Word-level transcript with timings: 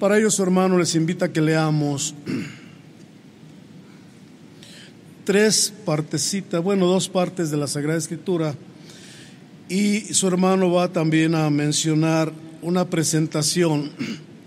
Para 0.00 0.16
ello, 0.16 0.30
su 0.30 0.42
hermano 0.42 0.78
les 0.78 0.94
invita 0.94 1.26
a 1.26 1.28
que 1.28 1.42
leamos 1.42 2.14
tres 5.24 5.74
partecitas, 5.84 6.62
bueno, 6.62 6.86
dos 6.86 7.06
partes 7.06 7.50
de 7.50 7.58
la 7.58 7.66
Sagrada 7.66 7.98
Escritura. 7.98 8.54
Y 9.68 10.00
su 10.14 10.26
hermano 10.26 10.72
va 10.72 10.88
también 10.88 11.34
a 11.34 11.50
mencionar 11.50 12.32
una 12.62 12.88
presentación 12.88 13.90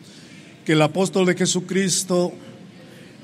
que 0.66 0.72
el 0.72 0.82
apóstol 0.82 1.28
de 1.28 1.36
Jesucristo 1.36 2.34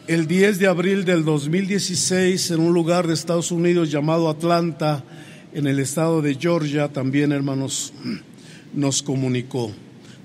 el 0.05 0.27
10 0.27 0.59
de 0.59 0.68
abril 0.68 1.05
del 1.05 1.25
2016 1.25 2.52
en 2.52 2.59
un 2.59 2.75
lugar 2.75 3.07
de 3.07 3.16
Estados 3.16 3.52
Unidos 3.52 3.89
llamado 3.89 4.30
Atlanta, 4.30 5.04
en 5.52 5.66
el 5.66 5.80
estado 5.80 6.21
de 6.21 6.36
Georgia, 6.36 6.89
también 6.89 7.32
hermanos, 7.32 7.91
nos 8.75 9.02
comunicó. 9.02 9.73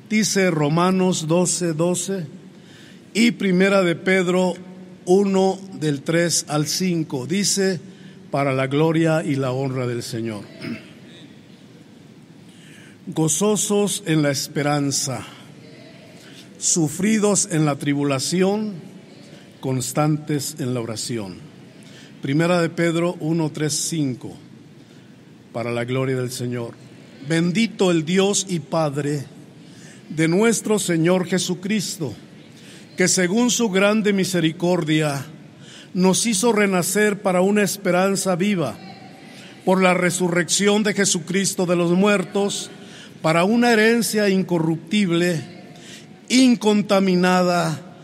Dice 0.09 0.51
Romanos 0.51 1.27
12, 1.27 1.73
12 1.73 2.27
y 3.15 3.31
Primera 3.33 3.83
de 3.83 3.97
Pedro 3.97 4.55
1 5.07 5.59
del 5.81 6.03
3 6.03 6.47
al 6.49 6.67
5. 6.67 7.27
Dice, 7.27 7.81
para 8.31 8.53
la 8.53 8.67
gloria 8.67 9.23
y 9.25 9.37
la 9.37 9.53
honra 9.53 9.87
del 9.87 10.03
Señor. 10.03 10.43
Gozosos 13.07 14.03
en 14.07 14.23
la 14.23 14.31
esperanza, 14.31 15.25
sufridos 16.59 17.49
en 17.51 17.65
la 17.65 17.77
tribulación, 17.77 18.75
constantes 19.61 20.57
en 20.59 20.75
la 20.75 20.81
oración. 20.81 21.37
Primera 22.23 22.61
de 22.61 22.71
Pedro 22.71 23.17
1, 23.21 23.53
3, 23.53 23.73
5, 23.73 24.37
para 25.53 25.71
la 25.71 25.85
gloria 25.85 26.17
del 26.17 26.31
Señor. 26.31 26.75
Bendito 27.29 27.91
el 27.91 28.05
Dios 28.05 28.47
y 28.49 28.59
Padre 28.59 29.25
de 30.09 30.29
nuestro 30.29 30.79
Señor 30.79 31.27
Jesucristo, 31.27 32.15
que 32.97 33.09
según 33.09 33.51
su 33.51 33.71
grande 33.71 34.13
misericordia 34.13 35.25
nos 35.95 36.27
hizo 36.27 36.53
renacer 36.53 37.23
para 37.23 37.41
una 37.41 37.63
esperanza 37.63 38.37
viva, 38.37 38.77
por 39.65 39.83
la 39.83 39.95
resurrección 39.95 40.83
de 40.83 40.95
Jesucristo 40.95 41.67
de 41.67 41.77
los 41.77 41.93
muertos, 41.93 42.71
para 43.23 43.45
una 43.45 43.73
herencia 43.73 44.29
incorruptible, 44.29 45.43
incontaminada, 46.29 47.95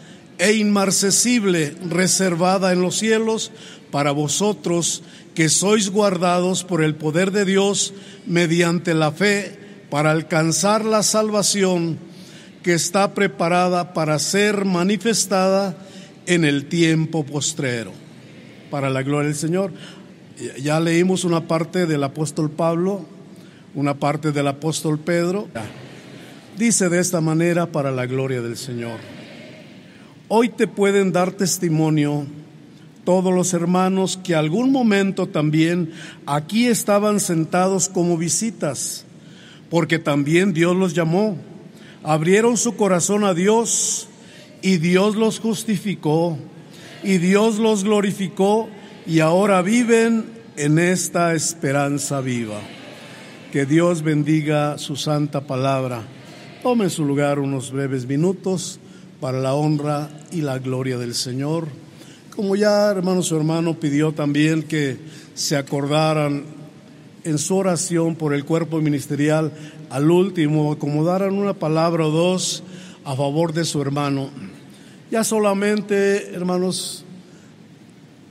e 0.41 0.55
inmarcesible 0.55 1.75
reservada 1.87 2.73
en 2.73 2.81
los 2.81 2.97
cielos 2.97 3.53
para 3.91 4.11
vosotros 4.11 5.03
que 5.35 5.51
sois 5.51 5.91
guardados 5.91 6.65
por 6.65 6.83
el 6.83 6.95
poder 6.95 7.31
de 7.31 7.45
Dios 7.45 7.93
mediante 8.27 8.95
la 8.95 9.13
fe 9.13 9.60
para 9.91 10.13
alcanzar 10.13 10.85
la 10.85 11.03
salvación 11.03 11.99
que 12.63 12.75
está 12.75 13.15
preparada 13.15 13.93
para 13.93 14.19
ser 14.19 14.65
manifestada 14.65 15.77
en 16.27 16.45
el 16.45 16.67
tiempo 16.67 17.25
postrero. 17.25 17.93
Para 18.71 18.91
la 18.91 19.03
gloria 19.03 19.29
del 19.29 19.37
Señor. 19.37 19.73
Ya 20.63 20.81
leímos 20.81 21.25
una 21.25 21.47
parte 21.47 21.87
del 21.87 22.03
apóstol 22.05 22.51
Pablo, 22.51 23.05
una 23.75 23.95
parte 23.95 24.33
del 24.33 24.47
apóstol 24.47 24.99
Pedro. 24.99 25.49
Dice 26.57 26.89
de 26.89 27.01
esta 27.01 27.21
manera 27.21 27.67
para 27.67 27.91
la 27.91 28.07
gloria 28.07 28.41
del 28.41 28.57
Señor. 28.57 28.99
Hoy 30.29 30.49
te 30.51 30.69
pueden 30.69 31.11
dar 31.13 31.33
testimonio 31.33 32.27
todos 33.05 33.35
los 33.35 33.53
hermanos 33.55 34.19
que 34.23 34.35
algún 34.35 34.71
momento 34.71 35.27
también 35.27 35.91
aquí 36.27 36.67
estaban 36.67 37.19
sentados 37.19 37.89
como 37.89 38.17
visitas, 38.17 39.05
porque 39.71 39.99
también 39.99 40.53
Dios 40.53 40.77
los 40.77 40.93
llamó, 40.93 41.39
abrieron 42.03 42.57
su 42.57 42.77
corazón 42.77 43.25
a 43.25 43.33
Dios 43.33 44.09
y 44.61 44.77
Dios 44.77 45.17
los 45.17 45.39
justificó 45.39 46.37
y 47.03 47.19
Dios 47.19 47.59
los 47.59 47.85
glorificó 47.85 48.69
y 49.07 49.21
ahora 49.21 49.63
viven 49.63 50.27
en 50.57 50.79
esta 50.79 51.35
esperanza 51.35 52.21
viva. 52.21 52.61
Que 53.53 53.65
Dios 53.65 54.03
bendiga 54.03 54.77
su 54.79 54.97
santa 54.97 55.41
palabra. 55.41 56.03
Tome 56.63 56.91
su 56.91 57.05
lugar 57.05 57.39
unos 57.39 57.73
breves 57.73 58.07
minutos 58.07 58.79
para 59.21 59.41
la 59.41 59.55
honra 59.55 60.11
y 60.31 60.43
la 60.43 60.59
gloria 60.59 60.99
del 60.99 61.15
Señor. 61.15 61.67
Como 62.37 62.55
ya 62.57 62.91
hermano 62.91 63.23
su 63.23 63.37
hermano 63.37 63.75
pidió 63.81 64.13
también 64.13 64.63
que 64.63 64.99
se 65.35 65.57
acordaran 65.57 66.60
en 67.25 67.39
su 67.39 67.57
oración 67.57 68.17
por 68.17 68.35
el 68.35 68.45
cuerpo 68.45 68.81
ministerial 68.81 69.53
al 69.91 70.11
último, 70.11 70.73
acomodaran 70.73 71.35
una 71.35 71.55
palabra 71.55 72.07
o 72.07 72.11
dos 72.11 72.63
a 73.05 73.15
favor 73.15 73.53
de 73.53 73.65
su 73.65 73.81
hermano. 73.81 74.31
Ya 75.11 75.25
solamente, 75.25 76.35
hermanos, 76.35 77.05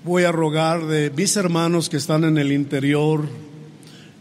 voy 0.03 0.23
a 0.23 0.31
rogar 0.31 0.85
de 0.85 1.11
mis 1.11 1.35
hermanos 1.35 1.89
que 1.89 1.97
están 1.97 2.23
en 2.23 2.37
el 2.37 2.51
interior, 2.51 3.23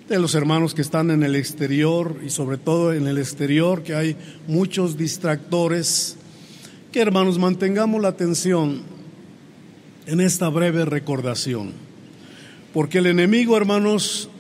de 0.09 0.19
los 0.19 0.35
hermanos 0.35 0.75
que 0.75 0.83
están 0.83 1.11
en 1.11 1.23
el 1.23 1.37
exterior 1.37 2.17
y 2.25 2.31
sobre 2.31 2.57
todo 2.57 2.93
en 2.93 3.07
el 3.07 3.19
exterior, 3.19 3.83
que 3.83 3.95
hay 3.95 4.17
muchos 4.47 4.97
distractores 4.97 6.17
que 6.91 7.01
hermanos 7.01 7.39
mantengamos 7.39 8.01
la 8.01 8.09
atención 8.09 8.83
en 10.07 10.21
esta 10.21 10.49
breve 10.49 10.85
recordación. 10.85 11.73
Porque 12.73 12.99
el 12.99 13.07
enemigo, 13.07 13.57
hermanos, 13.57 14.31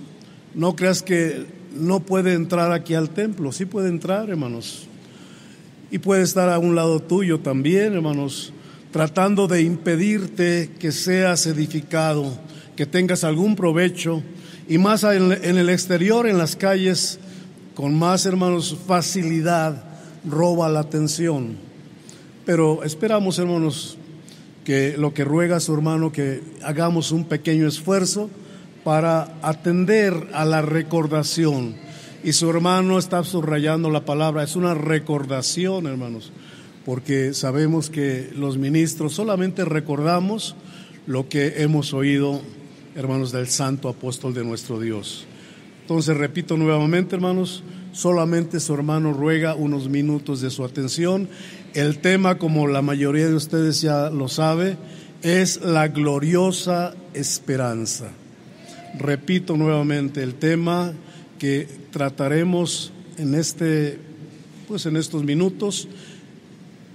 no 0.58 0.74
creas 0.74 1.02
que 1.02 1.46
no 1.72 2.00
puede 2.00 2.32
entrar 2.32 2.72
aquí 2.72 2.94
al 2.94 3.10
templo, 3.10 3.52
sí 3.52 3.64
puede 3.64 3.90
entrar, 3.90 4.28
hermanos. 4.28 4.88
Y 5.92 5.98
puede 5.98 6.22
estar 6.24 6.48
a 6.48 6.58
un 6.58 6.74
lado 6.74 6.98
tuyo 6.98 7.38
también, 7.38 7.92
hermanos, 7.92 8.52
tratando 8.90 9.46
de 9.46 9.62
impedirte 9.62 10.70
que 10.80 10.90
seas 10.90 11.46
edificado, 11.46 12.36
que 12.74 12.86
tengas 12.86 13.22
algún 13.22 13.54
provecho. 13.54 14.20
Y 14.68 14.78
más 14.78 15.04
en 15.04 15.30
el 15.30 15.70
exterior, 15.70 16.26
en 16.26 16.38
las 16.38 16.56
calles, 16.56 17.20
con 17.76 17.96
más, 17.96 18.26
hermanos, 18.26 18.76
facilidad, 18.84 19.84
roba 20.28 20.68
la 20.68 20.80
atención. 20.80 21.56
Pero 22.44 22.82
esperamos, 22.82 23.38
hermanos, 23.38 23.96
que 24.64 24.96
lo 24.98 25.14
que 25.14 25.22
ruega 25.22 25.60
su 25.60 25.72
hermano, 25.72 26.10
que 26.10 26.42
hagamos 26.64 27.12
un 27.12 27.26
pequeño 27.26 27.68
esfuerzo 27.68 28.28
para 28.84 29.36
atender 29.42 30.14
a 30.32 30.44
la 30.44 30.62
recordación. 30.62 31.76
Y 32.24 32.32
su 32.32 32.50
hermano 32.50 32.98
está 32.98 33.22
subrayando 33.24 33.90
la 33.90 34.04
palabra, 34.04 34.42
es 34.42 34.56
una 34.56 34.74
recordación, 34.74 35.86
hermanos, 35.86 36.32
porque 36.84 37.34
sabemos 37.34 37.90
que 37.90 38.30
los 38.34 38.58
ministros 38.58 39.14
solamente 39.14 39.64
recordamos 39.64 40.56
lo 41.06 41.28
que 41.28 41.62
hemos 41.62 41.94
oído, 41.94 42.40
hermanos, 42.94 43.32
del 43.32 43.48
santo 43.48 43.88
apóstol 43.88 44.34
de 44.34 44.44
nuestro 44.44 44.80
Dios. 44.80 45.26
Entonces, 45.82 46.16
repito 46.16 46.56
nuevamente, 46.56 47.14
hermanos, 47.14 47.62
solamente 47.92 48.60
su 48.60 48.74
hermano 48.74 49.12
ruega 49.12 49.54
unos 49.54 49.88
minutos 49.88 50.40
de 50.40 50.50
su 50.50 50.64
atención 50.64 51.28
el 51.74 51.98
tema, 51.98 52.38
como 52.38 52.66
la 52.66 52.82
mayoría 52.82 53.28
de 53.28 53.34
ustedes 53.34 53.80
ya 53.80 54.10
lo 54.10 54.28
sabe, 54.28 54.76
es 55.22 55.60
la 55.60 55.88
gloriosa 55.88 56.94
esperanza. 57.14 58.10
Repito 58.96 59.56
nuevamente, 59.56 60.22
el 60.22 60.34
tema 60.34 60.92
que 61.38 61.66
trataremos 61.90 62.92
en 63.16 63.34
este 63.34 63.98
pues 64.68 64.84
en 64.84 64.96
estos 64.96 65.24
minutos 65.24 65.88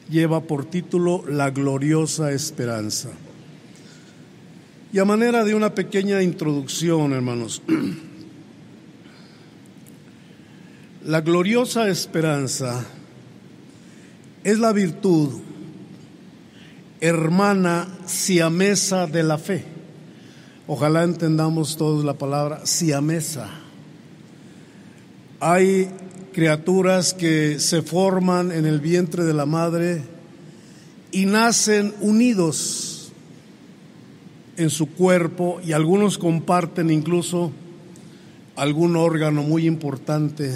lleva 0.09 0.41
por 0.41 0.65
título 0.65 1.23
La 1.27 1.49
gloriosa 1.49 2.31
esperanza. 2.31 3.09
Y 4.91 4.99
a 4.99 5.05
manera 5.05 5.43
de 5.43 5.55
una 5.55 5.73
pequeña 5.73 6.21
introducción, 6.21 7.13
hermanos, 7.13 7.63
la 11.05 11.21
gloriosa 11.21 11.89
esperanza 11.89 12.85
es 14.43 14.59
la 14.59 14.71
virtud 14.71 15.41
hermana 17.01 17.87
siamesa 18.05 19.07
de 19.07 19.23
la 19.23 19.37
fe. 19.37 19.72
Ojalá 20.65 21.03
entendamos 21.03 21.75
todos 21.75 22.05
la 22.05 22.13
palabra 22.13 22.65
siamesa. 22.65 23.49
Hay 25.41 25.89
criaturas 26.31 27.13
que 27.13 27.59
se 27.59 27.81
forman 27.81 28.51
en 28.53 28.65
el 28.65 28.79
vientre 28.79 29.25
de 29.25 29.33
la 29.33 29.45
madre 29.45 30.03
y 31.11 31.25
nacen 31.25 31.93
unidos 31.99 33.11
en 34.55 34.69
su 34.69 34.87
cuerpo 34.87 35.59
y 35.65 35.73
algunos 35.73 36.17
comparten 36.17 36.91
incluso 36.91 37.51
algún 38.55 38.95
órgano 38.95 39.43
muy 39.43 39.67
importante, 39.67 40.51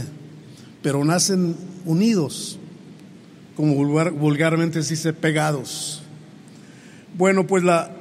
pero 0.82 1.04
nacen 1.04 1.58
unidos 1.86 2.60
como 3.58 3.74
vulgarmente 4.12 4.84
se 4.84 4.94
dice, 4.94 5.14
pegados. 5.14 6.04
Bueno, 7.18 7.48
pues 7.48 7.64
la 7.64 7.97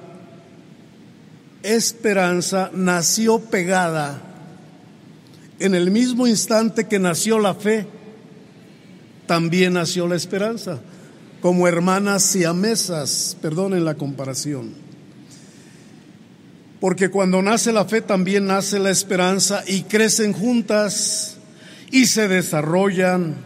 esperanza 1.67 2.71
nació 2.73 3.41
pegada 3.41 4.23
en 5.59 5.75
el 5.75 5.91
mismo 5.91 6.27
instante 6.27 6.87
que 6.87 6.99
nació 6.99 7.39
la 7.39 7.55
fe, 7.55 7.87
también 9.27 9.75
nació 9.75 10.07
la 10.07 10.17
esperanza. 10.17 10.81
como 11.43 11.69
hermanas 11.69 12.25
siamesas, 12.25 13.37
perdonen 13.41 13.85
la 13.85 13.95
comparación. 13.95 14.73
Porque 16.81 17.09
cuando 17.09 17.41
nace 17.41 17.73
la 17.73 17.85
fe 17.85 18.01
también 18.01 18.47
nace 18.47 18.79
la 18.81 18.91
esperanza 18.91 19.63
y 19.67 19.83
crecen 19.83 20.33
juntas 20.33 21.37
y 21.93 22.07
se 22.07 22.27
desarrollan, 22.27 23.37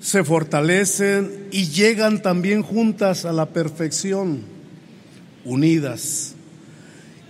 se 0.00 0.22
fortalecen 0.22 1.48
y 1.50 1.68
llegan 1.68 2.22
también 2.22 2.62
juntas 2.62 3.24
a 3.24 3.32
la 3.32 3.46
perfección, 3.46 4.42
unidas. 5.44 6.34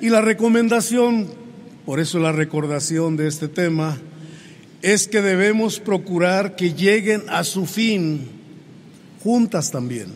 Y 0.02 0.10
la 0.10 0.20
recomendación, 0.20 1.28
por 1.86 2.00
eso 2.00 2.18
la 2.18 2.32
recordación 2.32 3.16
de 3.16 3.28
este 3.28 3.46
tema, 3.46 3.98
es 4.82 5.06
que 5.06 5.22
debemos 5.22 5.78
procurar 5.78 6.56
que 6.56 6.74
lleguen 6.74 7.22
a 7.28 7.44
su 7.44 7.66
fin 7.66 8.28
juntas 9.22 9.70
también. 9.70 10.08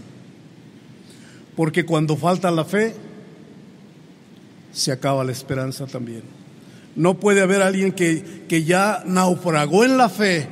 Porque 1.55 1.87
cuando 1.87 2.17
falta 2.17 2.50
la 2.50 2.65
fe, 2.65 2.94
se 4.73 4.91
acaba 4.91 5.23
la 5.23 5.31
esperanza 5.31 5.87
también. 5.87 6.23
No 6.97 7.21
puede 7.21 7.43
haber 7.43 7.62
alguien 7.62 7.93
que, 7.93 8.25
que 8.49 8.65
ya 8.65 9.05
naufragó 9.06 9.85
en 9.85 9.97
la 9.97 10.09
fe 10.09 10.49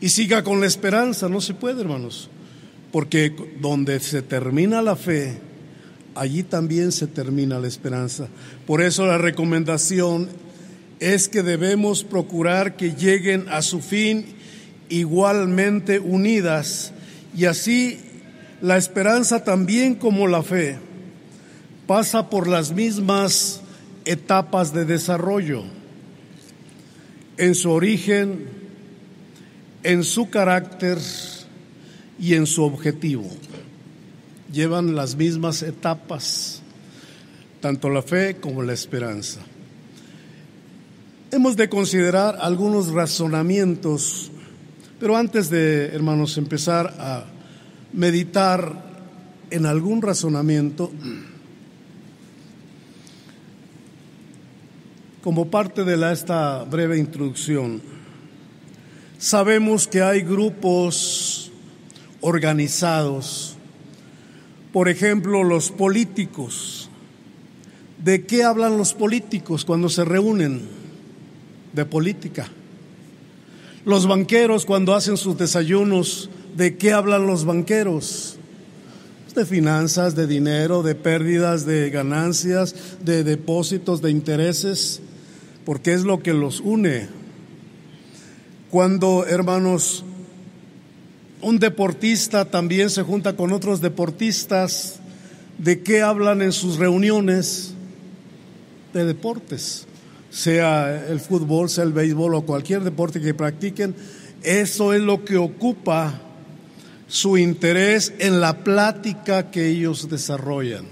y 0.00 0.08
siga 0.08 0.42
con 0.42 0.60
la 0.60 0.66
esperanza. 0.66 1.28
No 1.28 1.42
se 1.42 1.52
puede, 1.52 1.82
hermanos. 1.82 2.30
Porque 2.90 3.36
donde 3.60 4.00
se 4.00 4.22
termina 4.22 4.80
la 4.80 4.96
fe, 4.96 5.46
allí 6.18 6.42
también 6.42 6.92
se 6.92 7.06
termina 7.06 7.58
la 7.58 7.68
esperanza. 7.68 8.28
Por 8.66 8.82
eso 8.82 9.06
la 9.06 9.18
recomendación 9.18 10.28
es 11.00 11.28
que 11.28 11.42
debemos 11.42 12.02
procurar 12.02 12.76
que 12.76 12.92
lleguen 12.92 13.46
a 13.48 13.62
su 13.62 13.80
fin 13.80 14.26
igualmente 14.88 16.00
unidas 16.00 16.92
y 17.36 17.44
así 17.44 18.00
la 18.60 18.76
esperanza 18.76 19.44
también 19.44 19.94
como 19.94 20.26
la 20.26 20.42
fe 20.42 20.78
pasa 21.86 22.28
por 22.28 22.48
las 22.48 22.72
mismas 22.72 23.60
etapas 24.04 24.72
de 24.72 24.84
desarrollo 24.84 25.62
en 27.36 27.54
su 27.54 27.70
origen, 27.70 28.48
en 29.84 30.02
su 30.02 30.28
carácter 30.30 30.98
y 32.18 32.34
en 32.34 32.46
su 32.46 32.64
objetivo. 32.64 33.24
Llevan 34.52 34.94
las 34.94 35.14
mismas 35.14 35.62
etapas, 35.62 36.62
tanto 37.60 37.90
la 37.90 38.02
fe 38.02 38.36
como 38.36 38.62
la 38.62 38.72
esperanza. 38.72 39.40
Hemos 41.30 41.56
de 41.56 41.68
considerar 41.68 42.38
algunos 42.40 42.88
razonamientos, 42.88 44.30
pero 44.98 45.16
antes 45.16 45.50
de, 45.50 45.88
hermanos, 45.88 46.38
empezar 46.38 46.94
a 46.98 47.24
meditar 47.92 48.88
en 49.50 49.66
algún 49.66 50.00
razonamiento, 50.00 50.90
como 55.22 55.50
parte 55.50 55.84
de 55.84 56.12
esta 56.12 56.64
breve 56.64 56.96
introducción, 56.96 57.82
sabemos 59.18 59.86
que 59.86 60.00
hay 60.00 60.22
grupos 60.22 61.52
organizados, 62.22 63.57
por 64.72 64.88
ejemplo, 64.88 65.44
los 65.44 65.70
políticos. 65.70 66.90
¿De 68.02 68.24
qué 68.24 68.44
hablan 68.44 68.78
los 68.78 68.94
políticos 68.94 69.64
cuando 69.64 69.88
se 69.88 70.04
reúnen? 70.04 70.78
de 71.72 71.84
política. 71.84 72.48
Los 73.84 74.06
banqueros 74.06 74.66
cuando 74.66 74.94
hacen 74.94 75.16
sus 75.16 75.38
desayunos, 75.38 76.30
¿de 76.56 76.76
qué 76.76 76.92
hablan 76.92 77.26
los 77.26 77.44
banqueros? 77.44 78.36
De 79.34 79.46
finanzas, 79.46 80.16
de 80.16 80.26
dinero, 80.26 80.82
de 80.82 80.96
pérdidas, 80.96 81.64
de 81.64 81.90
ganancias, 81.90 82.74
de 83.04 83.22
depósitos, 83.22 84.02
de 84.02 84.10
intereses, 84.10 85.00
porque 85.64 85.92
es 85.92 86.02
lo 86.02 86.22
que 86.22 86.32
los 86.32 86.60
une. 86.60 87.06
Cuando, 88.70 89.24
hermanos, 89.26 90.04
un 91.40 91.58
deportista 91.58 92.44
también 92.44 92.90
se 92.90 93.02
junta 93.02 93.36
con 93.36 93.52
otros 93.52 93.80
deportistas, 93.80 95.00
¿de 95.58 95.82
qué 95.82 96.02
hablan 96.02 96.42
en 96.42 96.52
sus 96.52 96.76
reuniones? 96.76 97.74
De 98.92 99.04
deportes 99.04 99.88
sea 100.30 101.06
el 101.08 101.20
fútbol, 101.20 101.68
sea 101.68 101.84
el 101.84 101.92
béisbol 101.92 102.34
o 102.34 102.42
cualquier 102.42 102.82
deporte 102.82 103.20
que 103.20 103.34
practiquen, 103.34 103.94
eso 104.42 104.92
es 104.92 105.00
lo 105.00 105.24
que 105.24 105.36
ocupa 105.36 106.20
su 107.06 107.38
interés 107.38 108.12
en 108.18 108.40
la 108.40 108.58
plática 108.64 109.50
que 109.50 109.68
ellos 109.68 110.08
desarrollan. 110.10 110.84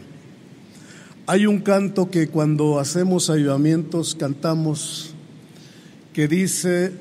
Hay 1.26 1.46
un 1.46 1.60
canto 1.60 2.10
que 2.10 2.28
cuando 2.28 2.78
hacemos 2.78 3.30
ayudamientos 3.30 4.14
cantamos 4.14 5.12
que 6.12 6.28
dice, 6.28 6.92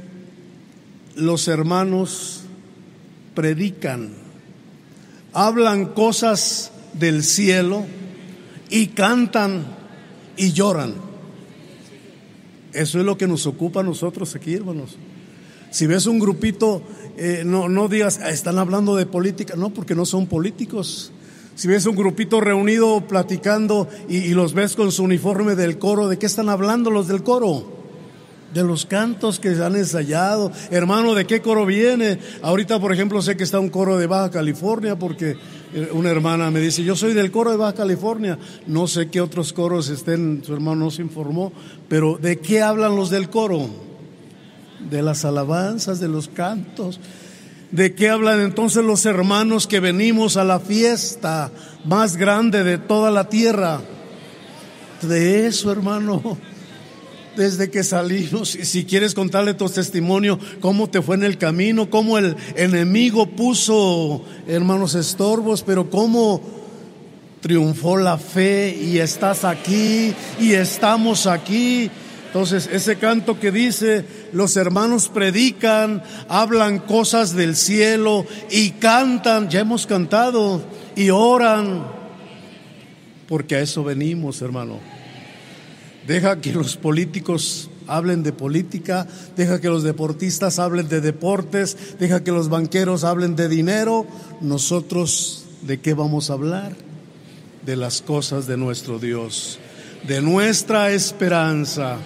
los 1.16 1.48
hermanos 1.48 2.45
predican, 3.36 4.10
hablan 5.34 5.88
cosas 5.88 6.72
del 6.94 7.24
cielo 7.24 7.86
y 8.70 8.88
cantan 8.88 9.66
y 10.38 10.54
lloran. 10.54 10.96
Eso 12.74 13.00
es 13.00 13.06
lo 13.06 13.18
que 13.18 13.28
nos 13.28 13.46
ocupa 13.46 13.82
a 13.82 13.84
nosotros 13.84 14.36
aquí, 14.36 14.54
hermanos. 14.54 14.98
Si 15.72 15.88
ves 15.88 16.06
un 16.08 16.20
grupito, 16.20 16.82
eh, 17.18 17.44
no, 17.46 17.70
no 17.70 17.88
digas, 17.88 18.20
ah, 18.24 18.30
están 18.30 18.58
hablando 18.60 18.96
de 18.96 19.06
política, 19.06 19.56
no, 19.56 19.72
porque 19.72 19.96
no 19.96 20.06
son 20.06 20.28
políticos. 20.28 21.12
Si 21.56 21.68
ves 21.68 21.86
un 21.86 21.96
grupito 21.96 22.42
reunido 22.42 23.08
platicando 23.08 23.88
y, 24.10 24.18
y, 24.18 24.30
los 24.34 24.54
ves 24.54 24.76
con 24.76 24.92
su 24.92 25.04
uniforme 25.04 25.56
del 25.56 25.78
coro, 25.78 26.08
¿de 26.08 26.18
qué 26.18 26.26
están 26.26 26.50
hablando 26.50 26.92
los 26.92 27.08
del 27.08 27.24
coro? 27.24 27.75
De 28.56 28.64
los 28.64 28.86
cantos 28.86 29.38
que 29.42 29.50
han 29.50 29.76
ensayado. 29.76 30.50
Hermano, 30.72 31.14
¿de 31.14 31.28
qué 31.28 31.42
coro 31.42 31.66
viene? 31.66 32.20
Ahorita, 32.42 32.80
por 32.80 32.94
ejemplo, 32.94 33.22
sé 33.22 33.36
que 33.36 33.44
está 33.44 33.60
un 33.60 33.68
coro 33.68 33.98
de 33.98 34.08
Baja 34.08 34.32
California 34.32 34.98
porque 34.98 35.36
eh, 35.74 35.90
una 35.92 36.10
hermana 36.10 36.50
me 36.52 36.62
dice, 36.62 36.82
yo 36.82 36.96
soy 36.96 37.14
del 37.14 37.32
coro 37.32 37.52
de 37.52 37.58
Baja 37.58 37.74
California, 37.74 38.40
no 38.66 38.88
sé 38.88 39.10
qué 39.10 39.20
otros 39.20 39.52
coros 39.52 39.90
estén, 39.90 40.42
su 40.46 40.54
hermano 40.54 40.86
nos 40.86 41.00
informó, 41.00 41.52
pero 41.90 42.18
¿de 42.18 42.40
qué 42.40 42.62
hablan 42.62 42.96
los 42.96 43.10
del 43.10 43.30
coro? 43.30 43.68
De 44.90 45.02
las 45.02 45.26
alabanzas, 45.26 46.00
de 46.00 46.08
los 46.08 46.30
cantos. 46.30 47.02
¿De 47.72 47.94
qué 47.94 48.08
hablan 48.08 48.40
entonces 48.40 48.86
los 48.86 49.06
hermanos 49.06 49.68
que 49.68 49.82
venimos 49.82 50.38
a 50.38 50.46
la 50.46 50.62
fiesta 50.62 51.52
más 51.84 52.16
grande 52.16 52.64
de 52.64 52.78
toda 52.78 53.12
la 53.12 53.28
tierra? 53.28 53.82
De 55.02 55.46
eso, 55.46 55.74
hermano 55.74 56.38
desde 57.36 57.70
que 57.70 57.84
salimos. 57.84 58.56
Y 58.56 58.66
si 58.66 58.86
quieres 58.86 59.14
contarle 59.14 59.54
tu 59.54 59.70
testimonio, 59.70 60.40
cómo 60.60 60.90
te 60.90 61.02
fue 61.02 61.16
en 61.16 61.24
el 61.24 61.38
camino, 61.38 61.90
cómo 61.90 62.18
el 62.18 62.36
enemigo 62.56 63.28
puso, 63.28 64.24
hermanos, 64.48 64.96
estorbos, 64.96 65.64
pero 65.64 65.90
cómo 65.90 66.42
triunfó 67.42 67.98
la 67.98 68.18
fe 68.18 68.76
y 68.76 68.98
estás 69.00 69.44
aquí 69.44 70.14
y 70.40 70.54
estamos 70.54 71.28
aquí. 71.28 71.92
Entonces, 72.28 72.68
ese 72.72 72.98
canto 72.98 73.40
que 73.40 73.52
dice, 73.52 74.04
los 74.34 74.58
hermanos 74.58 75.10
predican, 75.10 76.04
hablan 76.28 76.80
cosas 76.80 77.36
del 77.36 77.56
cielo 77.56 78.26
y 78.50 78.72
cantan, 78.72 79.50
ya 79.50 79.62
hemos 79.62 79.86
cantado, 79.86 80.62
y 80.98 81.12
oran, 81.12 81.86
porque 83.28 83.56
a 83.56 83.62
eso 83.62 83.84
venimos, 83.86 84.42
hermano 84.42 84.95
deja 86.08 86.42
que 86.42 86.54
los 86.54 86.78
políticos 86.78 87.70
hablen 87.88 88.24
de 88.24 88.34
política, 88.34 89.08
deja 89.36 89.62
que 89.62 89.70
los 89.70 89.84
deportistas 89.84 90.60
hablen 90.60 90.88
de 90.88 91.02
deportes, 91.02 91.98
deja 92.00 92.24
que 92.24 92.32
los 92.32 92.50
banqueros 92.50 93.04
hablen 93.04 93.36
de 93.36 93.50
dinero. 93.50 94.06
Nosotros, 94.42 95.46
¿de 95.62 95.80
qué 95.80 95.94
vamos 95.94 96.30
a 96.30 96.34
hablar? 96.34 96.76
De 97.66 97.76
las 97.76 98.02
cosas 98.02 98.48
de 98.48 98.58
nuestro 98.58 99.00
Dios, 99.00 99.60
de 100.08 100.22
nuestra 100.22 100.92
esperanza, 100.92 101.98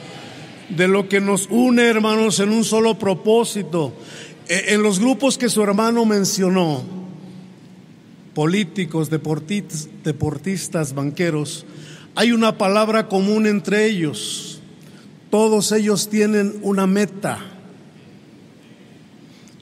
de 0.69 0.87
lo 0.87 1.09
que 1.09 1.19
nos 1.19 1.47
une, 1.49 1.87
hermanos, 1.87 2.39
en 2.39 2.49
un 2.49 2.63
solo 2.63 2.97
propósito. 2.97 3.93
E, 4.47 4.73
en 4.73 4.83
los 4.83 4.99
grupos 4.99 5.37
que 5.37 5.49
su 5.49 5.61
hermano 5.61 6.05
mencionó, 6.05 6.83
políticos, 8.33 9.09
deportistas, 9.09 9.89
deportistas 10.03 10.93
banqueros, 10.93 11.65
hay 12.19 12.33
una 12.33 12.57
palabra 12.57 13.07
común 13.07 13.47
entre 13.47 13.85
ellos. 13.85 14.59
Todos 15.31 15.71
ellos 15.71 16.09
tienen 16.09 16.59
una 16.63 16.85
meta. 16.85 17.39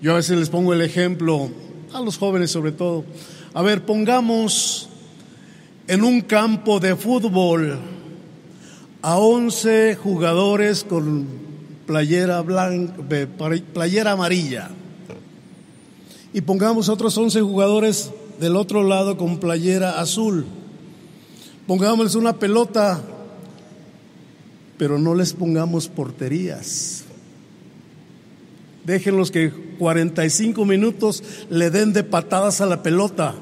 Yo 0.01 0.13
a 0.13 0.15
veces 0.15 0.39
les 0.39 0.49
pongo 0.49 0.73
el 0.73 0.81
ejemplo, 0.81 1.51
a 1.93 2.01
los 2.01 2.17
jóvenes 2.17 2.49
sobre 2.49 2.71
todo. 2.71 3.05
A 3.53 3.61
ver, 3.61 3.85
pongamos 3.85 4.89
en 5.87 6.03
un 6.03 6.21
campo 6.21 6.79
de 6.79 6.95
fútbol 6.95 7.77
a 9.03 9.19
11 9.19 9.93
jugadores 9.93 10.83
con 10.83 11.27
playera 11.85 12.41
blanca, 12.41 12.95
playera 13.71 14.13
amarilla. 14.13 14.71
y 16.33 16.41
pongamos 16.41 16.89
otros 16.89 17.15
11 17.15 17.39
jugadores 17.39 18.09
del 18.39 18.55
otro 18.55 18.81
lado 18.81 19.15
con 19.15 19.37
playera 19.37 19.99
azul. 19.99 20.47
Pongámosles 21.67 22.15
una 22.15 22.39
pelota, 22.39 23.01
pero 24.77 24.97
no 24.97 25.13
les 25.13 25.33
pongamos 25.33 25.89
porterías. 25.89 27.03
Déjenlos 28.85 29.31
que 29.31 29.51
45 29.77 30.63
minutos 30.63 31.21
le 31.49 31.69
den 31.69 31.91
de 31.91 32.05
patadas 32.05 32.61
a 32.61 32.65
la 32.65 32.81
pelota. 32.81 33.35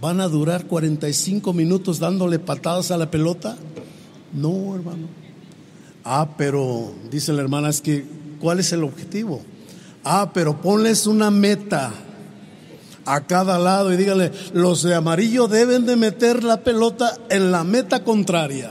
¿Van 0.00 0.20
a 0.20 0.26
durar 0.26 0.66
45 0.66 1.52
minutos 1.52 2.00
dándole 2.00 2.40
patadas 2.40 2.90
a 2.90 2.96
la 2.96 3.10
pelota? 3.10 3.56
No, 4.32 4.74
hermano. 4.74 5.06
Ah, 6.02 6.34
pero 6.36 6.92
dice 7.08 7.32
la 7.32 7.42
hermana, 7.42 7.70
es 7.70 7.80
que, 7.80 8.04
¿cuál 8.40 8.58
es 8.58 8.72
el 8.72 8.82
objetivo? 8.82 9.42
Ah, 10.02 10.32
pero 10.34 10.60
ponles 10.60 11.06
una 11.06 11.30
meta 11.30 11.92
a 13.06 13.22
cada 13.22 13.58
lado 13.58 13.92
y 13.92 13.96
dígale, 13.96 14.32
los 14.52 14.82
de 14.82 14.94
amarillo 14.94 15.48
deben 15.48 15.86
de 15.86 15.96
meter 15.96 16.44
la 16.44 16.60
pelota 16.60 17.18
en 17.28 17.50
la 17.50 17.64
meta 17.64 18.04
contraria. 18.04 18.70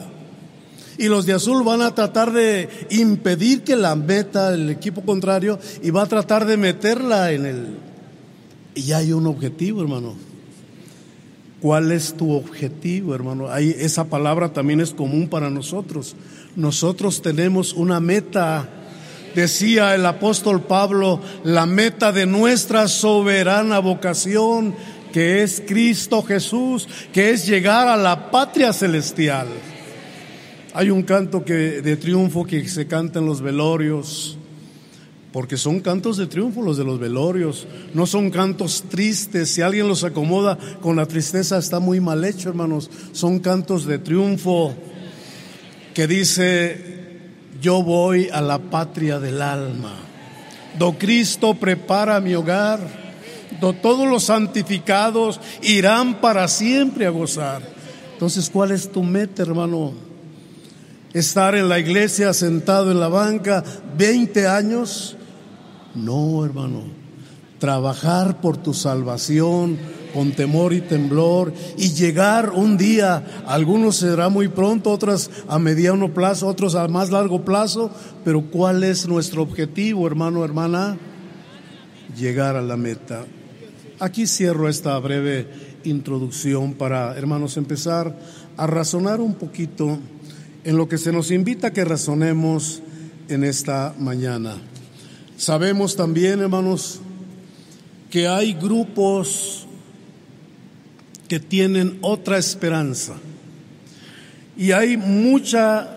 Y 0.97 1.07
los 1.07 1.25
de 1.25 1.33
azul 1.33 1.63
van 1.63 1.81
a 1.81 1.95
tratar 1.95 2.31
de 2.31 2.69
impedir 2.91 3.63
que 3.63 3.75
la 3.75 3.95
meta 3.95 4.53
el 4.53 4.69
equipo 4.69 5.01
contrario 5.01 5.59
y 5.81 5.89
va 5.89 6.03
a 6.03 6.07
tratar 6.07 6.45
de 6.45 6.57
meterla 6.57 7.31
en 7.31 7.45
el... 7.45 7.77
Y 8.75 8.91
hay 8.91 9.11
un 9.11 9.27
objetivo, 9.27 9.81
hermano. 9.81 10.15
¿Cuál 11.61 11.91
es 11.91 12.13
tu 12.13 12.31
objetivo, 12.33 13.15
hermano? 13.15 13.49
Ahí, 13.49 13.73
esa 13.77 14.05
palabra 14.05 14.51
también 14.51 14.81
es 14.81 14.93
común 14.93 15.29
para 15.29 15.49
nosotros. 15.49 16.15
Nosotros 16.55 17.21
tenemos 17.21 17.73
una 17.73 17.99
meta 17.99 18.69
decía 19.35 19.95
el 19.95 20.05
apóstol 20.05 20.61
Pablo, 20.63 21.19
la 21.43 21.65
meta 21.65 22.11
de 22.11 22.25
nuestra 22.25 22.87
soberana 22.87 23.79
vocación, 23.79 24.75
que 25.11 25.43
es 25.43 25.61
Cristo 25.65 26.23
Jesús, 26.23 26.87
que 27.13 27.31
es 27.31 27.45
llegar 27.45 27.87
a 27.87 27.97
la 27.97 28.31
patria 28.31 28.73
celestial. 28.73 29.47
Hay 30.73 30.89
un 30.89 31.03
canto 31.03 31.45
que, 31.45 31.81
de 31.81 31.97
triunfo 31.97 32.45
que 32.45 32.67
se 32.67 32.87
canta 32.87 33.19
en 33.19 33.27
los 33.27 33.41
velorios, 33.41 34.37
porque 35.31 35.57
son 35.57 35.79
cantos 35.81 36.17
de 36.17 36.27
triunfo 36.27 36.61
los 36.61 36.77
de 36.77 36.83
los 36.83 36.99
velorios, 36.99 37.67
no 37.93 38.05
son 38.05 38.29
cantos 38.29 38.83
tristes. 38.87 39.49
Si 39.49 39.61
alguien 39.61 39.87
los 39.87 40.03
acomoda 40.03 40.57
con 40.81 40.95
la 40.95 41.07
tristeza 41.07 41.57
está 41.57 41.79
muy 41.79 41.99
mal 41.99 42.23
hecho, 42.23 42.49
hermanos. 42.49 42.89
Son 43.13 43.39
cantos 43.39 43.85
de 43.85 43.97
triunfo 43.97 44.75
que 45.95 46.07
dice, 46.07 46.92
yo 47.63 47.81
voy 47.81 48.27
a 48.29 48.41
la 48.41 48.59
patria 48.59 49.19
del 49.19 49.41
alma. 49.41 49.95
Do 50.77 50.97
Cristo 50.97 51.53
prepara 51.53 52.19
mi 52.19 52.35
hogar, 52.35 52.81
do 53.61 53.71
todos 53.71 54.05
los 54.05 54.25
santificados 54.25 55.39
irán 55.61 56.19
para 56.19 56.49
siempre 56.49 57.05
a 57.05 57.09
gozar. 57.09 57.61
Entonces, 58.11 58.49
¿cuál 58.49 58.71
es 58.71 58.91
tu 58.91 59.01
meta, 59.01 59.43
hermano? 59.43 59.93
¿Estar 61.13 61.55
en 61.55 61.69
la 61.69 61.79
iglesia 61.79 62.33
sentado 62.33 62.91
en 62.91 62.99
la 62.99 63.07
banca 63.07 63.63
20 63.97 64.45
años? 64.45 65.15
No, 65.95 66.43
hermano. 66.43 66.83
Trabajar 67.59 68.41
por 68.41 68.57
tu 68.57 68.73
salvación, 68.73 69.77
con 70.13 70.31
temor 70.31 70.73
y 70.73 70.81
temblor 70.81 71.53
y 71.77 71.89
llegar 71.91 72.51
un 72.51 72.77
día, 72.77 73.43
algunos 73.47 73.97
será 73.97 74.29
muy 74.29 74.47
pronto, 74.47 74.91
otros 74.91 75.31
a 75.47 75.59
mediano 75.59 76.13
plazo, 76.13 76.47
otros 76.47 76.75
a 76.75 76.87
más 76.87 77.09
largo 77.09 77.43
plazo, 77.43 77.89
pero 78.23 78.41
¿cuál 78.51 78.83
es 78.83 79.07
nuestro 79.07 79.41
objetivo, 79.41 80.05
hermano, 80.05 80.45
hermana? 80.45 80.97
Llegar 82.17 82.55
a 82.55 82.61
la 82.61 82.77
meta. 82.77 83.25
Aquí 83.99 84.27
cierro 84.27 84.69
esta 84.69 84.97
breve 84.99 85.47
introducción 85.83 86.73
para, 86.73 87.17
hermanos, 87.17 87.57
empezar 87.57 88.17
a 88.57 88.67
razonar 88.67 89.19
un 89.19 89.33
poquito 89.33 89.97
en 90.63 90.77
lo 90.77 90.87
que 90.87 90.97
se 90.97 91.11
nos 91.11 91.31
invita 91.31 91.67
a 91.67 91.73
que 91.73 91.83
razonemos 91.83 92.81
en 93.29 93.43
esta 93.43 93.93
mañana. 93.99 94.55
Sabemos 95.37 95.95
también, 95.95 96.39
hermanos, 96.39 96.99
que 98.09 98.27
hay 98.27 98.53
grupos 98.53 99.62
que 101.33 101.39
tienen 101.39 101.97
otra 102.01 102.37
esperanza. 102.37 103.15
Y 104.55 104.71
hay 104.71 104.97
mucha 104.97 105.89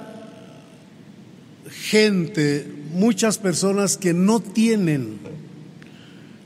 gente, 1.68 2.66
muchas 2.94 3.36
personas 3.36 3.98
que 3.98 4.14
no 4.14 4.40
tienen, 4.40 5.18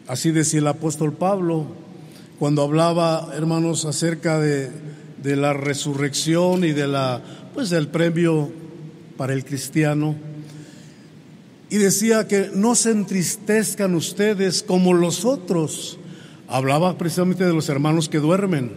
así 0.09 0.33
decía 0.33 0.59
el 0.59 0.67
apóstol 0.67 1.13
Pablo, 1.13 1.67
cuando 2.41 2.63
hablaba, 2.63 3.31
hermanos, 3.33 3.85
acerca 3.85 4.41
de, 4.41 4.73
de 5.23 5.37
la 5.37 5.53
resurrección 5.53 6.65
y 6.65 6.73
de 6.73 6.89
la, 6.89 7.23
pues 7.55 7.71
del 7.71 7.87
premio 7.87 8.51
para 9.17 9.35
el 9.35 9.45
cristiano. 9.45 10.17
Y 11.69 11.77
decía 11.77 12.27
que 12.27 12.51
no 12.53 12.75
se 12.75 12.91
entristezcan 12.91 13.95
ustedes 13.95 14.65
como 14.65 14.95
los 14.95 15.25
otros 15.25 16.00
Hablaba 16.51 16.99
precisamente 16.99 17.45
de 17.45 17.53
los 17.53 17.69
hermanos 17.69 18.09
que 18.09 18.19
duermen. 18.19 18.73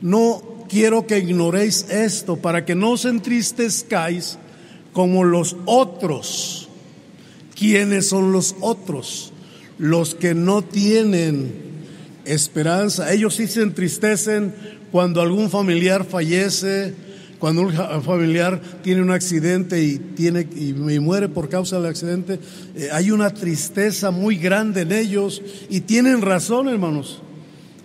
No 0.00 0.64
quiero 0.68 1.06
que 1.06 1.18
ignoréis 1.18 1.86
esto 1.90 2.36
para 2.36 2.64
que 2.64 2.74
no 2.74 2.92
os 2.92 3.04
entristezcáis 3.04 4.38
como 4.92 5.24
los 5.24 5.56
otros. 5.66 6.68
¿Quiénes 7.54 8.08
son 8.08 8.32
los 8.32 8.56
otros? 8.60 9.32
Los 9.78 10.14
que 10.14 10.34
no 10.34 10.62
tienen 10.62 11.52
esperanza. 12.24 13.12
Ellos 13.12 13.34
sí 13.34 13.46
se 13.46 13.62
entristecen 13.62 14.54
cuando 14.90 15.20
algún 15.20 15.50
familiar 15.50 16.04
fallece, 16.04 16.94
cuando 17.38 17.62
un 17.62 18.02
familiar 18.02 18.60
tiene 18.82 19.02
un 19.02 19.10
accidente 19.10 19.82
y, 19.82 19.98
tiene, 19.98 20.46
y, 20.56 20.72
muere 20.72 21.28
por 21.28 21.48
causa 21.48 21.76
del 21.76 21.86
accidente, 21.86 22.40
eh, 22.74 22.88
hay 22.92 23.10
una 23.10 23.30
tristeza 23.30 24.10
muy 24.10 24.36
grande 24.36 24.82
en 24.82 24.92
ellos 24.92 25.40
y 25.68 25.82
tienen 25.82 26.20
razón, 26.22 26.68
hermanos, 26.68 27.20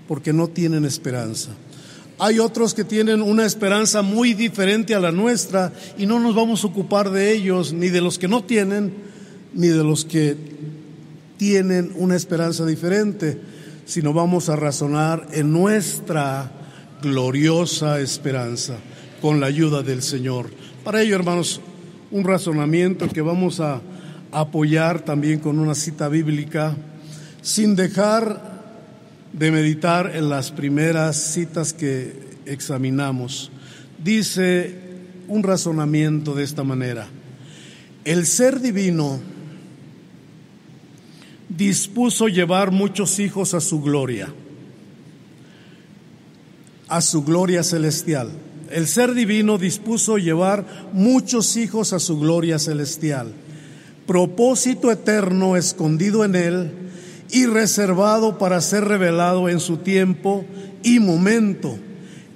porque 0.07 0.33
no 0.33 0.47
tienen 0.47 0.85
esperanza. 0.85 1.51
Hay 2.19 2.39
otros 2.39 2.73
que 2.73 2.83
tienen 2.83 3.21
una 3.21 3.45
esperanza 3.45 4.01
muy 4.01 4.33
diferente 4.33 4.95
a 4.95 4.99
la 4.99 5.11
nuestra 5.11 5.73
y 5.97 6.05
no 6.05 6.19
nos 6.19 6.35
vamos 6.35 6.63
a 6.63 6.67
ocupar 6.67 7.11
de 7.11 7.31
ellos, 7.31 7.73
ni 7.73 7.89
de 7.89 8.01
los 8.01 8.17
que 8.17 8.27
no 8.27 8.43
tienen, 8.43 8.93
ni 9.53 9.67
de 9.67 9.83
los 9.83 10.05
que 10.05 10.35
tienen 11.37 11.91
una 11.95 12.15
esperanza 12.15 12.65
diferente, 12.65 13.39
sino 13.85 14.13
vamos 14.13 14.49
a 14.49 14.55
razonar 14.55 15.27
en 15.31 15.51
nuestra 15.51 16.51
gloriosa 17.01 17.99
esperanza 17.99 18.77
con 19.23 19.39
la 19.39 19.47
ayuda 19.47 19.83
del 19.83 20.01
Señor. 20.01 20.49
Para 20.83 21.01
ello, 21.01 21.15
hermanos, 21.15 21.61
un 22.11 22.25
razonamiento 22.25 23.07
que 23.07 23.21
vamos 23.21 23.61
a 23.61 23.79
apoyar 24.33 24.99
también 24.99 25.39
con 25.39 25.59
una 25.59 25.75
cita 25.75 26.09
bíblica, 26.09 26.75
sin 27.41 27.73
dejar 27.77 28.61
de 29.31 29.49
meditar 29.49 30.13
en 30.13 30.27
las 30.27 30.51
primeras 30.51 31.15
citas 31.15 31.71
que 31.71 32.19
examinamos. 32.45 33.49
Dice 34.03 34.77
un 35.29 35.41
razonamiento 35.41 36.35
de 36.35 36.43
esta 36.43 36.65
manera. 36.65 37.07
El 38.03 38.25
ser 38.25 38.59
divino 38.59 39.21
dispuso 41.47 42.27
llevar 42.27 42.71
muchos 42.71 43.19
hijos 43.19 43.53
a 43.53 43.61
su 43.61 43.81
gloria, 43.81 44.27
a 46.89 46.99
su 46.99 47.23
gloria 47.23 47.63
celestial 47.63 48.29
el 48.73 48.87
ser 48.87 49.13
divino 49.13 49.59
dispuso 49.59 50.17
llevar 50.17 50.65
muchos 50.93 51.57
hijos 51.57 51.93
a 51.93 51.99
su 51.99 52.19
gloria 52.19 52.57
celestial, 52.57 53.31
propósito 54.07 54.91
eterno 54.91 55.55
escondido 55.55 56.25
en 56.25 56.35
él 56.35 56.71
y 57.29 57.45
reservado 57.45 58.39
para 58.39 58.59
ser 58.61 58.85
revelado 58.85 59.47
en 59.47 59.59
su 59.59 59.77
tiempo 59.77 60.43
y 60.81 60.99
momento, 60.99 61.77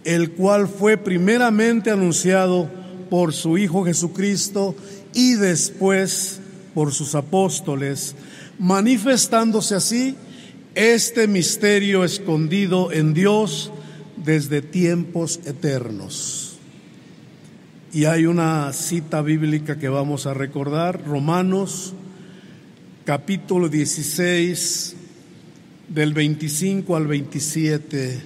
el 0.03 0.31
cual 0.31 0.67
fue 0.67 0.97
primeramente 0.97 1.89
anunciado 1.89 2.69
por 3.09 3.33
su 3.33 3.57
Hijo 3.57 3.83
Jesucristo 3.83 4.75
y 5.15 5.33
después 5.33 6.39
por 6.75 6.93
sus 6.93 7.15
apóstoles, 7.15 8.15
manifestándose 8.59 9.73
así 9.73 10.15
este 10.75 11.27
misterio 11.27 12.03
escondido 12.03 12.91
en 12.91 13.15
Dios, 13.15 13.71
desde 14.23 14.61
tiempos 14.61 15.39
eternos. 15.45 16.57
Y 17.93 18.05
hay 18.05 18.25
una 18.25 18.73
cita 18.73 19.21
bíblica 19.21 19.79
que 19.79 19.89
vamos 19.89 20.25
a 20.25 20.33
recordar, 20.33 21.05
Romanos 21.05 21.93
capítulo 23.05 23.69
16, 23.69 24.95
del 25.87 26.13
25 26.13 26.95
al 26.95 27.07
27, 27.07 28.21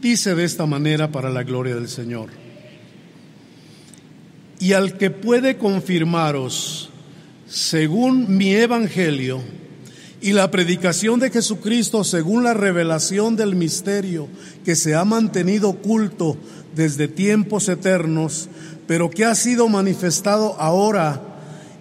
dice 0.00 0.34
de 0.34 0.44
esta 0.44 0.64
manera 0.64 1.12
para 1.12 1.28
la 1.28 1.42
gloria 1.42 1.74
del 1.74 1.88
Señor. 1.88 2.30
Y 4.58 4.72
al 4.72 4.96
que 4.96 5.10
puede 5.10 5.58
confirmaros, 5.58 6.88
según 7.46 8.36
mi 8.36 8.54
evangelio, 8.54 9.42
y 10.24 10.32
la 10.32 10.50
predicación 10.50 11.20
de 11.20 11.28
Jesucristo 11.28 12.02
según 12.02 12.44
la 12.44 12.54
revelación 12.54 13.36
del 13.36 13.54
misterio 13.54 14.26
que 14.64 14.74
se 14.74 14.94
ha 14.94 15.04
mantenido 15.04 15.68
oculto 15.68 16.38
desde 16.74 17.08
tiempos 17.08 17.68
eternos, 17.68 18.48
pero 18.86 19.10
que 19.10 19.26
ha 19.26 19.34
sido 19.34 19.68
manifestado 19.68 20.58
ahora 20.58 21.20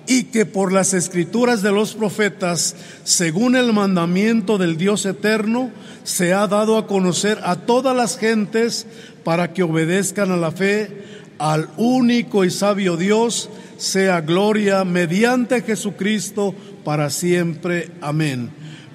y 0.08 0.26
que 0.26 0.46
por 0.46 0.74
las 0.74 0.94
escrituras 0.94 1.62
de 1.62 1.72
los 1.72 1.94
profetas, 1.94 2.76
según 3.06 3.56
el 3.56 3.72
mandamiento 3.72 4.58
del 4.58 4.76
Dios 4.76 5.06
eterno, 5.06 5.72
se 6.04 6.34
ha 6.34 6.46
dado 6.48 6.78
a 6.78 6.86
conocer 6.86 7.40
a 7.46 7.56
todas 7.56 7.96
las 7.96 8.18
gentes 8.18 8.88
para 9.24 9.54
que 9.54 9.64
obedezcan 9.64 10.32
a 10.32 10.36
la 10.36 10.52
fe 10.52 11.06
al 11.38 11.70
único 11.78 12.44
y 12.44 12.52
sabio 12.52 12.98
Dios, 12.98 13.50
sea 13.78 14.20
gloria 14.20 14.84
mediante 14.84 15.62
Jesucristo 15.62 16.54
para 16.84 17.10
siempre. 17.10 17.92
Amén. 18.02 18.50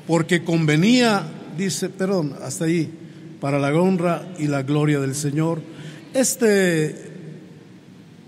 Porque 0.06 0.44
convenía, 0.44 1.26
dice, 1.56 1.88
perdón, 1.88 2.34
hasta 2.42 2.64
ahí, 2.64 2.90
para 3.40 3.58
la 3.58 3.74
honra 3.74 4.26
y 4.38 4.46
la 4.46 4.62
gloria 4.62 5.00
del 5.00 5.14
Señor. 5.14 5.60
Este 6.14 6.94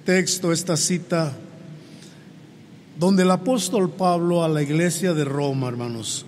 texto, 0.04 0.52
esta 0.52 0.76
cita, 0.76 1.36
donde 2.98 3.22
el 3.22 3.30
apóstol 3.30 3.90
Pablo 3.90 4.44
a 4.44 4.48
la 4.48 4.62
iglesia 4.62 5.14
de 5.14 5.24
Roma, 5.24 5.68
hermanos, 5.68 6.26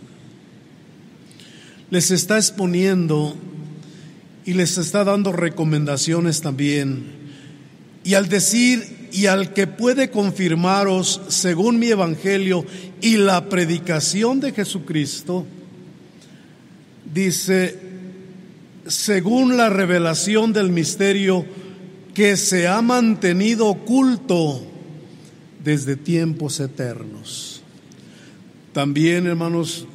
les 1.91 2.11
está 2.11 2.37
exponiendo 2.37 3.37
y 4.47 4.55
les 4.55 4.79
está 4.79 5.05
dando 5.05 5.33
recomendaciones 5.33 6.41
también. 6.41 7.05
Y 8.05 8.15
al 8.15 8.29
decir 8.29 9.02
y 9.13 9.27
al 9.27 9.53
que 9.53 9.67
puede 9.67 10.11
confirmaros 10.11 11.21
según 11.29 11.79
mi 11.79 11.89
evangelio 11.89 12.65
y 13.03 13.19
la 13.19 13.51
predicación 13.51 14.41
de 14.41 14.53
Jesucristo, 14.53 15.45
dice, 17.13 17.79
según 18.87 19.59
la 19.59 19.69
revelación 19.69 20.55
del 20.55 20.71
misterio 20.71 21.45
que 22.15 22.39
se 22.39 22.67
ha 22.67 22.81
mantenido 22.81 23.69
oculto 23.69 24.63
desde 25.63 25.97
tiempos 25.97 26.59
eternos. 26.59 27.63
También, 28.73 29.27
hermanos, 29.27 29.87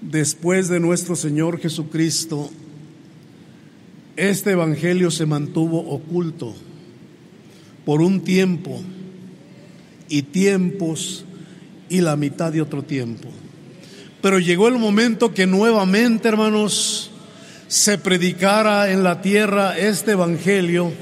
después 0.00 0.68
de 0.68 0.80
nuestro 0.80 1.14
Señor 1.14 1.60
Jesucristo, 1.60 2.50
este 4.16 4.50
Evangelio 4.50 5.12
se 5.12 5.24
mantuvo 5.24 5.78
oculto 5.88 6.54
por 7.84 8.02
un 8.02 8.20
tiempo 8.20 8.80
y 10.08 10.22
tiempos 10.22 11.24
y 11.88 12.00
la 12.00 12.16
mitad 12.16 12.52
de 12.52 12.62
otro 12.62 12.82
tiempo. 12.82 13.28
Pero 14.20 14.38
llegó 14.38 14.68
el 14.68 14.78
momento 14.78 15.34
que 15.34 15.46
nuevamente, 15.46 16.28
hermanos, 16.28 17.10
se 17.66 17.98
predicara 17.98 18.92
en 18.92 19.02
la 19.02 19.20
tierra 19.20 19.76
este 19.76 20.12
Evangelio. 20.12 20.92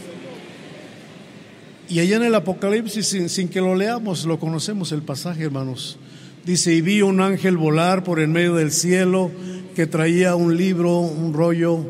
Y 1.89 1.99
allá 1.99 2.17
en 2.17 2.23
el 2.23 2.35
Apocalipsis, 2.35 3.17
sin, 3.27 3.49
que 3.49 3.61
lo 3.61 3.75
leamos, 3.75 4.25
lo 4.25 4.39
conocemos 4.39 4.93
el 4.93 5.03
pasaje, 5.03 5.43
hermanos. 5.43 5.99
Dice, 6.45 6.73
y 6.73 6.81
vi 6.81 7.03
un 7.03 7.21
ángel 7.21 7.57
volar 7.57 8.05
por 8.05 8.21
en 8.21 8.33
medio 8.33 8.55
del 8.55 8.73
cielo 8.73 9.31
que 9.75 9.87
traía 9.87 10.35
un 10.37 10.57
libro, 10.57 10.99
un 11.01 11.35
rollo, 11.35 11.85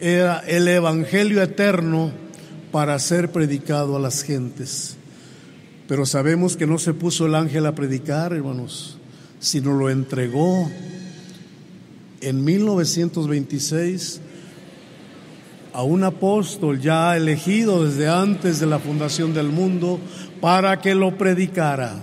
era 0.00 0.38
el 0.46 0.66
Evangelio 0.68 1.42
eterno 1.42 2.23
para 2.74 2.98
ser 2.98 3.30
predicado 3.30 3.94
a 3.94 4.00
las 4.00 4.24
gentes. 4.24 4.96
Pero 5.86 6.04
sabemos 6.06 6.56
que 6.56 6.66
no 6.66 6.76
se 6.80 6.92
puso 6.92 7.26
el 7.26 7.36
ángel 7.36 7.66
a 7.66 7.76
predicar, 7.76 8.32
hermanos, 8.32 8.98
sino 9.38 9.74
lo 9.74 9.90
entregó 9.90 10.68
en 12.20 12.44
1926 12.44 14.20
a 15.72 15.84
un 15.84 16.02
apóstol 16.02 16.80
ya 16.80 17.16
elegido 17.16 17.84
desde 17.84 18.08
antes 18.08 18.58
de 18.58 18.66
la 18.66 18.80
fundación 18.80 19.34
del 19.34 19.50
mundo 19.50 20.00
para 20.40 20.80
que 20.80 20.96
lo 20.96 21.16
predicara. 21.16 21.94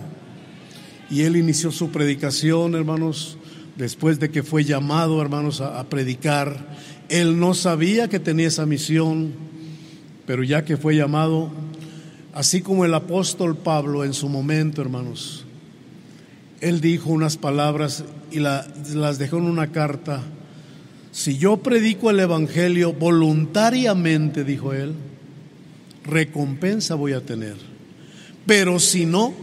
Y 1.09 1.23
él 1.23 1.35
inició 1.35 1.73
su 1.73 1.91
predicación, 1.91 2.75
hermanos, 2.75 3.37
después 3.75 4.21
de 4.21 4.31
que 4.31 4.41
fue 4.41 4.63
llamado, 4.63 5.21
hermanos, 5.21 5.59
a, 5.59 5.81
a 5.81 5.89
predicar. 5.89 6.65
Él 7.09 7.37
no 7.37 7.55
sabía 7.55 8.07
que 8.07 8.21
tenía 8.21 8.47
esa 8.47 8.65
misión 8.65 9.50
pero 10.25 10.43
ya 10.43 10.63
que 10.63 10.77
fue 10.77 10.95
llamado, 10.95 11.49
así 12.33 12.61
como 12.61 12.85
el 12.85 12.93
apóstol 12.93 13.57
Pablo 13.57 14.03
en 14.03 14.13
su 14.13 14.29
momento, 14.29 14.81
hermanos, 14.81 15.45
él 16.61 16.79
dijo 16.79 17.09
unas 17.09 17.37
palabras 17.37 18.03
y 18.31 18.39
las 18.39 19.17
dejó 19.17 19.37
en 19.37 19.45
una 19.45 19.71
carta. 19.71 20.21
Si 21.11 21.37
yo 21.37 21.57
predico 21.57 22.09
el 22.09 22.19
Evangelio 22.19 22.93
voluntariamente, 22.93 24.43
dijo 24.43 24.73
él, 24.73 24.93
recompensa 26.05 26.95
voy 26.95 27.13
a 27.13 27.25
tener. 27.25 27.55
Pero 28.45 28.79
si 28.79 29.05
no, 29.05 29.33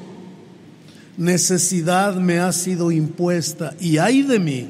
necesidad 1.16 2.14
me 2.14 2.38
ha 2.38 2.52
sido 2.52 2.92
impuesta 2.92 3.74
y 3.80 3.98
hay 3.98 4.22
de 4.22 4.38
mí 4.38 4.68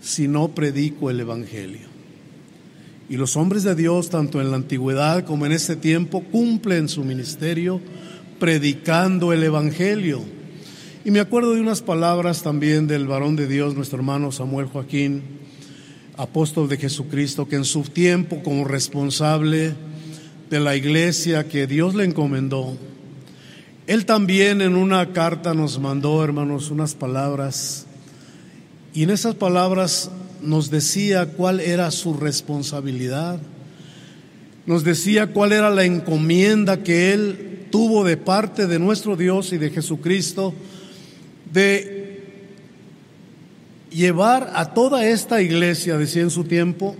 si 0.00 0.26
no 0.26 0.48
predico 0.48 1.10
el 1.10 1.20
Evangelio. 1.20 1.87
Y 3.10 3.16
los 3.16 3.36
hombres 3.36 3.62
de 3.62 3.74
Dios, 3.74 4.10
tanto 4.10 4.40
en 4.40 4.50
la 4.50 4.56
antigüedad 4.56 5.24
como 5.24 5.46
en 5.46 5.52
este 5.52 5.76
tiempo, 5.76 6.22
cumplen 6.30 6.88
su 6.88 7.04
ministerio 7.04 7.80
predicando 8.38 9.32
el 9.32 9.42
Evangelio. 9.42 10.22
Y 11.04 11.10
me 11.10 11.20
acuerdo 11.20 11.54
de 11.54 11.60
unas 11.60 11.80
palabras 11.80 12.42
también 12.42 12.86
del 12.86 13.06
varón 13.06 13.34
de 13.34 13.46
Dios, 13.46 13.74
nuestro 13.74 13.98
hermano 13.98 14.30
Samuel 14.30 14.66
Joaquín, 14.66 15.22
apóstol 16.18 16.68
de 16.68 16.76
Jesucristo, 16.76 17.48
que 17.48 17.56
en 17.56 17.64
su 17.64 17.82
tiempo 17.82 18.42
como 18.42 18.64
responsable 18.64 19.74
de 20.50 20.60
la 20.60 20.76
iglesia 20.76 21.48
que 21.48 21.66
Dios 21.66 21.94
le 21.94 22.04
encomendó, 22.04 22.76
él 23.86 24.04
también 24.04 24.60
en 24.60 24.76
una 24.76 25.14
carta 25.14 25.54
nos 25.54 25.78
mandó, 25.78 26.22
hermanos, 26.22 26.70
unas 26.70 26.94
palabras. 26.94 27.86
Y 28.92 29.04
en 29.04 29.10
esas 29.10 29.34
palabras 29.34 30.10
nos 30.42 30.70
decía 30.70 31.26
cuál 31.26 31.60
era 31.60 31.90
su 31.90 32.14
responsabilidad, 32.14 33.40
nos 34.66 34.84
decía 34.84 35.28
cuál 35.28 35.52
era 35.52 35.70
la 35.70 35.84
encomienda 35.84 36.82
que 36.82 37.12
él 37.12 37.66
tuvo 37.70 38.04
de 38.04 38.16
parte 38.16 38.66
de 38.66 38.78
nuestro 38.78 39.16
Dios 39.16 39.52
y 39.52 39.58
de 39.58 39.70
Jesucristo 39.70 40.54
de 41.52 42.22
llevar 43.90 44.52
a 44.54 44.74
toda 44.74 45.06
esta 45.06 45.40
iglesia, 45.40 45.96
decía 45.96 46.22
en 46.22 46.30
su 46.30 46.44
tiempo, 46.44 46.96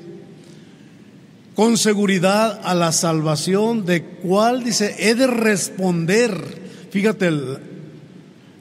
con 1.54 1.76
seguridad 1.76 2.60
a 2.64 2.74
la 2.74 2.92
salvación 2.92 3.84
de 3.84 4.02
cuál 4.02 4.64
dice, 4.64 4.94
he 4.98 5.14
de 5.14 5.26
responder, 5.26 6.32
fíjate 6.90 7.30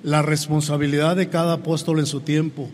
la 0.03 0.21
responsabilidad 0.21 1.15
de 1.15 1.29
cada 1.29 1.53
apóstol 1.53 1.99
en 1.99 2.05
su 2.05 2.21
tiempo 2.21 2.69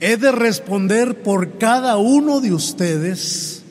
he 0.00 0.16
de 0.16 0.32
responder 0.32 1.22
por 1.22 1.58
cada 1.58 1.96
uno 1.96 2.40
de 2.40 2.52
ustedes, 2.52 3.62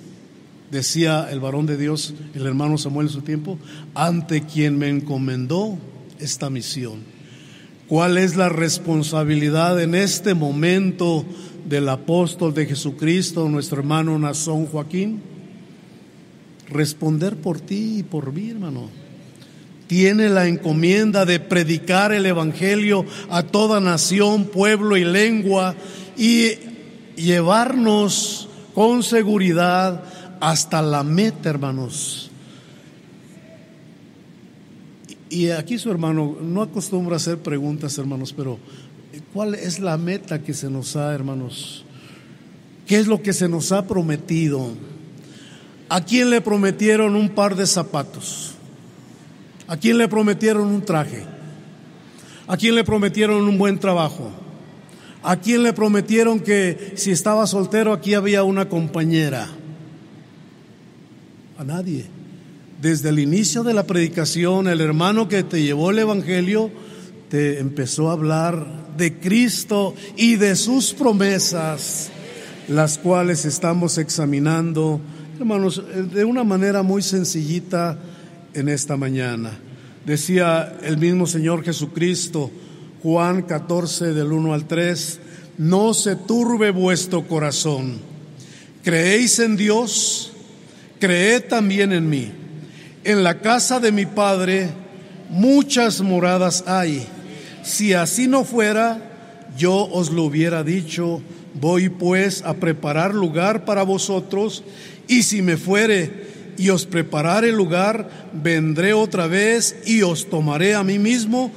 decía 0.72 1.28
el 1.32 1.40
varón 1.40 1.66
de 1.66 1.78
Dios, 1.78 2.14
el 2.34 2.46
hermano 2.46 2.78
Samuel 2.78 3.08
en 3.08 3.14
su 3.14 3.22
tiempo, 3.22 3.60
ante 3.94 4.42
quien 4.42 4.78
me 4.78 4.90
encomendó 4.90 5.78
esta 6.20 6.50
misión. 6.50 7.16
¿Cuál 7.88 8.18
es 8.18 8.36
la 8.36 8.50
responsabilidad 8.50 9.80
en 9.80 9.94
este 9.94 10.34
momento 10.34 11.24
del 11.70 11.88
apóstol 11.90 12.54
de 12.54 12.66
Jesucristo, 12.66 13.48
nuestro 13.48 13.80
hermano 13.80 14.18
Nazón 14.18 14.66
Joaquín? 14.66 15.22
Responder 16.68 17.36
por 17.36 17.62
ti 17.62 18.00
y 18.00 18.04
por 18.04 18.34
mí, 18.34 18.50
hermano. 18.50 18.90
Tiene 19.86 20.30
la 20.30 20.48
encomienda 20.48 21.26
de 21.26 21.40
predicar 21.40 22.12
el 22.12 22.26
Evangelio 22.26 23.06
a 23.30 23.44
toda 23.44 23.80
nación, 23.80 24.46
pueblo 24.46 24.98
y 24.98 25.06
lengua 25.06 25.76
y 26.18 26.52
llevarnos 27.16 28.48
con 28.74 29.04
seguridad 29.04 30.04
hasta 30.40 30.82
la 30.82 31.04
meta, 31.04 31.50
hermanos. 31.50 32.30
Y 35.30 35.50
aquí 35.50 35.78
su 35.78 35.90
hermano 35.90 36.38
no 36.42 36.62
acostumbra 36.62 37.18
hacer 37.18 37.40
preguntas, 37.40 37.98
hermanos, 37.98 38.32
pero 38.32 38.60
¿cuál 39.34 39.56
es 39.56 39.80
la 39.80 39.98
meta 39.98 40.42
que 40.44 40.54
se 40.54 40.70
nos 40.70 40.96
ha, 40.96 41.14
hermanos? 41.14 41.84
¿Qué 42.86 42.98
es 42.98 43.08
lo 43.08 43.22
que 43.22 43.34
se 43.34 43.50
nos 43.50 43.72
ha 43.72 43.88
prometido? 43.88 44.70
¿A 45.90 46.04
quién 46.04 46.30
le 46.30 46.42
prometieron 46.42 47.16
un 47.16 47.30
par 47.30 47.56
de 47.56 47.66
zapatos? 47.66 48.54
¿A 49.68 49.78
quién 49.78 49.98
le 49.98 50.08
prometieron 50.08 50.68
un 50.68 50.84
traje? 50.84 51.24
¿A 52.48 52.56
quién 52.58 52.76
le 52.76 52.84
prometieron 52.84 53.44
un 53.44 53.58
buen 53.58 53.80
trabajo? 53.80 54.45
¿A 55.28 55.38
quién 55.38 55.64
le 55.64 55.74
prometieron 55.74 56.40
que 56.40 56.94
si 56.98 57.10
estaba 57.10 57.48
soltero 57.48 57.94
aquí 57.94 58.14
había 58.14 58.44
una 58.44 58.70
compañera? 58.70 59.50
A 61.58 61.64
nadie. 61.64 62.06
Desde 62.80 63.10
el 63.10 63.18
inicio 63.18 63.64
de 63.64 63.74
la 63.74 63.88
predicación, 63.88 64.68
el 64.68 64.82
hermano 64.82 65.28
que 65.28 65.42
te 65.42 65.64
llevó 65.64 65.90
el 65.90 65.98
Evangelio 65.98 66.70
te 67.30 67.58
empezó 67.60 68.12
a 68.12 68.14
hablar 68.14 68.68
de 68.98 69.16
Cristo 69.16 69.96
y 70.16 70.36
de 70.36 70.56
sus 70.56 70.94
promesas, 70.94 72.12
las 72.68 73.00
cuales 73.00 73.46
estamos 73.46 73.98
examinando, 73.98 75.02
hermanos, 75.40 75.82
de 76.14 76.24
una 76.24 76.44
manera 76.44 76.84
muy 76.84 77.02
sencillita 77.02 77.98
en 78.54 78.70
esta 78.70 78.96
mañana. 78.96 79.58
Decía 80.06 80.78
el 80.84 81.00
mismo 81.00 81.26
Señor 81.26 81.64
Jesucristo, 81.64 82.52
Juan 83.04 83.44
14 83.44 84.14
del 84.14 84.32
1 84.32 84.54
al 84.54 84.66
3, 84.66 85.20
no 85.58 85.94
se 85.94 86.16
turbe 86.16 86.72
vuestro 86.72 87.28
corazón. 87.28 88.00
¿Creéis 88.84 89.40
en 89.40 89.58
Dios? 89.58 90.32
Creed 91.00 91.46
también 91.50 91.92
en 91.92 92.10
mí. 92.10 92.32
En 93.04 93.24
la 93.24 93.40
casa 93.42 93.80
de 93.80 93.92
mi 93.92 94.06
Padre 94.06 94.70
muchas 95.30 96.02
moradas 96.02 96.64
hay. 96.68 97.06
Si 97.64 97.94
así 97.94 98.28
no 98.28 98.44
fuera, 98.44 99.02
yo 99.58 99.88
os 99.92 100.12
lo 100.12 100.24
hubiera 100.24 100.64
dicho. 100.64 101.22
Voy 101.60 101.90
pues 101.90 102.44
a 102.44 102.56
preparar 102.56 103.14
lugar 103.14 103.66
para 103.66 103.84
vosotros, 103.84 104.64
y 105.08 105.24
si 105.24 105.42
me 105.42 105.58
fuere 105.58 106.36
y 106.58 106.70
os 106.70 106.86
preparare 106.86 107.52
lugar, 107.52 108.10
vendré 108.34 108.94
otra 108.94 109.28
vez 109.28 109.76
y 109.86 110.02
os 110.02 110.30
tomaré 110.30 110.76
a 110.76 110.84
mí 110.84 111.00
mismo, 111.00 111.52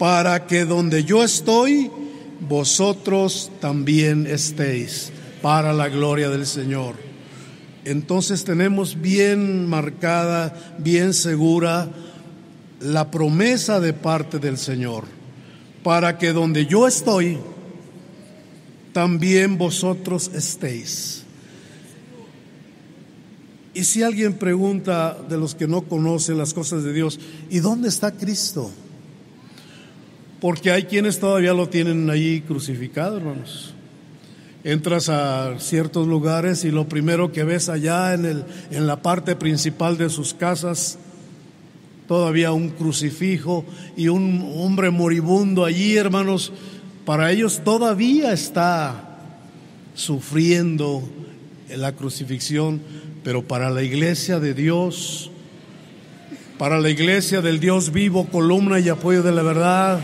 para 0.00 0.46
que 0.46 0.64
donde 0.64 1.04
yo 1.04 1.22
estoy, 1.22 1.90
vosotros 2.48 3.52
también 3.60 4.26
estéis, 4.26 5.12
para 5.42 5.74
la 5.74 5.90
gloria 5.90 6.30
del 6.30 6.46
Señor. 6.46 6.94
Entonces 7.84 8.44
tenemos 8.44 8.98
bien 8.98 9.68
marcada, 9.68 10.74
bien 10.78 11.12
segura 11.12 11.90
la 12.80 13.10
promesa 13.10 13.78
de 13.78 13.92
parte 13.92 14.38
del 14.38 14.56
Señor, 14.56 15.04
para 15.82 16.16
que 16.16 16.32
donde 16.32 16.64
yo 16.64 16.88
estoy, 16.88 17.36
también 18.94 19.58
vosotros 19.58 20.30
estéis. 20.34 21.24
Y 23.74 23.84
si 23.84 24.02
alguien 24.02 24.32
pregunta 24.32 25.18
de 25.28 25.36
los 25.36 25.54
que 25.54 25.68
no 25.68 25.82
conocen 25.82 26.38
las 26.38 26.54
cosas 26.54 26.84
de 26.84 26.94
Dios, 26.94 27.20
¿y 27.50 27.58
dónde 27.58 27.90
está 27.90 28.12
Cristo? 28.12 28.70
Porque 30.40 30.70
hay 30.70 30.84
quienes 30.84 31.18
todavía 31.18 31.52
lo 31.52 31.68
tienen 31.68 32.08
ahí 32.08 32.40
crucificado, 32.40 33.18
hermanos. 33.18 33.74
Entras 34.64 35.08
a 35.08 35.58
ciertos 35.58 36.06
lugares 36.06 36.64
y 36.64 36.70
lo 36.70 36.88
primero 36.88 37.32
que 37.32 37.44
ves 37.44 37.68
allá 37.68 38.14
en, 38.14 38.24
el, 38.24 38.44
en 38.70 38.86
la 38.86 39.02
parte 39.02 39.36
principal 39.36 39.96
de 39.96 40.10
sus 40.10 40.34
casas, 40.34 40.98
todavía 42.08 42.52
un 42.52 42.70
crucifijo 42.70 43.64
y 43.96 44.08
un 44.08 44.54
hombre 44.56 44.90
moribundo 44.90 45.64
allí, 45.64 45.96
hermanos. 45.96 46.52
Para 47.04 47.30
ellos 47.32 47.62
todavía 47.64 48.32
está 48.32 49.18
sufriendo 49.94 51.02
la 51.68 51.92
crucifixión 51.92 52.80
pero 53.22 53.42
para 53.42 53.70
la 53.70 53.82
iglesia 53.82 54.40
de 54.40 54.54
Dios, 54.54 55.30
para 56.58 56.78
la 56.80 56.90
iglesia 56.90 57.40
del 57.40 57.60
Dios 57.60 57.92
vivo, 57.92 58.26
columna 58.26 58.80
y 58.80 58.88
apoyo 58.88 59.22
de 59.22 59.32
la 59.32 59.42
verdad, 59.42 60.00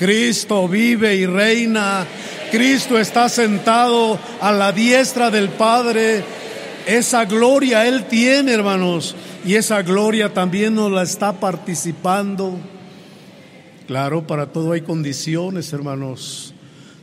Cristo 0.00 0.66
vive 0.66 1.14
y 1.14 1.26
reina, 1.26 2.06
Cristo 2.50 2.98
está 2.98 3.28
sentado 3.28 4.18
a 4.40 4.50
la 4.50 4.72
diestra 4.72 5.30
del 5.30 5.50
Padre, 5.50 6.24
esa 6.86 7.26
gloria 7.26 7.86
Él 7.86 8.06
tiene, 8.06 8.54
hermanos, 8.54 9.14
y 9.44 9.56
esa 9.56 9.82
gloria 9.82 10.32
también 10.32 10.74
nos 10.74 10.90
la 10.90 11.02
está 11.02 11.38
participando. 11.38 12.58
Claro, 13.86 14.26
para 14.26 14.46
todo 14.46 14.72
hay 14.72 14.80
condiciones, 14.80 15.70
hermanos. 15.74 16.54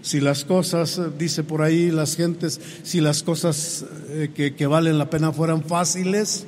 Si 0.02 0.20
las 0.20 0.44
cosas, 0.44 1.00
dice 1.20 1.44
por 1.44 1.62
ahí 1.62 1.92
las 1.92 2.16
gentes, 2.16 2.60
si 2.82 3.00
las 3.00 3.22
cosas 3.22 3.86
eh, 4.10 4.32
que, 4.34 4.56
que 4.56 4.66
valen 4.66 4.98
la 4.98 5.12
pena 5.12 5.32
fueran 5.32 5.64
fáciles, 5.64 6.48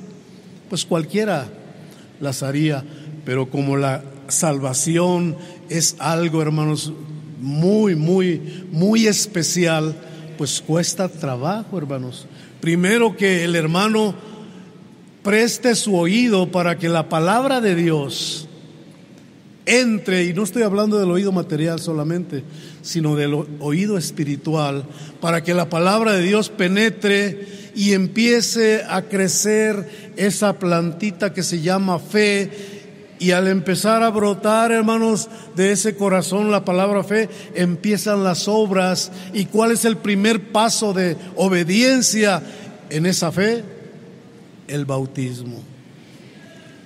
pues 0.68 0.84
cualquiera 0.84 1.46
las 2.18 2.42
haría. 2.42 2.82
Pero 3.24 3.50
como 3.50 3.76
la 3.76 4.02
salvación 4.26 5.36
es 5.70 5.96
algo, 5.98 6.42
hermanos, 6.42 6.92
muy, 7.40 7.94
muy, 7.96 8.66
muy 8.70 9.06
especial, 9.06 9.94
pues 10.36 10.60
cuesta 10.60 11.08
trabajo, 11.08 11.78
hermanos. 11.78 12.26
Primero 12.60 13.16
que 13.16 13.44
el 13.44 13.56
hermano 13.56 14.14
preste 15.22 15.74
su 15.74 15.96
oído 15.96 16.50
para 16.50 16.76
que 16.76 16.88
la 16.88 17.08
palabra 17.08 17.60
de 17.60 17.74
Dios 17.74 18.48
entre, 19.66 20.24
y 20.24 20.32
no 20.32 20.42
estoy 20.42 20.62
hablando 20.64 20.98
del 20.98 21.10
oído 21.10 21.30
material 21.30 21.78
solamente, 21.78 22.42
sino 22.82 23.14
del 23.14 23.34
oído 23.60 23.96
espiritual, 23.96 24.84
para 25.20 25.44
que 25.44 25.54
la 25.54 25.68
palabra 25.68 26.12
de 26.14 26.22
Dios 26.22 26.48
penetre 26.48 27.46
y 27.76 27.92
empiece 27.92 28.82
a 28.88 29.02
crecer 29.02 30.12
esa 30.16 30.58
plantita 30.58 31.32
que 31.32 31.44
se 31.44 31.60
llama 31.60 31.98
fe. 31.98 32.79
Y 33.20 33.32
al 33.32 33.48
empezar 33.48 34.02
a 34.02 34.08
brotar, 34.08 34.72
hermanos, 34.72 35.28
de 35.54 35.72
ese 35.72 35.94
corazón 35.94 36.50
la 36.50 36.64
palabra 36.64 37.04
fe, 37.04 37.28
empiezan 37.54 38.24
las 38.24 38.48
obras. 38.48 39.12
¿Y 39.34 39.44
cuál 39.44 39.72
es 39.72 39.84
el 39.84 39.98
primer 39.98 40.50
paso 40.52 40.94
de 40.94 41.18
obediencia 41.36 42.42
en 42.88 43.04
esa 43.04 43.30
fe? 43.30 43.62
El 44.66 44.86
bautismo. 44.86 45.62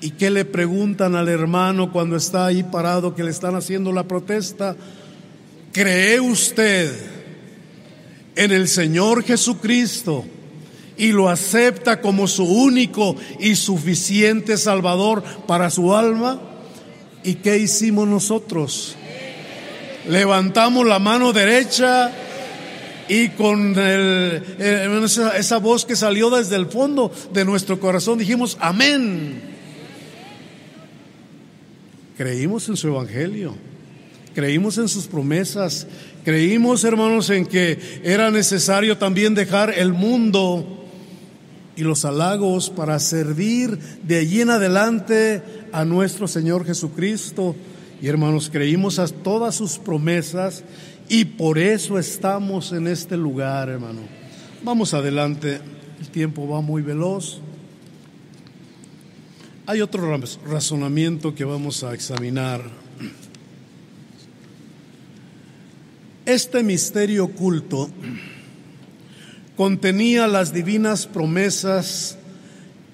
¿Y 0.00 0.10
qué 0.10 0.28
le 0.28 0.44
preguntan 0.44 1.14
al 1.14 1.28
hermano 1.28 1.92
cuando 1.92 2.16
está 2.16 2.46
ahí 2.46 2.64
parado 2.64 3.14
que 3.14 3.22
le 3.22 3.30
están 3.30 3.54
haciendo 3.54 3.92
la 3.92 4.02
protesta? 4.02 4.74
¿Cree 5.72 6.18
usted 6.18 6.92
en 8.34 8.50
el 8.50 8.66
Señor 8.66 9.22
Jesucristo 9.22 10.24
y 10.96 11.12
lo 11.12 11.28
acepta 11.28 12.00
como 12.00 12.28
su 12.28 12.44
único 12.44 13.16
y 13.40 13.56
suficiente 13.56 14.56
Salvador 14.56 15.22
para 15.46 15.70
su 15.70 15.94
alma? 15.94 16.40
¿Y 17.22 17.34
qué 17.36 17.58
hicimos 17.58 18.06
nosotros? 18.06 18.96
Levantamos 20.08 20.86
la 20.86 20.98
mano 20.98 21.32
derecha 21.32 22.12
y 23.08 23.30
con 23.30 23.74
esa, 23.78 25.36
esa 25.36 25.58
voz 25.58 25.84
que 25.84 25.96
salió 25.96 26.30
desde 26.30 26.56
el 26.56 26.66
fondo 26.66 27.10
de 27.32 27.44
nuestro 27.44 27.80
corazón 27.80 28.18
dijimos, 28.18 28.56
amén. 28.60 29.40
Creímos 32.16 32.68
en 32.68 32.76
su 32.76 32.88
evangelio. 32.88 33.56
Creímos 34.34 34.78
en 34.78 34.88
sus 34.88 35.06
promesas. 35.06 35.86
Creímos, 36.24 36.84
hermanos, 36.84 37.30
en 37.30 37.46
que 37.46 37.78
era 38.02 38.30
necesario 38.30 38.98
también 38.98 39.34
dejar 39.34 39.70
el 39.76 39.92
mundo 39.92 40.83
y 41.76 41.82
los 41.82 42.04
halagos 42.04 42.70
para 42.70 42.98
servir 42.98 43.78
de 44.02 44.18
allí 44.18 44.40
en 44.40 44.50
adelante 44.50 45.42
a 45.72 45.84
nuestro 45.84 46.28
Señor 46.28 46.64
Jesucristo. 46.64 47.56
Y 48.00 48.06
hermanos, 48.06 48.50
creímos 48.50 48.98
a 48.98 49.08
todas 49.08 49.54
sus 49.54 49.78
promesas 49.78 50.62
y 51.08 51.24
por 51.24 51.58
eso 51.58 51.98
estamos 51.98 52.72
en 52.72 52.86
este 52.86 53.16
lugar, 53.16 53.68
hermano. 53.68 54.00
Vamos 54.62 54.94
adelante, 54.94 55.60
el 56.00 56.08
tiempo 56.08 56.48
va 56.48 56.60
muy 56.60 56.82
veloz. 56.82 57.40
Hay 59.66 59.80
otro 59.80 60.18
razonamiento 60.46 61.34
que 61.34 61.44
vamos 61.44 61.82
a 61.84 61.94
examinar. 61.94 62.62
Este 66.26 66.62
misterio 66.62 67.24
oculto 67.24 67.90
contenía 69.56 70.26
las 70.26 70.52
divinas 70.52 71.06
promesas 71.06 72.18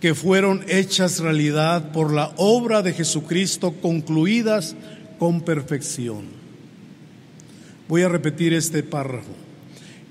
que 0.00 0.14
fueron 0.14 0.64
hechas 0.68 1.20
realidad 1.20 1.92
por 1.92 2.12
la 2.12 2.32
obra 2.36 2.82
de 2.82 2.92
Jesucristo 2.92 3.74
concluidas 3.82 4.74
con 5.18 5.42
perfección. 5.42 6.24
Voy 7.88 8.02
a 8.02 8.08
repetir 8.08 8.54
este 8.54 8.82
párrafo. 8.82 9.32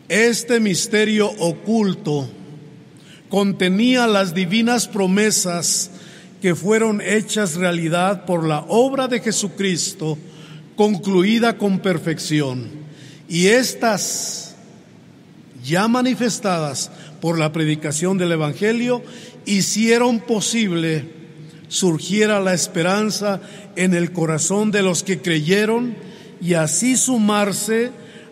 Este 0.08 0.60
misterio 0.60 1.30
oculto 1.40 2.30
contenía 3.30 4.08
las 4.08 4.34
divinas 4.34 4.88
promesas 4.88 5.92
que 6.42 6.56
fueron 6.56 7.02
hechas 7.02 7.56
realidad 7.56 8.26
por 8.26 8.48
la 8.48 8.66
obra 8.68 9.08
de 9.08 9.20
Jesucristo 9.20 10.18
concluida 10.76 11.58
con 11.58 11.80
perfección 11.80 12.68
y 13.28 13.48
estas, 13.48 14.49
ya 15.64 15.88
manifestadas 15.88 16.92
por 17.22 17.38
la 17.38 17.52
predicación 17.52 18.18
del 18.18 18.32
Evangelio, 18.32 19.04
hicieron 19.46 20.20
posible 20.20 21.20
surgiera 21.70 22.42
la 22.42 22.54
esperanza 22.54 23.40
en 23.78 23.94
el 23.94 24.12
corazón 24.12 24.72
de 24.72 24.82
los 24.82 25.04
que 25.04 25.22
creyeron 25.22 25.96
y 26.42 26.56
así 26.56 26.98
sumarse 26.98 27.92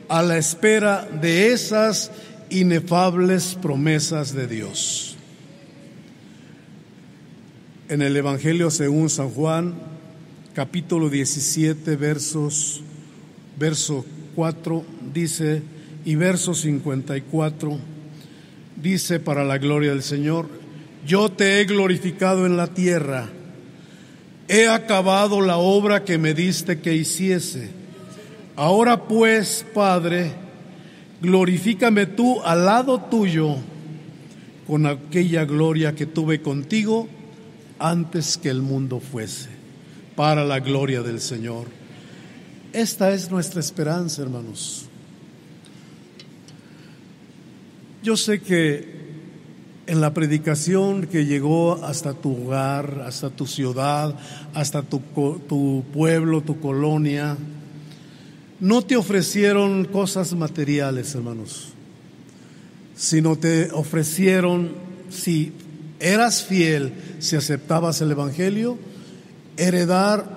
a 0.09 0.21
la 0.23 0.37
espera 0.37 1.07
de 1.21 1.53
esas 1.53 2.11
inefables 2.49 3.57
promesas 3.61 4.33
de 4.33 4.47
Dios. 4.47 5.15
En 7.89 8.01
el 8.01 8.17
Evangelio 8.17 8.69
según 8.71 9.09
San 9.09 9.29
Juan, 9.29 9.75
capítulo 10.53 11.09
17, 11.09 11.95
versos, 11.95 12.81
verso 13.57 14.03
4, 14.35 14.83
dice, 15.13 15.61
y 16.07 16.15
verso 16.15 16.53
54, 16.53 17.77
dice 18.81 19.19
para 19.19 19.43
la 19.43 19.57
gloria 19.57 19.89
del 19.89 20.03
Señor, 20.03 20.47
yo 21.05 21.27
te 21.27 21.59
he 21.59 21.65
glorificado 21.65 22.45
en 22.45 22.55
la 22.55 22.67
tierra, 22.67 23.27
he 24.47 24.69
acabado 24.69 25.41
la 25.41 25.57
obra 25.57 26.05
que 26.05 26.17
me 26.17 26.33
diste 26.33 26.79
que 26.79 26.95
hiciese. 26.95 27.71
Ahora 28.55 29.03
pues, 29.03 29.65
Padre, 29.73 30.31
glorifícame 31.21 32.05
tú 32.05 32.41
al 32.41 32.63
lado 32.63 33.01
tuyo 33.01 33.57
con 34.65 34.85
aquella 34.85 35.43
gloria 35.43 35.93
que 35.93 36.05
tuve 36.05 36.41
contigo 36.41 37.09
antes 37.79 38.37
que 38.37 38.47
el 38.47 38.61
mundo 38.61 39.01
fuese, 39.01 39.49
para 40.15 40.45
la 40.45 40.61
gloria 40.61 41.01
del 41.01 41.19
Señor. 41.19 41.67
Esta 42.71 43.11
es 43.11 43.29
nuestra 43.29 43.59
esperanza, 43.59 44.21
hermanos. 44.21 44.87
Yo 48.07 48.15
sé 48.15 48.39
que 48.39 48.87
en 49.85 49.99
la 49.99 50.13
predicación 50.13 51.07
que 51.07 51.25
llegó 51.25 51.83
hasta 51.83 52.13
tu 52.13 52.45
hogar, 52.45 53.03
hasta 53.05 53.29
tu 53.29 53.45
ciudad, 53.45 54.15
hasta 54.53 54.81
tu, 54.81 55.01
tu, 55.49 55.83
pueblo, 55.91 56.39
tu 56.39 56.57
colonia, 56.61 57.35
no 58.61 58.81
te 58.81 58.95
ofrecieron 58.95 59.83
cosas 59.83 60.33
materiales, 60.35 61.15
hermanos, 61.15 61.73
sino 62.95 63.35
te 63.35 63.71
ofrecieron, 63.71 64.71
si 65.09 65.51
eras 65.99 66.43
fiel, 66.43 66.93
si 67.19 67.35
aceptabas 67.35 67.99
el 67.99 68.11
Evangelio, 68.11 68.77
heredar 69.57 70.29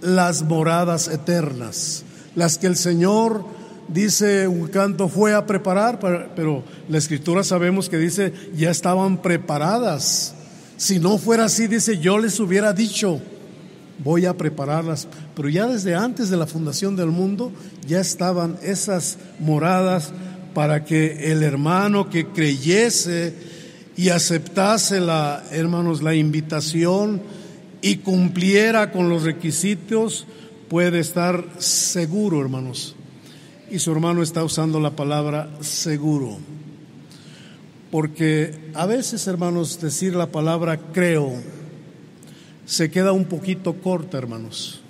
las 0.00 0.44
moradas 0.44 1.08
eternas, 1.08 2.04
las 2.36 2.56
que 2.56 2.68
el 2.68 2.76
Señor 2.76 3.44
dice 3.88 4.48
un 4.48 4.68
canto 4.68 5.08
fue 5.08 5.34
a 5.34 5.46
preparar, 5.46 5.98
pero 6.34 6.64
la 6.88 6.98
escritura 6.98 7.44
sabemos 7.44 7.88
que 7.88 7.98
dice 7.98 8.32
ya 8.56 8.70
estaban 8.70 9.22
preparadas. 9.22 10.34
Si 10.76 10.98
no 10.98 11.18
fuera 11.18 11.44
así, 11.44 11.66
dice 11.66 11.98
yo 11.98 12.18
les 12.18 12.40
hubiera 12.40 12.72
dicho, 12.72 13.20
voy 14.02 14.26
a 14.26 14.36
prepararlas. 14.36 15.08
Pero 15.34 15.48
ya 15.48 15.66
desde 15.66 15.94
antes 15.94 16.30
de 16.30 16.36
la 16.36 16.46
fundación 16.46 16.96
del 16.96 17.08
mundo 17.08 17.52
ya 17.86 18.00
estaban 18.00 18.56
esas 18.62 19.18
moradas 19.38 20.12
para 20.54 20.84
que 20.84 21.32
el 21.32 21.42
hermano 21.42 22.08
que 22.10 22.28
creyese 22.28 23.34
y 23.96 24.08
aceptase 24.08 25.00
la, 25.00 25.44
hermanos, 25.50 26.02
la 26.02 26.14
invitación 26.14 27.22
y 27.82 27.96
cumpliera 27.96 28.90
con 28.90 29.08
los 29.08 29.24
requisitos, 29.24 30.26
puede 30.68 31.00
estar 31.00 31.44
seguro, 31.58 32.40
hermanos. 32.40 32.96
Y 33.70 33.78
su 33.78 33.92
hermano 33.92 34.22
está 34.22 34.44
usando 34.44 34.78
la 34.80 34.90
palabra 34.90 35.50
seguro. 35.60 36.38
Porque 37.90 38.70
a 38.74 38.86
veces, 38.86 39.26
hermanos, 39.26 39.80
decir 39.80 40.14
la 40.14 40.26
palabra 40.26 40.78
creo 40.92 41.32
se 42.66 42.90
queda 42.90 43.12
un 43.12 43.26
poquito 43.26 43.74
corta, 43.74 44.18
hermanos. 44.18 44.80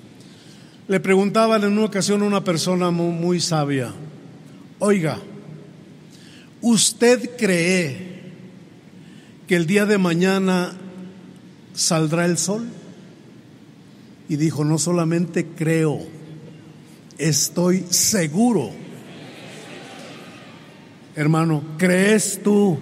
Le 0.87 1.01
preguntaban 1.01 1.65
en 1.65 1.73
una 1.73 1.87
ocasión 1.87 2.23
a 2.23 2.27
una 2.27 2.45
persona 2.45 2.91
muy, 2.91 3.13
muy 3.13 3.41
sabia, 3.41 3.93
oiga, 4.79 5.19
¿usted 6.61 7.37
cree 7.37 8.23
que 9.47 9.57
el 9.57 9.67
día 9.67 9.87
de 9.87 9.99
mañana 9.99 10.73
saldrá 11.73 12.27
el 12.27 12.39
sol? 12.39 12.67
Y 14.29 14.37
dijo, 14.37 14.65
no 14.65 14.79
solamente 14.79 15.47
creo, 15.47 16.01
estoy 17.19 17.85
seguro. 17.91 18.71
Hermano, 21.17 21.63
¿crees 21.79 22.41
tú 22.43 22.79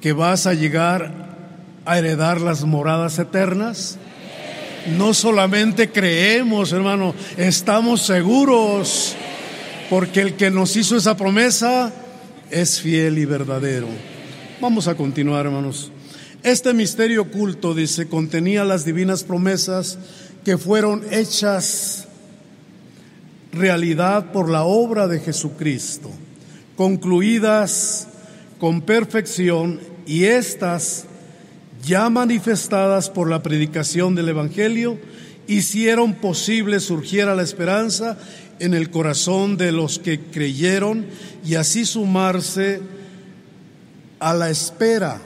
que 0.00 0.12
vas 0.12 0.46
a 0.46 0.54
llegar 0.54 1.26
a 1.84 1.98
heredar 1.98 2.40
las 2.40 2.64
moradas 2.64 3.18
eternas? 3.18 3.98
No 4.96 5.12
solamente 5.12 5.90
creemos, 5.90 6.72
hermano, 6.72 7.14
estamos 7.36 8.02
seguros, 8.02 9.14
porque 9.90 10.20
el 10.20 10.34
que 10.34 10.50
nos 10.50 10.76
hizo 10.76 10.96
esa 10.96 11.16
promesa 11.16 11.92
es 12.50 12.80
fiel 12.80 13.18
y 13.18 13.24
verdadero. 13.24 13.88
Vamos 14.60 14.88
a 14.88 14.94
continuar, 14.94 15.46
hermanos. 15.46 15.90
Este 16.42 16.72
misterio 16.72 17.22
oculto, 17.22 17.74
dice, 17.74 18.08
contenía 18.08 18.64
las 18.64 18.84
divinas 18.84 19.24
promesas 19.24 19.98
que 20.44 20.56
fueron 20.56 21.02
hechas 21.10 22.05
realidad 23.56 24.32
por 24.32 24.48
la 24.48 24.64
obra 24.64 25.08
de 25.08 25.20
Jesucristo, 25.20 26.10
concluidas 26.76 28.08
con 28.58 28.82
perfección 28.82 29.80
y 30.06 30.24
estas 30.24 31.06
ya 31.82 32.08
manifestadas 32.10 33.10
por 33.10 33.28
la 33.28 33.42
predicación 33.42 34.14
del 34.14 34.28
Evangelio, 34.28 34.98
hicieron 35.46 36.14
posible 36.14 36.80
surgiera 36.80 37.34
la 37.34 37.42
esperanza 37.42 38.18
en 38.58 38.74
el 38.74 38.90
corazón 38.90 39.56
de 39.56 39.72
los 39.72 39.98
que 39.98 40.20
creyeron 40.20 41.06
y 41.44 41.54
así 41.54 41.84
sumarse 41.84 42.80
a 44.18 44.34
la 44.34 44.50
espera 44.50 45.20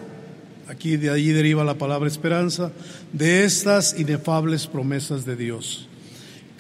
aquí 0.70 0.96
de 0.96 1.10
ahí 1.10 1.32
deriva 1.32 1.64
la 1.64 1.74
palabra 1.74 2.08
esperanza, 2.08 2.70
de 3.12 3.44
estas 3.44 3.98
inefables 3.98 4.68
promesas 4.68 5.24
de 5.24 5.34
Dios. 5.34 5.89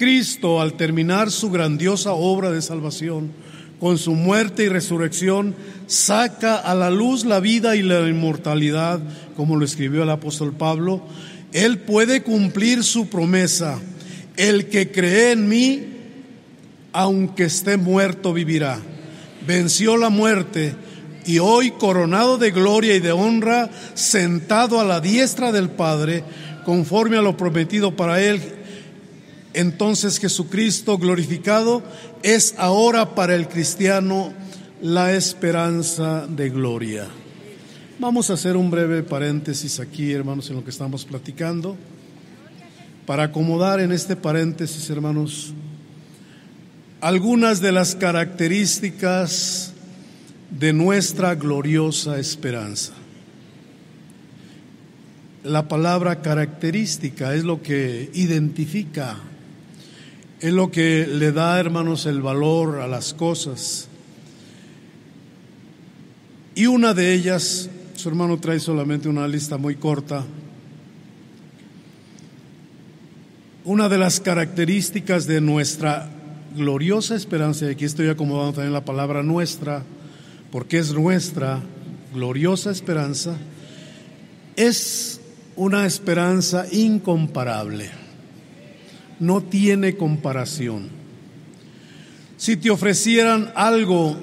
Cristo, 0.00 0.62
al 0.62 0.78
terminar 0.78 1.30
su 1.30 1.50
grandiosa 1.50 2.12
obra 2.12 2.50
de 2.50 2.62
salvación, 2.62 3.32
con 3.78 3.98
su 3.98 4.14
muerte 4.14 4.64
y 4.64 4.68
resurrección, 4.70 5.54
saca 5.88 6.56
a 6.56 6.74
la 6.74 6.88
luz 6.88 7.26
la 7.26 7.38
vida 7.38 7.76
y 7.76 7.82
la 7.82 8.08
inmortalidad, 8.08 8.98
como 9.36 9.56
lo 9.56 9.64
escribió 9.66 10.04
el 10.04 10.08
apóstol 10.08 10.54
Pablo. 10.54 11.02
Él 11.52 11.80
puede 11.80 12.22
cumplir 12.22 12.82
su 12.82 13.10
promesa. 13.10 13.78
El 14.38 14.70
que 14.70 14.90
cree 14.90 15.32
en 15.32 15.50
mí, 15.50 15.82
aunque 16.94 17.44
esté 17.44 17.76
muerto, 17.76 18.32
vivirá. 18.32 18.80
Venció 19.46 19.98
la 19.98 20.08
muerte 20.08 20.74
y 21.26 21.40
hoy 21.40 21.72
coronado 21.72 22.38
de 22.38 22.52
gloria 22.52 22.94
y 22.94 23.00
de 23.00 23.12
honra, 23.12 23.68
sentado 23.92 24.80
a 24.80 24.84
la 24.84 25.02
diestra 25.02 25.52
del 25.52 25.68
Padre, 25.68 26.24
conforme 26.64 27.18
a 27.18 27.22
lo 27.22 27.36
prometido 27.36 27.94
para 27.96 28.22
él. 28.22 28.59
Entonces 29.52 30.18
Jesucristo 30.18 30.98
glorificado 30.98 31.82
es 32.22 32.54
ahora 32.56 33.14
para 33.14 33.34
el 33.34 33.48
cristiano 33.48 34.32
la 34.80 35.12
esperanza 35.12 36.26
de 36.26 36.50
gloria. 36.50 37.08
Vamos 37.98 38.30
a 38.30 38.34
hacer 38.34 38.56
un 38.56 38.70
breve 38.70 39.02
paréntesis 39.02 39.78
aquí, 39.80 40.12
hermanos, 40.12 40.48
en 40.48 40.56
lo 40.56 40.64
que 40.64 40.70
estamos 40.70 41.04
platicando, 41.04 41.76
para 43.04 43.24
acomodar 43.24 43.80
en 43.80 43.92
este 43.92 44.16
paréntesis, 44.16 44.88
hermanos, 44.88 45.52
algunas 47.00 47.60
de 47.60 47.72
las 47.72 47.94
características 47.94 49.74
de 50.50 50.72
nuestra 50.72 51.34
gloriosa 51.34 52.18
esperanza. 52.18 52.92
La 55.44 55.68
palabra 55.68 56.22
característica 56.22 57.34
es 57.34 57.44
lo 57.44 57.62
que 57.62 58.10
identifica, 58.14 59.18
es 60.40 60.52
lo 60.52 60.70
que 60.70 61.06
le 61.06 61.32
da, 61.32 61.60
hermanos, 61.60 62.06
el 62.06 62.22
valor 62.22 62.80
a 62.80 62.88
las 62.88 63.12
cosas. 63.12 63.88
Y 66.54 66.66
una 66.66 66.94
de 66.94 67.12
ellas, 67.12 67.68
su 67.94 68.08
hermano 68.08 68.38
trae 68.38 68.58
solamente 68.58 69.08
una 69.08 69.28
lista 69.28 69.58
muy 69.58 69.76
corta, 69.76 70.24
una 73.64 73.88
de 73.88 73.98
las 73.98 74.20
características 74.20 75.26
de 75.26 75.40
nuestra 75.40 76.08
gloriosa 76.56 77.14
esperanza, 77.14 77.66
y 77.66 77.70
aquí 77.70 77.84
estoy 77.84 78.08
acomodando 78.08 78.54
también 78.54 78.72
la 78.72 78.84
palabra 78.84 79.22
nuestra, 79.22 79.84
porque 80.50 80.78
es 80.78 80.92
nuestra 80.92 81.60
gloriosa 82.14 82.70
esperanza, 82.70 83.36
es 84.56 85.20
una 85.56 85.86
esperanza 85.86 86.66
incomparable, 86.72 87.90
no 89.20 89.42
tiene 89.42 89.96
comparación. 89.96 90.88
Si 92.36 92.56
te 92.56 92.70
ofrecieran 92.70 93.52
algo 93.54 94.16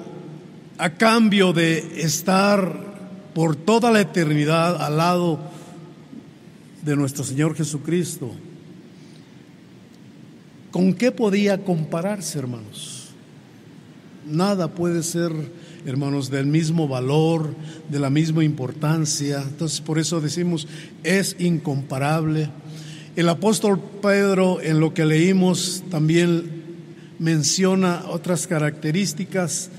a 0.76 0.90
cambio 0.90 1.52
de 1.52 2.02
estar 2.02 3.30
por 3.34 3.56
toda 3.56 3.90
la 3.90 4.00
eternidad 4.00 4.82
al 4.82 4.96
lado 4.96 5.40
de 6.82 6.96
nuestro 6.96 7.24
Señor 7.24 7.54
Jesucristo, 7.54 8.32
¿con 10.70 10.94
qué 10.94 11.12
podía 11.12 11.64
compararse, 11.64 12.38
hermanos? 12.38 13.10
Nada 14.26 14.68
puede 14.68 15.02
ser 15.02 15.32
hermanos, 15.86 16.30
del 16.30 16.46
mismo 16.46 16.88
valor, 16.88 17.54
de 17.88 17.98
la 17.98 18.10
misma 18.10 18.44
importancia. 18.44 19.42
Entonces, 19.42 19.80
por 19.80 19.98
eso 19.98 20.20
decimos, 20.20 20.66
es 21.02 21.36
incomparable. 21.38 22.50
El 23.18 23.28
apóstol 23.28 23.80
Pedro 24.00 24.60
en 24.62 24.78
lo 24.78 24.94
que 24.94 25.04
leímos 25.04 25.82
también 25.90 26.62
menciona 27.18 28.04
otras 28.06 28.46
características, 28.46 29.70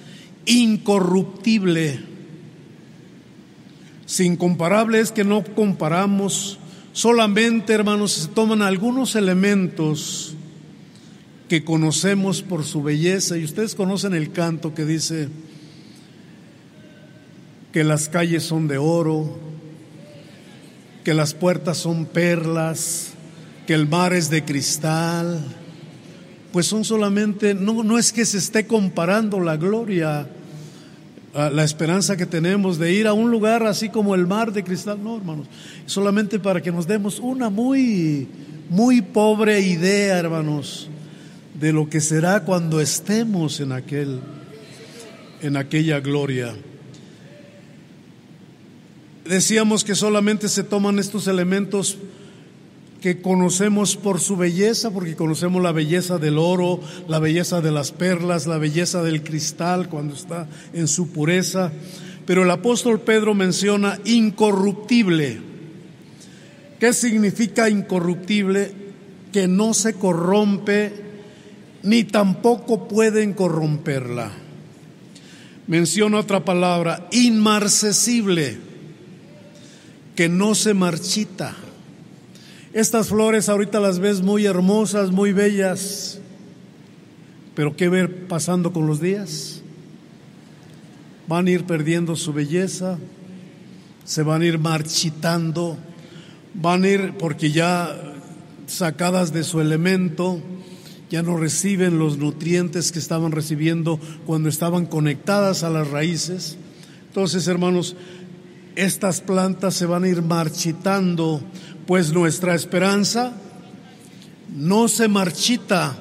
incorruptible, 0.45 2.02
sin 4.06 4.36
comparables 4.36 5.13
que 5.13 5.23
no 5.23 5.41
comparamos, 5.56 6.60
solamente 6.91 7.71
hermanos 7.71 8.12
se 8.12 8.28
toman 8.28 8.62
algunos 8.62 9.15
elementos 9.15 10.36
que 11.47 11.63
conocemos 11.63 12.41
por 12.41 12.65
su 12.65 12.84
belleza. 12.84 13.38
Y 13.38 13.45
ustedes 13.45 13.73
conocen 13.73 14.13
el 14.13 14.34
canto 14.34 14.73
que 14.73 14.84
dice 14.84 15.30
que 17.71 17.86
las 17.86 18.10
calles 18.10 18.43
son 18.43 18.67
de 18.67 18.78
oro, 18.78 19.39
que 21.06 21.13
las 21.13 21.34
puertas 21.34 21.78
son 21.78 22.06
perlas, 22.06 23.09
que 23.69 23.75
el 23.75 23.88
mar 23.88 24.13
es 24.13 24.32
de 24.32 24.43
cristal, 24.43 25.45
pues 26.51 26.65
son 26.65 26.84
solamente, 26.84 27.53
no, 27.53 27.84
no 27.84 27.99
es 27.99 28.12
que 28.12 28.25
se 28.25 28.39
esté 28.39 28.65
comparando 28.65 29.39
la 29.39 29.58
gloria, 29.58 30.27
la 31.36 31.63
esperanza 31.63 32.17
que 32.17 32.25
tenemos 32.25 32.79
de 32.79 32.91
ir 32.91 33.05
a 33.05 33.13
un 33.13 33.29
lugar 33.29 33.67
así 33.67 33.89
como 33.89 34.15
el 34.15 34.25
mar 34.25 34.51
de 34.53 34.63
cristal, 34.63 35.03
no 35.03 35.17
hermanos, 35.17 35.45
solamente 35.86 36.39
para 36.39 36.63
que 36.63 36.71
nos 36.71 36.88
demos 36.88 37.19
una 37.19 37.51
muy, 37.51 38.27
muy 38.71 39.03
pobre 39.03 39.60
idea, 39.60 40.17
hermanos, 40.17 40.89
de 41.53 41.71
lo 41.71 41.88
que 41.88 42.01
será 42.01 42.45
cuando 42.45 42.82
estemos 42.82 43.60
en 43.60 43.71
aquel, 43.71 44.19
en 45.43 45.58
aquella 45.58 45.99
gloria. 45.99 46.55
Decíamos 49.25 49.84
que 49.84 49.93
solamente 49.93 50.49
se 50.49 50.63
toman 50.63 50.97
estos 50.97 51.27
elementos 51.27 51.99
que 53.01 53.21
conocemos 53.21 53.95
por 53.95 54.19
su 54.19 54.35
belleza, 54.35 54.91
porque 54.91 55.15
conocemos 55.15 55.62
la 55.62 55.71
belleza 55.71 56.17
del 56.17 56.38
oro, 56.38 56.81
la 57.07 57.19
belleza 57.19 57.62
de 57.62 57.71
las 57.71 57.91
perlas, 57.91 58.45
la 58.45 58.57
belleza 58.57 59.01
del 59.03 59.23
cristal 59.23 59.88
cuando 59.88 60.15
está 60.15 60.47
en 60.73 60.88
su 60.88 61.09
pureza. 61.09 61.71
Pero 62.25 62.43
el 62.43 62.51
apóstol 62.51 62.99
Pedro 63.01 63.33
menciona 63.33 63.99
incorruptible. 64.05 65.39
¿Qué 66.79 66.93
significa 66.93 67.69
incorruptible? 67.69 68.71
Que 69.31 69.47
no 69.47 69.73
se 69.73 69.93
corrompe 69.93 70.91
ni 71.83 72.03
tampoco 72.03 72.88
pueden 72.88 73.33
corromperla. 73.33 74.31
Menciona 75.67 76.19
otra 76.19 76.43
palabra, 76.43 77.07
inmarcesible, 77.12 78.57
que 80.15 80.27
no 80.27 80.55
se 80.55 80.73
marchita 80.73 81.55
estas 82.73 83.08
flores 83.08 83.49
ahorita 83.49 83.79
las 83.79 83.99
ves 83.99 84.21
muy 84.21 84.45
hermosas, 84.45 85.12
muy 85.12 85.34
bellas, 85.34 86.19
pero 87.55 87.75
¿qué 87.75 87.89
ver 87.89 88.27
pasando 88.27 88.71
con 88.71 88.86
los 88.86 89.01
días? 89.01 89.62
Van 91.27 91.47
a 91.47 91.51
ir 91.51 91.65
perdiendo 91.65 92.15
su 92.15 92.32
belleza, 92.32 92.97
se 94.03 94.23
van 94.23 94.41
a 94.41 94.45
ir 94.45 94.60
marchitando, 94.60 95.77
van 96.53 96.84
a 96.84 96.89
ir 96.89 97.13
porque 97.17 97.51
ya 97.51 97.95
sacadas 98.67 99.34
de 99.34 99.43
su 99.43 99.62
elemento, 99.62 100.39
ya 101.10 101.23
no 101.23 101.38
reciben 101.38 101.97
los 101.97 102.17
nutrientes 102.17 102.91
que 102.91 102.99
estaban 102.99 103.32
recibiendo 103.32 103.99
cuando 104.25 104.47
estaban 104.47 104.86
conectadas 104.86 105.63
a 105.63 105.69
las 105.69 105.89
raíces. 105.89 106.58
Entonces, 107.08 107.47
hermanos, 107.47 107.95
estas 108.75 109.21
plantas 109.21 109.73
se 109.73 109.88
van 109.88 110.03
a 110.03 110.08
ir 110.08 110.21
marchitando 110.21 111.41
pues 111.89 112.13
nuestra 112.13 112.54
esperanza 112.54 113.34
no 114.56 114.88
se 114.88 115.08
marchita, 115.08 115.97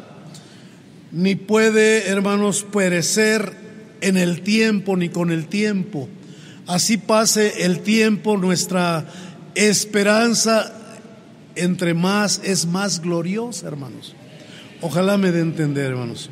ni 1.12 1.35
puede, 1.35 2.09
hermanos, 2.09 2.66
perecer 2.70 3.55
en 4.03 4.18
el 4.18 4.42
tiempo 4.42 4.98
ni 4.98 5.09
con 5.09 5.31
el 5.31 5.46
tiempo. 5.46 6.07
Así 6.66 6.98
pase 6.98 7.64
el 7.64 7.81
tiempo, 7.81 8.37
nuestra 8.37 9.07
esperanza 9.55 10.74
entre 11.55 11.94
más 11.94 12.42
es 12.44 12.66
más 12.66 13.01
gloriosa, 13.01 13.66
hermanos. 13.66 14.14
Ojalá 14.83 15.16
me 15.16 15.33
dé 15.33 15.40
entender, 15.40 15.87
hermanos. 15.92 16.29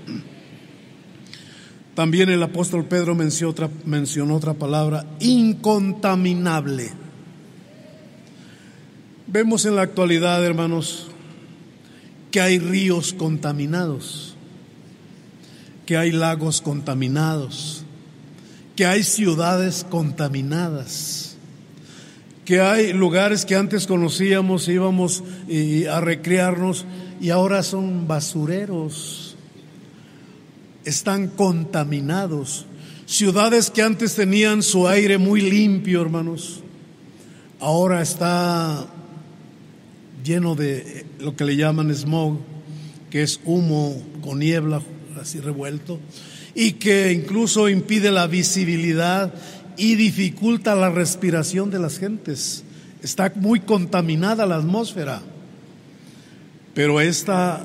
También 1.95 2.29
el 2.29 2.42
apóstol 2.42 2.85
Pedro 2.85 3.14
mencionó 3.14 3.53
otra, 3.53 3.71
mencionó 3.87 4.37
otra 4.37 4.53
palabra, 4.53 5.07
incontaminable. 5.19 7.06
Vemos 9.29 9.67
en 9.67 9.75
la 9.75 9.83
actualidad, 9.83 10.45
hermanos, 10.45 11.09
que 12.31 12.41
hay 12.41 12.61
ríos 12.61 13.12
contaminados, 13.12 14.37
que 15.85 15.97
hay 15.97 16.12
lagos 16.12 16.61
contaminados, 16.61 17.83
que 18.77 18.87
hay 18.87 19.03
ciudades 19.03 19.85
contaminadas, 19.91 21.37
que 22.45 22.61
hay 22.61 22.93
lugares 22.93 23.45
que 23.45 23.57
antes 23.57 23.89
conocíamos, 23.89 24.69
íbamos 24.69 25.25
a 25.91 26.01
recrearnos 26.01 26.85
y 27.21 27.31
ahora 27.31 27.65
son 27.65 28.07
basureros, 28.07 29.37
están 30.85 31.27
contaminados. 31.27 32.67
Ciudades 33.07 33.71
que 33.71 33.83
antes 33.83 34.15
tenían 34.15 34.62
su 34.62 34.87
aire 34.87 35.19
muy 35.19 35.41
limpio, 35.41 36.01
hermanos, 36.01 36.61
ahora 37.59 38.03
está 38.03 38.87
lleno 40.27 40.55
de 40.55 41.07
lo 41.21 41.37
que 41.37 41.45
le 41.45 41.57
llaman 41.57 41.95
smog, 41.95 42.39
que 43.11 43.23
es 43.23 43.41
humo 43.45 43.97
con 44.21 44.41
niebla 44.41 44.83
así 45.21 45.41
revuelto, 45.41 46.01
y 46.55 46.73
que 46.73 47.12
incluso 47.12 47.69
impide 47.69 48.11
la 48.11 48.27
visibilidad 48.27 49.33
y 49.77 49.95
dificulta 49.95 50.75
la 50.75 50.91
respiración 50.91 51.71
de 51.71 51.79
las 51.79 51.99
gentes. 51.99 52.65
Está 53.03 53.33
muy 53.37 53.61
contaminada 53.61 54.47
la 54.47 54.57
atmósfera, 54.57 55.23
pero 56.75 57.01
esta 57.01 57.65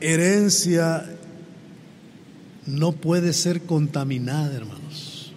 herencia 0.00 1.04
no 2.66 2.92
puede 2.92 3.32
ser 3.32 3.62
contaminada, 3.62 4.54
hermanos. 4.54 5.32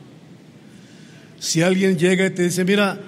Si 1.40 1.62
alguien 1.62 1.98
llega 1.98 2.26
y 2.26 2.32
te 2.32 2.44
dice, 2.44 2.66
mira, 2.66 3.00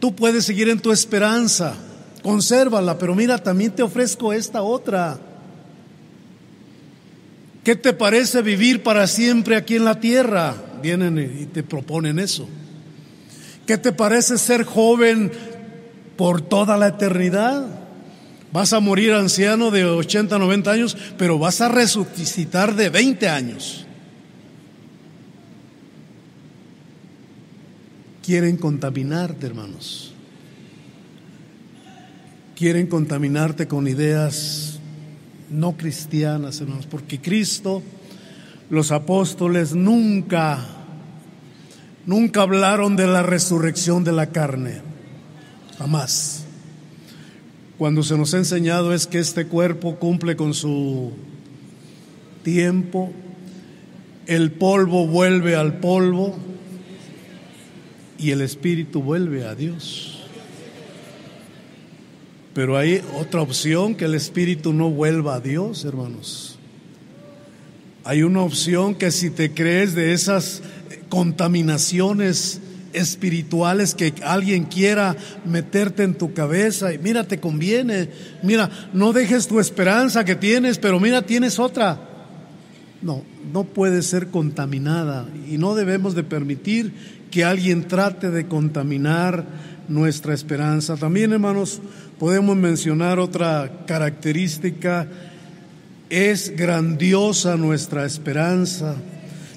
tú 0.00 0.14
puedes 0.14 0.44
seguir 0.44 0.68
en 0.68 0.80
tu 0.80 0.90
esperanza, 0.90 1.76
consérvala, 2.26 2.98
pero 2.98 3.14
mira, 3.14 3.38
también 3.38 3.70
te 3.70 3.84
ofrezco 3.84 4.32
esta 4.32 4.60
otra. 4.60 5.16
¿Qué 7.62 7.76
te 7.76 7.92
parece 7.92 8.42
vivir 8.42 8.82
para 8.82 9.06
siempre 9.06 9.54
aquí 9.54 9.76
en 9.76 9.84
la 9.84 10.00
tierra? 10.00 10.56
Vienen 10.82 11.18
y 11.18 11.46
te 11.46 11.62
proponen 11.62 12.18
eso. 12.18 12.48
¿Qué 13.64 13.78
te 13.78 13.92
parece 13.92 14.38
ser 14.38 14.64
joven 14.64 15.30
por 16.16 16.40
toda 16.42 16.76
la 16.76 16.88
eternidad? 16.88 17.64
Vas 18.52 18.72
a 18.72 18.80
morir 18.80 19.12
anciano 19.12 19.70
de 19.70 19.84
80, 19.84 20.36
90 20.36 20.68
años, 20.68 20.96
pero 21.16 21.38
vas 21.38 21.60
a 21.60 21.68
resucitar 21.68 22.74
de 22.74 22.90
20 22.90 23.28
años. 23.28 23.86
Quieren 28.24 28.56
contaminarte, 28.56 29.46
hermanos 29.46 30.05
quieren 32.56 32.86
contaminarte 32.86 33.68
con 33.68 33.86
ideas 33.86 34.80
no 35.50 35.76
cristianas, 35.76 36.60
hermanos, 36.60 36.86
porque 36.86 37.20
Cristo, 37.20 37.82
los 38.70 38.90
apóstoles 38.90 39.74
nunca, 39.74 40.66
nunca 42.06 42.42
hablaron 42.42 42.96
de 42.96 43.06
la 43.06 43.22
resurrección 43.22 44.04
de 44.04 44.12
la 44.12 44.26
carne, 44.30 44.80
jamás. 45.78 46.44
Cuando 47.76 48.02
se 48.02 48.16
nos 48.16 48.32
ha 48.32 48.38
enseñado 48.38 48.94
es 48.94 49.06
que 49.06 49.18
este 49.18 49.46
cuerpo 49.46 49.96
cumple 49.96 50.34
con 50.34 50.54
su 50.54 51.12
tiempo, 52.42 53.12
el 54.26 54.50
polvo 54.50 55.06
vuelve 55.06 55.56
al 55.56 55.78
polvo 55.78 56.34
y 58.18 58.30
el 58.30 58.40
espíritu 58.40 59.02
vuelve 59.02 59.44
a 59.46 59.54
Dios. 59.54 60.15
Pero 62.56 62.78
hay 62.78 63.02
otra 63.14 63.42
opción, 63.42 63.94
que 63.94 64.06
el 64.06 64.14
espíritu 64.14 64.72
no 64.72 64.88
vuelva 64.88 65.34
a 65.34 65.40
Dios, 65.40 65.84
hermanos. 65.84 66.58
Hay 68.02 68.22
una 68.22 68.40
opción 68.40 68.94
que 68.94 69.10
si 69.10 69.28
te 69.28 69.52
crees 69.52 69.94
de 69.94 70.14
esas 70.14 70.62
contaminaciones 71.10 72.62
espirituales 72.94 73.94
que 73.94 74.14
alguien 74.24 74.64
quiera 74.64 75.16
meterte 75.44 76.02
en 76.02 76.14
tu 76.14 76.32
cabeza 76.32 76.94
y 76.94 76.98
mira, 76.98 77.24
te 77.24 77.40
conviene, 77.40 78.08
mira, 78.42 78.70
no 78.94 79.12
dejes 79.12 79.48
tu 79.48 79.60
esperanza 79.60 80.24
que 80.24 80.34
tienes, 80.34 80.78
pero 80.78 80.98
mira, 80.98 81.20
tienes 81.20 81.58
otra. 81.58 82.00
No, 83.02 83.22
no 83.52 83.64
puede 83.64 84.00
ser 84.00 84.28
contaminada 84.28 85.28
y 85.46 85.58
no 85.58 85.74
debemos 85.74 86.14
de 86.14 86.24
permitir 86.24 86.94
que 87.30 87.44
alguien 87.44 87.86
trate 87.86 88.30
de 88.30 88.46
contaminar 88.48 89.44
nuestra 89.88 90.34
esperanza. 90.34 90.96
También, 90.96 91.32
hermanos, 91.32 91.80
podemos 92.18 92.56
mencionar 92.56 93.18
otra 93.18 93.84
característica, 93.86 95.06
es 96.08 96.56
grandiosa 96.56 97.56
nuestra 97.56 98.04
esperanza, 98.04 98.96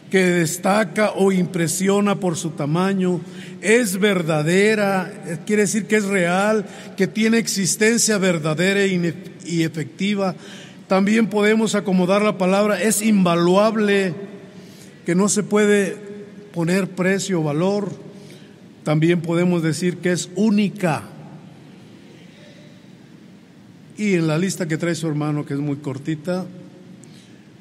que 0.10 0.24
destaca 0.26 1.12
o 1.12 1.32
impresiona 1.32 2.20
por 2.20 2.36
su 2.36 2.52
tamaño, 2.52 3.22
es 3.62 4.00
verdadera, 4.00 5.40
quiere 5.46 5.64
decir 5.64 5.86
que 5.86 5.98
es 5.98 6.06
real, 6.06 6.66
que 6.98 7.06
tiene 7.06 7.38
existencia 7.38 8.18
verdadera 8.18 8.86
y 8.86 9.64
efectiva. 9.64 10.36
También 10.88 11.28
podemos 11.28 11.76
acomodar 11.76 12.24
la 12.24 12.40
palabra, 12.40 12.82
es 12.82 13.04
invaluable, 13.04 14.16
que 15.06 15.14
no 15.14 15.30
se 15.30 15.44
puede 15.44 15.96
poner 16.52 16.90
precio 16.90 17.42
o 17.42 17.44
valor. 17.44 18.09
También 18.84 19.22
podemos 19.22 19.62
decir 19.62 19.98
que 19.98 20.12
es 20.12 20.30
única. 20.36 21.04
Y 23.98 24.14
en 24.14 24.28
la 24.28 24.38
lista 24.38 24.68
que 24.68 24.78
trae 24.78 24.96
su 24.96 25.08
hermano, 25.08 25.46
que 25.46 25.54
es 25.54 25.60
muy 25.60 25.78
cortita, 25.78 26.46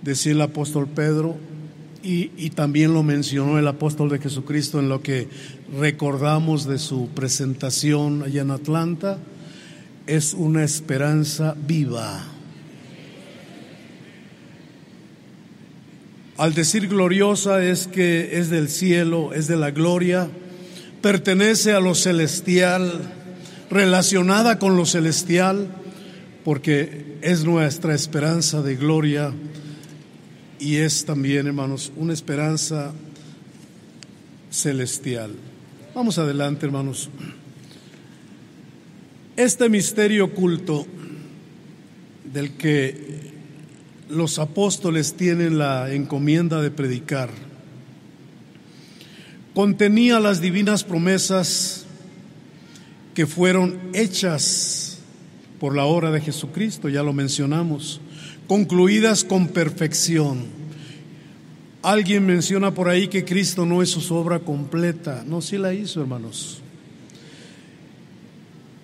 decía 0.03 0.33
el 0.33 0.41
apóstol 0.41 0.87
Pedro, 0.87 1.37
y, 2.01 2.31
y, 2.37 2.51
también 2.51 2.95
lo 2.95 3.03
mencionó 3.03 3.59
el 3.59 3.67
apóstol 3.67 4.09
de 4.09 4.21
Jesucristo 4.21 4.79
en 4.79 4.89
lo 4.89 5.03
que 5.03 5.27
recordamos 5.79 6.65
de 6.65 6.79
su 6.79 7.09
presentación 7.09 8.23
allá 8.23 8.43
en 8.43 8.53
Atlanta, 8.53 9.19
es 10.07 10.33
una 10.33 10.63
esperanza 10.63 11.57
viva. 11.67 12.25
Al 16.39 16.55
decir 16.55 16.87
gloriosa 16.87 17.65
es 17.65 17.89
que 17.89 18.39
es 18.39 18.49
del 18.49 18.69
cielo, 18.69 19.35
es 19.35 19.49
de 19.49 19.57
la 19.57 19.73
gloria, 19.73 20.29
pertenece 21.01 21.73
a 21.73 21.81
lo 21.81 21.95
celestial, 21.95 23.01
relacionada 23.71 24.59
con 24.59 24.77
lo 24.77 24.87
celestial, 24.87 25.69
porque 26.45 27.19
es 27.21 27.45
nuestra 27.45 27.95
esperanza 27.95 28.63
de 28.63 28.77
gloria 28.77 29.33
y 30.59 30.77
es 30.77 31.05
también, 31.05 31.47
hermanos, 31.47 31.93
una 31.97 32.13
esperanza 32.13 32.93
celestial. 34.51 35.33
Vamos 35.95 36.19
adelante, 36.19 36.67
hermanos. 36.67 37.11
Este 39.37 39.69
misterio 39.69 40.27
oculto 40.27 40.87
del 42.33 42.53
que 42.53 43.33
los 44.09 44.39
apóstoles 44.39 45.15
tienen 45.15 45.59
la 45.59 45.93
encomienda 45.93 46.61
de 46.61 46.71
predicar 46.71 47.31
contenía 49.59 50.21
las 50.21 50.41
divinas 50.41 50.85
promesas 50.85 51.85
que 53.13 53.27
fueron 53.27 53.77
hechas 53.93 54.99
por 55.59 55.75
la 55.75 55.85
obra 55.85 56.13
de 56.13 56.21
Jesucristo, 56.21 56.89
ya 56.89 57.03
lo 57.03 57.13
mencionamos, 57.13 58.01
concluidas 58.47 59.25
con 59.25 59.49
perfección. 59.49 60.45
Alguien 61.83 62.25
menciona 62.25 62.73
por 62.73 62.89
ahí 62.89 63.09
que 63.09 63.25
Cristo 63.25 63.67
no 63.67 63.83
es 63.83 63.91
su 63.91 64.15
obra 64.15 64.39
completa. 64.39 65.25
No, 65.27 65.41
sí 65.41 65.59
la 65.59 65.75
hizo, 65.75 66.01
hermanos. 66.03 66.61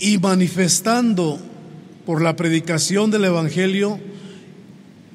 Y 0.01 0.19
manifestando 0.19 1.39
por 2.05 2.21
la 2.21 2.35
predicación 2.35 3.13
del 3.13 3.27
Evangelio, 3.27 4.01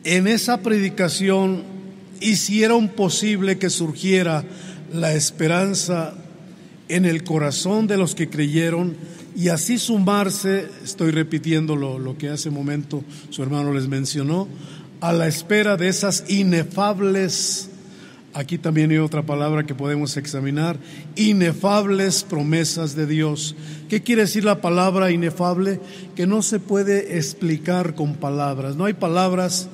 en 0.05 0.26
esa 0.30 0.62
predicación 0.62 1.64
hicieron 2.22 2.88
posible 2.88 3.57
que 3.57 3.70
surgiera 3.70 4.45
la 4.94 5.14
esperanza 5.14 6.14
en 6.88 7.06
el 7.06 7.24
corazón 7.24 7.88
de 7.88 7.98
los 7.98 8.16
que 8.16 8.30
creyeron 8.30 8.96
y 9.36 9.50
así 9.50 9.78
sumarse, 9.78 10.68
estoy 10.84 11.12
repitiendo 11.12 11.76
lo, 11.76 12.18
que 12.18 12.30
hace 12.30 12.50
momento 12.50 13.04
su 13.30 13.44
hermano 13.44 13.74
les 13.74 13.88
mencionó, 13.88 14.48
a 15.02 15.14
la 15.14 15.28
espera 15.28 15.78
de 15.78 15.88
esas 15.88 16.26
inefables, 16.30 17.70
aquí 18.34 18.58
también 18.58 18.92
hay 18.92 18.98
otra 18.98 19.26
palabra 19.26 19.66
que 19.66 19.76
podemos 19.76 20.18
examinar, 20.18 20.78
inefables 21.16 22.24
promesas 22.24 22.96
de 22.96 23.06
Dios. 23.06 23.56
¿Qué 23.88 24.04
quiere 24.04 24.24
decir 24.24 24.44
la 24.44 24.60
palabra 24.60 25.12
inefable? 25.12 25.80
Que 26.16 26.28
no 26.28 26.42
se 26.42 26.60
puede 26.60 27.18
explicar 27.18 27.96
con 27.96 28.16
palabras, 28.16 28.76
no 28.76 28.86
hay 28.86 28.94
palabras 28.94 29.70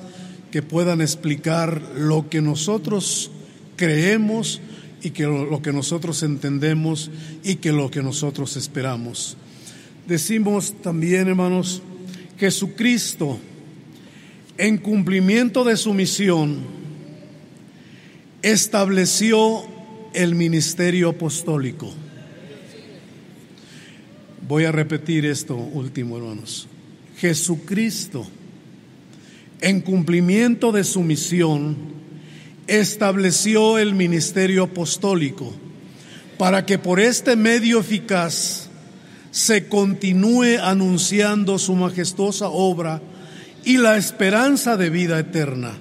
que 0.52 0.62
puedan 0.62 1.00
explicar 1.00 1.82
lo 1.96 2.28
que 2.28 2.40
nosotros 2.40 3.32
creemos 3.74 4.60
y 5.02 5.10
que 5.10 5.24
lo, 5.24 5.60
que 5.62 5.72
nosotros 5.72 6.22
entendemos 6.22 7.10
y 7.44 7.56
que 7.56 7.72
lo 7.72 7.90
que 7.90 8.02
nosotros 8.02 8.56
esperamos. 8.56 9.36
Decimos 10.06 10.74
también, 10.82 11.28
hermanos, 11.28 11.82
Jesucristo, 12.38 13.38
en 14.58 14.78
cumplimiento 14.78 15.64
de 15.64 15.76
su 15.76 15.92
misión, 15.92 16.58
estableció 18.42 19.64
el 20.14 20.34
ministerio 20.34 21.10
apostólico. 21.10 21.92
Voy 24.48 24.64
a 24.64 24.72
repetir 24.72 25.26
esto 25.26 25.56
último, 25.56 26.16
hermanos. 26.16 26.68
Jesucristo, 27.18 28.26
en 29.60 29.80
cumplimiento 29.80 30.70
de 30.70 30.84
su 30.84 31.02
misión, 31.02 31.95
estableció 32.66 33.78
el 33.78 33.94
ministerio 33.94 34.64
apostólico 34.64 35.52
para 36.38 36.66
que 36.66 36.78
por 36.78 37.00
este 37.00 37.36
medio 37.36 37.80
eficaz 37.80 38.68
se 39.30 39.68
continúe 39.68 40.58
anunciando 40.62 41.58
su 41.58 41.74
majestuosa 41.74 42.48
obra 42.48 43.00
y 43.64 43.78
la 43.78 43.96
esperanza 43.96 44.76
de 44.76 44.90
vida 44.90 45.18
eterna, 45.18 45.72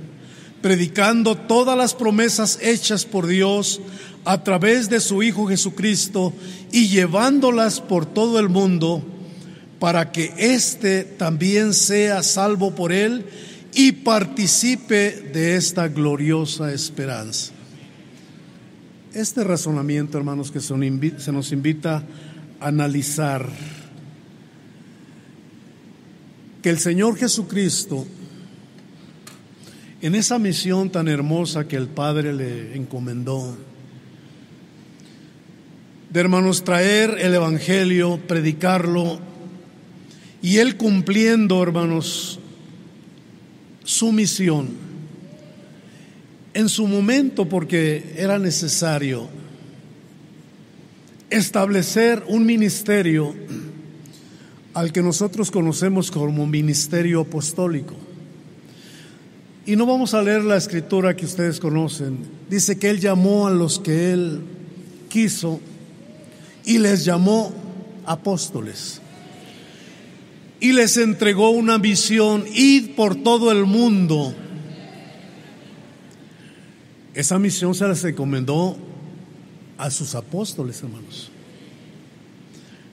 predicando 0.62 1.36
todas 1.36 1.78
las 1.78 1.94
promesas 1.94 2.60
hechas 2.62 3.06
por 3.06 3.28
Dios 3.28 3.82
a 4.26 4.44
través 4.44 4.90
de 4.90 5.00
su 5.00 5.24
Hijo 5.24 5.48
Jesucristo 5.48 6.34
y 6.72 6.88
llevándolas 6.88 7.80
por 7.80 8.06
todo 8.06 8.40
el 8.40 8.50
mundo 8.50 9.04
para 9.80 10.12
que 10.12 10.34
éste 10.38 11.04
también 11.04 11.74
sea 11.74 12.24
salvo 12.24 12.74
por 12.74 12.92
él 12.92 13.26
y 13.76 13.92
participe 13.92 15.12
de 15.34 15.58
esta 15.58 15.90
gloriosa 15.90 16.72
esperanza. 16.72 17.52
Este 19.14 19.44
razonamiento, 19.44 20.18
hermanos, 20.18 20.50
que 20.50 20.62
se 20.62 21.32
nos 21.32 21.52
invita 21.52 22.04
a 22.60 22.68
analizar, 22.68 23.50
que 26.62 26.70
el 26.70 26.80
Señor 26.80 27.18
Jesucristo, 27.18 28.08
en 30.02 30.16
esa 30.16 30.40
misión 30.40 30.90
tan 30.90 31.10
hermosa 31.10 31.68
que 31.68 31.76
el 31.76 31.88
Padre 31.88 32.34
le 32.34 32.76
encomendó, 32.76 33.58
de 36.12 36.20
hermanos 36.20 36.64
traer 36.64 37.18
el 37.20 37.34
Evangelio, 37.36 38.22
predicarlo, 38.26 39.20
y 40.42 40.58
Él 40.58 40.78
cumpliendo, 40.78 41.62
hermanos, 41.62 42.40
su 43.86 44.12
misión 44.12 44.68
en 46.54 46.70
su 46.70 46.88
momento 46.88 47.48
porque 47.48 48.16
era 48.18 48.40
necesario 48.40 49.28
establecer 51.30 52.24
un 52.28 52.46
ministerio 52.46 53.34
al 54.74 54.92
que 54.92 55.02
nosotros 55.02 55.52
conocemos 55.52 56.12
como 56.12 56.48
ministerio 56.48 57.22
apostólico. 57.22 57.96
Y 59.66 59.76
no 59.76 59.86
vamos 59.86 60.14
a 60.14 60.22
leer 60.22 60.44
la 60.44 60.58
escritura 60.58 61.16
que 61.16 61.26
ustedes 61.26 61.60
conocen. 61.60 62.20
Dice 62.50 62.78
que 62.78 62.90
Él 62.90 63.00
llamó 63.00 63.48
a 63.48 63.52
los 63.52 63.80
que 63.80 64.14
Él 64.14 64.42
quiso 65.10 65.60
y 66.64 66.78
les 66.78 67.04
llamó 67.04 67.54
apóstoles 68.06 69.02
y 70.60 70.74
les 70.74 70.98
entregó 70.98 71.50
una 71.50 71.78
visión, 71.78 72.46
id 72.54 72.96
por 72.96 73.16
todo 73.16 73.52
el 73.52 73.66
mundo. 73.66 74.34
Esa 77.14 77.40
misión 77.40 77.76
se 77.76 77.88
les 77.88 78.04
encomendó 78.04 78.78
a 79.78 79.90
sus 79.92 80.16
apóstoles, 80.16 80.82
hermanos. 80.82 81.32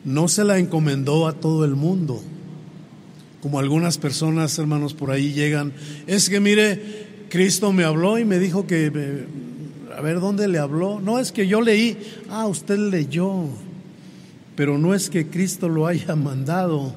No 0.04 0.28
se 0.28 0.44
la 0.44 0.58
encomendó 0.58 1.26
a 1.26 1.34
todo 1.34 1.64
el 1.64 1.74
mundo. 1.74 2.22
Como 3.40 3.58
algunas 3.58 3.98
personas, 3.98 4.58
hermanos, 4.58 4.94
por 4.94 5.10
ahí 5.10 5.32
llegan. 5.32 5.72
Es 6.06 6.28
que 6.28 6.40
mire, 6.40 7.26
Cristo 7.28 7.72
me 7.72 7.84
habló 7.84 8.18
y 8.18 8.24
me 8.24 8.38
dijo 8.38 8.66
que, 8.66 9.26
a 9.96 10.00
ver, 10.00 10.20
¿dónde 10.20 10.48
le 10.48 10.58
habló? 10.58 11.00
No, 11.00 11.18
es 11.18 11.32
que 11.32 11.46
yo 11.46 11.60
leí. 11.60 11.96
Ah, 12.28 12.46
usted 12.46 12.78
leyó. 12.78 13.46
Pero 14.54 14.78
no 14.78 14.94
es 14.94 15.10
que 15.10 15.28
Cristo 15.28 15.68
lo 15.68 15.86
haya 15.86 16.14
mandado 16.16 16.94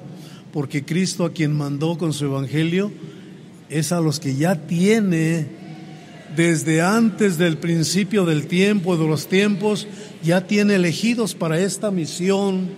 porque 0.56 0.86
Cristo 0.86 1.26
a 1.26 1.34
quien 1.34 1.52
mandó 1.52 1.98
con 1.98 2.14
su 2.14 2.24
evangelio 2.24 2.90
es 3.68 3.92
a 3.92 4.00
los 4.00 4.22
que 4.22 4.36
ya 4.36 4.56
tiene 4.68 5.48
desde 6.34 6.82
antes 6.82 7.38
del 7.38 7.58
principio 7.58 8.24
del 8.24 8.48
tiempo, 8.48 8.96
de 8.96 9.06
los 9.06 9.28
tiempos, 9.28 9.86
ya 10.24 10.48
tiene 10.48 10.76
elegidos 10.76 11.36
para 11.36 11.60
esta 11.60 11.92
misión 11.92 12.70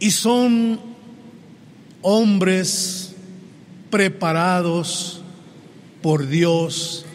Y 0.00 0.10
son 0.10 0.80
hombres 2.02 3.14
preparados 3.88 5.22
por 6.02 6.26
Dios 6.26 7.06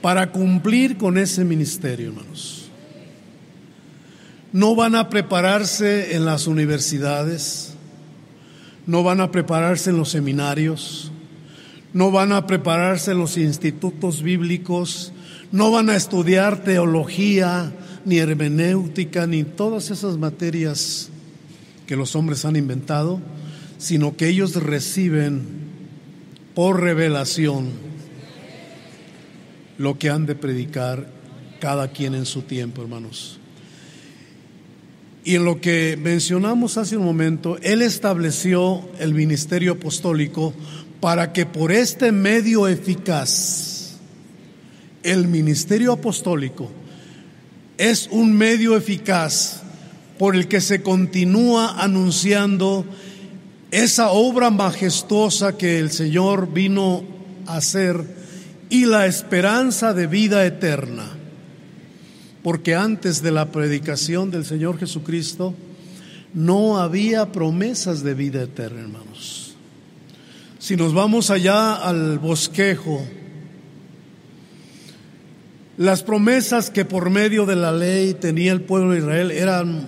para 0.00 0.32
cumplir 0.32 0.96
con 0.96 1.18
ese 1.18 1.44
ministerio, 1.44 2.08
hermanos. 2.08 2.70
No 4.52 4.74
van 4.74 4.94
a 4.94 5.10
prepararse 5.10 6.16
en 6.16 6.24
las 6.24 6.46
universidades, 6.46 7.69
no 8.86 9.02
van 9.02 9.20
a 9.20 9.30
prepararse 9.30 9.90
en 9.90 9.96
los 9.96 10.10
seminarios, 10.10 11.10
no 11.92 12.10
van 12.10 12.32
a 12.32 12.46
prepararse 12.46 13.12
en 13.12 13.18
los 13.18 13.36
institutos 13.36 14.22
bíblicos, 14.22 15.12
no 15.52 15.70
van 15.70 15.90
a 15.90 15.96
estudiar 15.96 16.62
teología, 16.62 17.72
ni 18.04 18.18
hermenéutica, 18.18 19.26
ni 19.26 19.44
todas 19.44 19.90
esas 19.90 20.16
materias 20.16 21.10
que 21.86 21.96
los 21.96 22.14
hombres 22.14 22.44
han 22.44 22.56
inventado, 22.56 23.20
sino 23.78 24.16
que 24.16 24.28
ellos 24.28 24.54
reciben 24.54 25.42
por 26.54 26.80
revelación 26.80 27.70
lo 29.78 29.98
que 29.98 30.10
han 30.10 30.26
de 30.26 30.34
predicar 30.34 31.08
cada 31.58 31.88
quien 31.88 32.14
en 32.14 32.26
su 32.26 32.42
tiempo, 32.42 32.82
hermanos. 32.82 33.39
Y 35.24 35.36
en 35.36 35.44
lo 35.44 35.60
que 35.60 35.98
mencionamos 36.00 36.78
hace 36.78 36.96
un 36.96 37.04
momento, 37.04 37.58
Él 37.62 37.82
estableció 37.82 38.88
el 38.98 39.14
ministerio 39.14 39.72
apostólico 39.72 40.54
para 41.00 41.32
que 41.32 41.46
por 41.46 41.72
este 41.72 42.12
medio 42.12 42.68
eficaz, 42.68 43.96
el 45.02 45.28
ministerio 45.28 45.92
apostólico 45.92 46.70
es 47.78 48.08
un 48.10 48.36
medio 48.36 48.76
eficaz 48.76 49.62
por 50.18 50.36
el 50.36 50.48
que 50.48 50.60
se 50.60 50.82
continúa 50.82 51.82
anunciando 51.82 52.84
esa 53.70 54.10
obra 54.10 54.50
majestuosa 54.50 55.56
que 55.56 55.78
el 55.78 55.90
Señor 55.90 56.52
vino 56.52 57.02
a 57.46 57.56
hacer 57.56 58.04
y 58.68 58.84
la 58.84 59.06
esperanza 59.06 59.94
de 59.94 60.06
vida 60.06 60.44
eterna. 60.44 61.19
Porque 62.42 62.74
antes 62.74 63.22
de 63.22 63.30
la 63.30 63.50
predicación 63.52 64.30
del 64.30 64.44
Señor 64.44 64.78
Jesucristo 64.78 65.54
no 66.32 66.78
había 66.78 67.32
promesas 67.32 68.02
de 68.02 68.14
vida 68.14 68.42
eterna, 68.42 68.80
hermanos. 68.80 69.54
Si 70.58 70.76
nos 70.76 70.94
vamos 70.94 71.30
allá 71.30 71.74
al 71.74 72.18
bosquejo, 72.18 73.02
las 75.76 76.02
promesas 76.02 76.70
que 76.70 76.84
por 76.84 77.10
medio 77.10 77.46
de 77.46 77.56
la 77.56 77.72
ley 77.72 78.14
tenía 78.14 78.52
el 78.52 78.60
pueblo 78.60 78.92
de 78.92 78.98
Israel 78.98 79.30
eran 79.30 79.86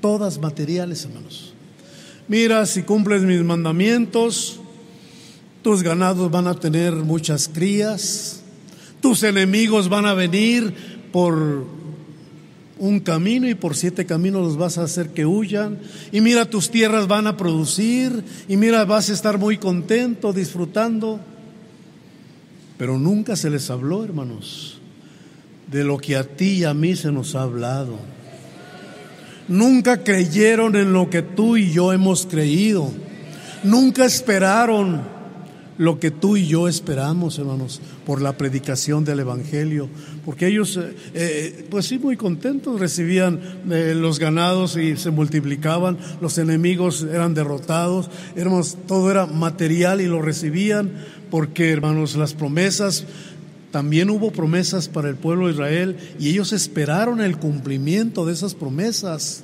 todas 0.00 0.38
materiales, 0.38 1.04
hermanos. 1.04 1.52
Mira, 2.28 2.64
si 2.64 2.82
cumples 2.82 3.22
mis 3.22 3.42
mandamientos, 3.42 4.60
tus 5.62 5.82
ganados 5.82 6.30
van 6.30 6.46
a 6.46 6.54
tener 6.54 6.94
muchas 6.94 7.48
crías, 7.48 8.40
tus 9.02 9.22
enemigos 9.22 9.88
van 9.88 10.06
a 10.06 10.14
venir 10.14 10.99
por 11.12 11.64
un 12.78 13.00
camino 13.00 13.48
y 13.48 13.54
por 13.54 13.76
siete 13.76 14.06
caminos 14.06 14.42
los 14.42 14.56
vas 14.56 14.78
a 14.78 14.84
hacer 14.84 15.10
que 15.10 15.26
huyan. 15.26 15.78
Y 16.12 16.20
mira, 16.20 16.48
tus 16.48 16.70
tierras 16.70 17.08
van 17.08 17.26
a 17.26 17.36
producir 17.36 18.24
y 18.48 18.56
mira, 18.56 18.84
vas 18.84 19.10
a 19.10 19.12
estar 19.12 19.38
muy 19.38 19.58
contento, 19.58 20.32
disfrutando. 20.32 21.20
Pero 22.78 22.98
nunca 22.98 23.36
se 23.36 23.50
les 23.50 23.70
habló, 23.70 24.04
hermanos, 24.04 24.78
de 25.70 25.84
lo 25.84 25.98
que 25.98 26.16
a 26.16 26.24
ti 26.24 26.58
y 26.58 26.64
a 26.64 26.72
mí 26.72 26.96
se 26.96 27.12
nos 27.12 27.34
ha 27.34 27.42
hablado 27.42 27.98
Nunca 29.50 30.04
creyeron 30.04 30.76
en 30.76 30.92
lo 30.92 31.10
que 31.10 31.22
tú 31.22 31.56
y 31.56 31.72
yo 31.72 31.92
hemos 31.92 32.24
creído. 32.24 32.88
Nunca 33.64 34.04
esperaron 34.04 35.02
lo 35.76 35.98
que 35.98 36.12
tú 36.12 36.36
y 36.36 36.46
yo 36.46 36.68
esperamos, 36.68 37.36
hermanos, 37.36 37.80
por 38.06 38.22
la 38.22 38.38
predicación 38.38 39.04
del 39.04 39.18
Evangelio. 39.18 39.88
Porque 40.30 40.46
ellos, 40.46 40.76
eh, 40.76 40.94
eh, 41.12 41.66
pues 41.70 41.86
sí, 41.86 41.98
muy 41.98 42.16
contentos, 42.16 42.78
recibían 42.78 43.40
eh, 43.68 43.94
los 43.96 44.20
ganados 44.20 44.76
y 44.76 44.96
se 44.96 45.10
multiplicaban, 45.10 45.98
los 46.20 46.38
enemigos 46.38 47.02
eran 47.02 47.34
derrotados, 47.34 48.08
hermanos, 48.36 48.78
todo 48.86 49.10
era 49.10 49.26
material 49.26 50.00
y 50.00 50.06
lo 50.06 50.22
recibían, 50.22 50.92
porque, 51.32 51.72
hermanos, 51.72 52.14
las 52.14 52.34
promesas 52.34 53.06
también 53.72 54.08
hubo 54.08 54.30
promesas 54.30 54.86
para 54.86 55.08
el 55.08 55.16
pueblo 55.16 55.48
de 55.48 55.54
Israel 55.54 55.96
y 56.20 56.28
ellos 56.28 56.52
esperaron 56.52 57.20
el 57.20 57.36
cumplimiento 57.36 58.24
de 58.24 58.32
esas 58.32 58.54
promesas. 58.54 59.42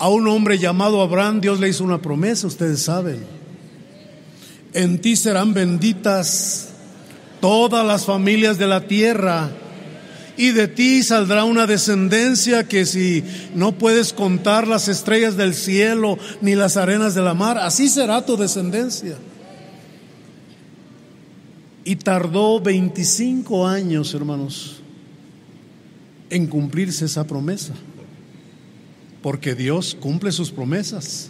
A 0.00 0.08
un 0.08 0.26
hombre 0.26 0.58
llamado 0.58 1.02
Abraham 1.02 1.40
Dios 1.40 1.60
le 1.60 1.68
hizo 1.68 1.84
una 1.84 2.02
promesa, 2.02 2.48
ustedes 2.48 2.82
saben. 2.82 3.20
En 4.74 5.00
ti 5.00 5.14
serán 5.14 5.54
benditas 5.54 6.69
todas 7.40 7.86
las 7.86 8.04
familias 8.04 8.58
de 8.58 8.66
la 8.66 8.86
tierra 8.86 9.50
y 10.36 10.52
de 10.52 10.68
ti 10.68 11.02
saldrá 11.02 11.44
una 11.44 11.66
descendencia 11.66 12.66
que 12.66 12.86
si 12.86 13.22
no 13.54 13.72
puedes 13.72 14.12
contar 14.12 14.66
las 14.66 14.88
estrellas 14.88 15.36
del 15.36 15.54
cielo 15.54 16.18
ni 16.40 16.54
las 16.54 16.76
arenas 16.76 17.14
de 17.14 17.22
la 17.22 17.34
mar, 17.34 17.58
así 17.58 17.88
será 17.88 18.24
tu 18.24 18.36
descendencia. 18.36 19.16
Y 21.84 21.96
tardó 21.96 22.60
25 22.60 23.66
años, 23.66 24.14
hermanos, 24.14 24.80
en 26.30 26.46
cumplirse 26.46 27.04
esa 27.04 27.26
promesa. 27.26 27.74
Porque 29.22 29.54
Dios 29.54 29.96
cumple 29.98 30.32
sus 30.32 30.50
promesas. 30.50 31.29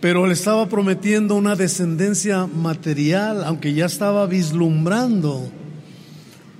Pero 0.00 0.26
le 0.26 0.34
estaba 0.34 0.68
prometiendo 0.68 1.34
una 1.34 1.56
descendencia 1.56 2.46
material, 2.46 3.44
aunque 3.44 3.72
ya 3.72 3.86
estaba 3.86 4.26
vislumbrando 4.26 5.50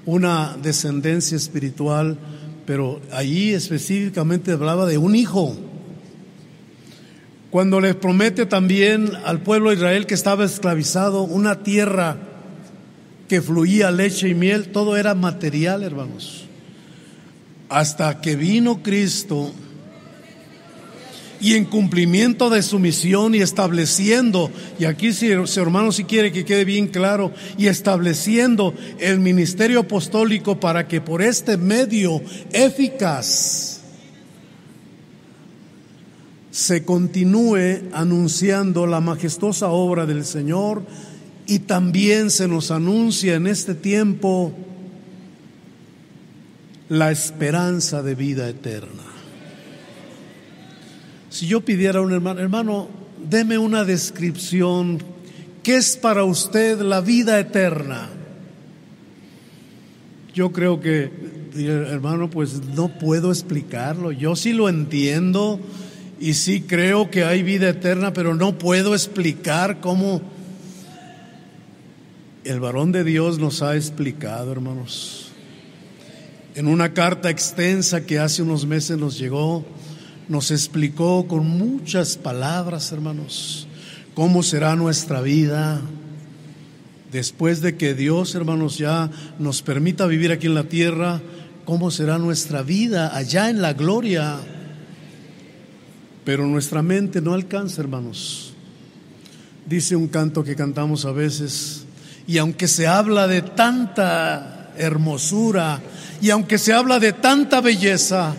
una 0.06 0.56
descendencia 0.62 1.36
espiritual, 1.36 2.18
pero 2.64 3.00
allí 3.12 3.52
específicamente 3.52 4.52
hablaba 4.52 4.86
de 4.86 4.98
un 4.98 5.14
hijo 5.14 5.56
cuando 7.56 7.80
le 7.80 7.94
promete 7.94 8.44
también 8.44 9.12
al 9.24 9.40
pueblo 9.40 9.70
de 9.70 9.76
Israel 9.76 10.06
que 10.06 10.12
estaba 10.12 10.44
esclavizado 10.44 11.22
una 11.22 11.62
tierra 11.62 12.18
que 13.28 13.40
fluía 13.40 13.90
leche 13.90 14.28
y 14.28 14.34
miel, 14.34 14.68
todo 14.68 14.94
era 14.96 15.14
material, 15.14 15.82
hermanos. 15.82 16.44
Hasta 17.70 18.20
que 18.20 18.36
vino 18.36 18.82
Cristo 18.82 19.52
y 21.40 21.54
en 21.54 21.64
cumplimiento 21.64 22.50
de 22.50 22.62
su 22.62 22.78
misión 22.78 23.34
y 23.34 23.38
estableciendo, 23.38 24.50
y 24.78 24.84
aquí 24.84 25.12
si, 25.12 25.30
hermano 25.30 25.92
si 25.92 26.04
quiere 26.04 26.32
que 26.32 26.44
quede 26.44 26.64
bien 26.64 26.88
claro, 26.88 27.32
y 27.58 27.66
estableciendo 27.66 28.74
el 28.98 29.20
ministerio 29.20 29.80
apostólico 29.80 30.58
para 30.60 30.88
que 30.88 31.00
por 31.00 31.22
este 31.22 31.56
medio 31.56 32.22
eficaz 32.52 33.80
se 36.50 36.84
continúe 36.84 37.90
anunciando 37.92 38.86
la 38.86 39.00
majestuosa 39.00 39.68
obra 39.68 40.06
del 40.06 40.24
Señor 40.24 40.82
y 41.46 41.60
también 41.60 42.30
se 42.30 42.48
nos 42.48 42.70
anuncia 42.70 43.34
en 43.34 43.46
este 43.46 43.74
tiempo 43.74 44.54
la 46.88 47.10
esperanza 47.10 48.02
de 48.02 48.14
vida 48.14 48.48
eterna. 48.48 49.05
Si 51.36 51.46
yo 51.46 51.60
pidiera 51.60 51.98
a 51.98 52.02
un 52.02 52.14
hermano, 52.14 52.40
hermano, 52.40 52.88
deme 53.28 53.58
una 53.58 53.84
descripción, 53.84 55.02
¿qué 55.62 55.76
es 55.76 55.98
para 55.98 56.24
usted 56.24 56.80
la 56.80 57.02
vida 57.02 57.38
eterna? 57.38 58.08
Yo 60.32 60.50
creo 60.50 60.80
que, 60.80 61.10
hermano, 61.54 62.30
pues 62.30 62.62
no 62.74 62.88
puedo 62.88 63.30
explicarlo, 63.30 64.12
yo 64.12 64.34
sí 64.34 64.54
lo 64.54 64.70
entiendo 64.70 65.60
y 66.18 66.32
sí 66.32 66.62
creo 66.62 67.10
que 67.10 67.24
hay 67.24 67.42
vida 67.42 67.68
eterna, 67.68 68.14
pero 68.14 68.34
no 68.34 68.56
puedo 68.56 68.94
explicar 68.94 69.80
cómo 69.80 70.22
el 72.44 72.60
varón 72.60 72.92
de 72.92 73.04
Dios 73.04 73.38
nos 73.38 73.60
ha 73.60 73.76
explicado, 73.76 74.52
hermanos. 74.52 75.32
En 76.54 76.66
una 76.66 76.94
carta 76.94 77.28
extensa 77.28 78.06
que 78.06 78.18
hace 78.18 78.40
unos 78.40 78.64
meses 78.64 78.96
nos 78.96 79.18
llegó, 79.18 79.66
nos 80.28 80.50
explicó 80.50 81.26
con 81.28 81.48
muchas 81.48 82.16
palabras, 82.16 82.90
hermanos, 82.92 83.68
cómo 84.14 84.42
será 84.42 84.74
nuestra 84.74 85.20
vida 85.20 85.80
después 87.12 87.60
de 87.60 87.76
que 87.76 87.94
Dios, 87.94 88.34
hermanos, 88.34 88.78
ya 88.78 89.10
nos 89.38 89.62
permita 89.62 90.06
vivir 90.06 90.32
aquí 90.32 90.46
en 90.46 90.54
la 90.54 90.64
tierra, 90.64 91.20
cómo 91.64 91.90
será 91.90 92.18
nuestra 92.18 92.62
vida 92.62 93.16
allá 93.16 93.50
en 93.50 93.62
la 93.62 93.72
gloria. 93.72 94.36
Pero 96.24 96.46
nuestra 96.46 96.82
mente 96.82 97.20
no 97.20 97.34
alcanza, 97.34 97.80
hermanos. 97.80 98.52
Dice 99.64 99.96
un 99.96 100.08
canto 100.08 100.44
que 100.44 100.56
cantamos 100.56 101.04
a 101.04 101.12
veces, 101.12 101.84
y 102.26 102.38
aunque 102.38 102.68
se 102.68 102.86
habla 102.86 103.28
de 103.28 103.42
tanta 103.42 104.72
hermosura, 104.76 105.80
y 106.20 106.30
aunque 106.30 106.58
se 106.58 106.72
habla 106.72 106.98
de 106.98 107.12
tanta 107.12 107.60
belleza, 107.60 108.34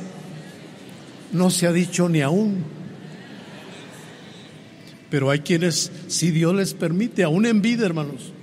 no 1.31 1.49
se 1.49 1.67
ha 1.67 1.71
dicho 1.71 2.09
ni 2.09 2.21
aún. 2.21 2.63
Pero 5.09 5.29
hay 5.29 5.39
quienes, 5.39 5.91
si 6.07 6.31
Dios 6.31 6.53
les 6.53 6.73
permite, 6.73 7.23
aún 7.23 7.45
en 7.45 7.61
vida, 7.61 7.85
hermanos, 7.85 8.33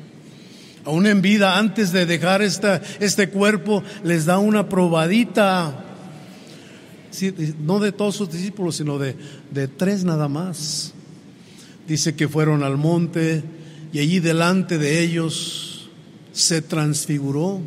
aún 0.85 1.07
en 1.07 1.21
vida, 1.21 1.59
antes 1.59 1.93
de 1.93 2.07
dejar 2.07 2.43
esta, 2.43 2.81
este 3.01 3.29
cuerpo, 3.29 3.83
les 4.03 4.25
da 4.25 4.39
una 4.39 4.69
probadita. 4.69 5.85
no 7.61 7.81
de 7.81 7.93
todos 7.93 8.17
sus 8.17 8.31
discípulos, 8.31 8.77
sino 8.77 8.99
de, 8.99 9.15
de 9.51 9.69
tres 9.69 10.05
nada 10.05 10.29
más. 10.29 10.95
Dice 11.87 12.15
que 12.15 12.29
fueron 12.29 12.63
al 12.63 12.79
monte 12.79 13.43
y 13.93 13.99
allí 13.99 14.21
delante 14.21 14.79
de 14.79 15.01
ellos 15.03 15.91
se 16.33 16.63
transfiguró 16.63 17.61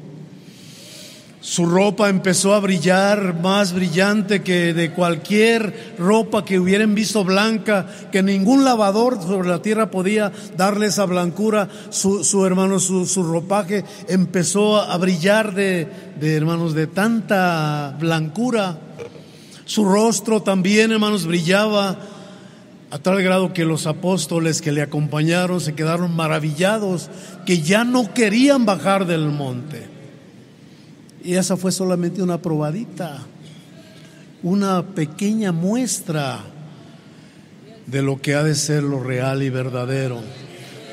su 1.39 1.67
ropa 1.67 2.09
empezó 2.09 2.55
a 2.55 2.59
brillar 2.59 3.39
más 3.39 3.73
brillante 3.73 4.41
que 4.41 4.73
de 4.73 4.91
cualquier 4.91 5.93
ropa 5.99 6.43
que 6.43 6.59
hubieran 6.59 6.95
visto 6.95 7.23
blanca, 7.23 7.85
que 8.11 8.23
ningún 8.23 8.63
lavador 8.63 9.21
sobre 9.21 9.47
la 9.47 9.61
tierra 9.61 9.91
podía 9.91 10.31
darle 10.57 10.87
esa 10.87 11.05
blancura. 11.05 11.69
Su, 11.91 12.45
hermano, 12.45 12.79
su, 12.79 13.05
su, 13.05 13.21
ropaje 13.23 13.85
empezó 14.07 14.81
a 14.81 14.97
brillar 14.97 15.53
de, 15.53 15.87
de, 16.19 16.35
hermanos, 16.35 16.73
de 16.73 16.87
tanta 16.87 17.95
blancura. 17.99 18.79
Su 19.65 19.85
rostro 19.85 20.41
también, 20.41 20.91
hermanos, 20.91 21.27
brillaba 21.27 21.99
a 22.89 22.97
tal 22.97 23.21
grado 23.21 23.53
que 23.53 23.63
los 23.63 23.85
apóstoles 23.85 24.61
que 24.61 24.71
le 24.71 24.81
acompañaron 24.81 25.61
se 25.61 25.75
quedaron 25.75 26.15
maravillados, 26.15 27.09
que 27.45 27.61
ya 27.61 27.83
no 27.83 28.11
querían 28.13 28.65
bajar 28.65 29.05
del 29.05 29.27
monte. 29.27 29.96
Y 31.27 31.35
esa 31.35 31.57
fue 31.57 31.73
solamente 31.73 32.23
una 32.23 32.41
probadita, 32.41 33.19
una 34.43 34.81
pequeña 34.81 35.51
muestra 35.51 36.39
de 37.85 38.01
lo 38.01 38.21
que 38.21 38.33
ha 38.33 38.43
de 38.43 38.55
ser 38.55 38.81
lo 38.81 39.03
real 39.03 39.43
y 39.43 39.49
verdadero. 39.49 40.21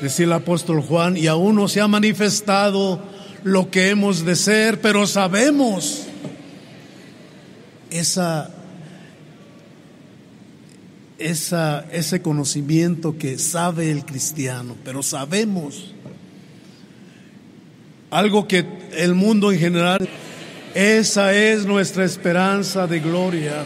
Decía 0.01 0.25
el 0.25 0.33
apóstol 0.33 0.81
Juan, 0.81 1.15
y 1.15 1.27
aún 1.27 1.55
no 1.55 1.69
se 1.69 1.79
ha 1.79 1.87
manifestado 1.87 3.01
lo 3.45 3.71
que 3.71 3.91
hemos 3.91 4.25
de 4.25 4.35
ser, 4.35 4.81
pero 4.81 5.07
sabemos 5.07 6.03
esa, 7.89 8.49
esa, 11.17 11.85
ese 11.93 12.21
conocimiento 12.21 13.17
que 13.17 13.39
sabe 13.39 13.89
el 13.89 14.03
cristiano, 14.03 14.75
pero 14.83 15.01
sabemos 15.01 15.93
algo 18.11 18.49
que 18.49 18.65
el 18.97 19.15
mundo 19.15 19.53
en 19.53 19.59
general 19.59 20.09
esa 20.75 21.33
es 21.33 21.65
nuestra 21.65 22.03
esperanza 22.03 22.85
de 22.85 22.99
gloria. 22.99 23.63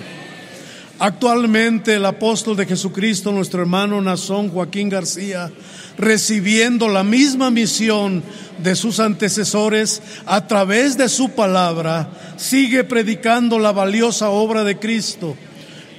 Actualmente 0.99 1.95
el 1.95 2.05
apóstol 2.05 2.55
de 2.55 2.67
Jesucristo, 2.67 3.31
nuestro 3.31 3.61
hermano 3.61 3.99
Nazón 3.99 4.49
Joaquín 4.49 4.89
García, 4.89 5.51
recibiendo 5.97 6.87
la 6.87 7.03
misma 7.03 7.49
misión 7.49 8.21
de 8.61 8.75
sus 8.75 8.99
antecesores 8.99 10.03
a 10.27 10.45
través 10.45 10.97
de 10.97 11.09
su 11.09 11.31
palabra, 11.31 12.11
sigue 12.37 12.83
predicando 12.83 13.57
la 13.57 13.71
valiosa 13.71 14.29
obra 14.29 14.63
de 14.63 14.77
Cristo 14.77 15.35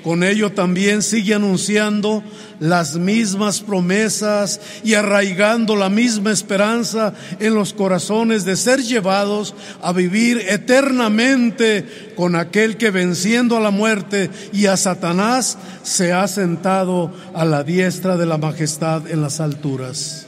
con 0.03 0.23
ello 0.23 0.53
también 0.53 1.03
sigue 1.03 1.35
anunciando 1.35 2.23
las 2.59 2.97
mismas 2.97 3.61
promesas 3.61 4.61
y 4.85 4.95
arraigando 4.95 5.77
la 5.77 5.89
misma 5.89 6.31
esperanza 6.31 7.15
en 7.39 7.55
los 7.55 7.73
corazones 7.73 8.45
de 8.45 8.57
ser 8.57 8.83
llevados 8.83 9.55
a 9.83 9.93
vivir 9.93 10.45
eternamente 10.49 12.13
con 12.17 12.37
aquel 12.37 12.77
que 12.77 12.91
venciendo 12.91 13.57
a 13.57 13.61
la 13.61 13.71
muerte 13.71 14.31
y 14.53 14.67
a 14.67 14.77
Satanás 14.77 15.59
se 15.83 16.13
ha 16.13 16.29
sentado 16.29 17.13
a 17.35 17.45
la 17.45 17.65
diestra 17.65 18.17
de 18.17 18.27
la 18.27 18.39
majestad 18.39 19.11
en 19.11 19.23
las 19.23 19.41
alturas. 19.41 20.27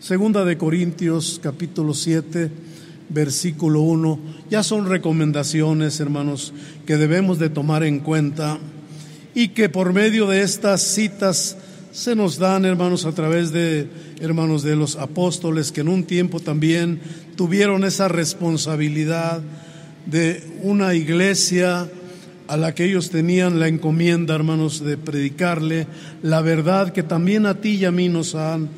Segunda 0.00 0.44
de 0.44 0.56
Corintios 0.56 1.40
capítulo 1.42 1.92
7 1.94 2.50
versículo 3.08 3.80
1, 3.80 4.18
ya 4.50 4.62
son 4.62 4.88
recomendaciones, 4.88 6.00
hermanos, 6.00 6.52
que 6.86 6.96
debemos 6.96 7.38
de 7.38 7.50
tomar 7.50 7.82
en 7.84 8.00
cuenta 8.00 8.58
y 9.34 9.48
que 9.48 9.68
por 9.68 9.92
medio 9.92 10.26
de 10.26 10.42
estas 10.42 10.82
citas 10.82 11.56
se 11.92 12.14
nos 12.14 12.38
dan, 12.38 12.64
hermanos, 12.64 13.06
a 13.06 13.12
través 13.12 13.50
de, 13.52 13.88
hermanos, 14.20 14.62
de 14.62 14.76
los 14.76 14.96
apóstoles 14.96 15.72
que 15.72 15.80
en 15.80 15.88
un 15.88 16.04
tiempo 16.04 16.40
también 16.40 17.00
tuvieron 17.36 17.84
esa 17.84 18.08
responsabilidad 18.08 19.40
de 20.06 20.42
una 20.62 20.94
iglesia 20.94 21.88
a 22.46 22.56
la 22.56 22.74
que 22.74 22.84
ellos 22.84 23.10
tenían 23.10 23.60
la 23.60 23.68
encomienda, 23.68 24.34
hermanos, 24.34 24.82
de 24.82 24.96
predicarle 24.96 25.86
la 26.22 26.40
verdad 26.40 26.92
que 26.92 27.02
también 27.02 27.46
a 27.46 27.60
ti 27.60 27.76
y 27.76 27.84
a 27.84 27.92
mí 27.92 28.08
nos 28.08 28.34
han, 28.34 28.70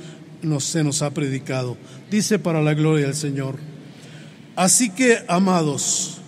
nos, 0.43 0.65
se 0.65 0.83
nos 0.83 1.03
ha 1.03 1.11
predicado. 1.11 1.77
Dice 2.11 2.39
para 2.39 2.63
la 2.63 2.75
gloria 2.75 3.07
del 3.07 3.15
Señor. 3.15 3.70
Así 4.61 4.91
que, 4.91 5.25
amados, 5.27 6.19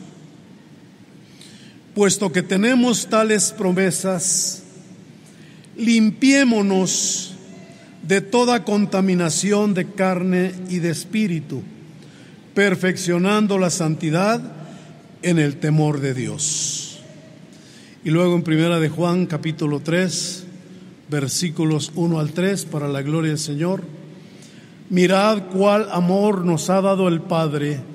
puesto 1.94 2.32
que 2.32 2.42
tenemos 2.42 3.06
tales 3.06 3.52
promesas, 3.52 4.62
limpiémonos 5.76 7.34
de 8.08 8.22
toda 8.22 8.64
contaminación 8.64 9.74
de 9.74 9.90
carne 9.90 10.54
y 10.70 10.78
de 10.78 10.88
espíritu, 10.88 11.62
perfeccionando 12.54 13.58
la 13.58 13.68
santidad 13.68 14.40
en 15.20 15.38
el 15.38 15.58
temor 15.58 16.00
de 16.00 16.14
Dios. 16.14 17.00
Y 18.02 18.08
luego 18.08 18.34
en 18.34 18.44
Primera 18.44 18.80
de 18.80 18.88
Juan 18.88 19.26
capítulo 19.26 19.80
3, 19.80 20.44
versículos 21.10 21.92
1 21.96 22.18
al 22.18 22.32
3 22.32 22.64
para 22.64 22.88
la 22.88 23.02
gloria 23.02 23.32
del 23.32 23.38
Señor. 23.38 23.82
Mirad 24.88 25.50
cuál 25.52 25.88
amor 25.92 26.46
nos 26.46 26.70
ha 26.70 26.80
dado 26.80 27.08
el 27.08 27.20
Padre 27.20 27.91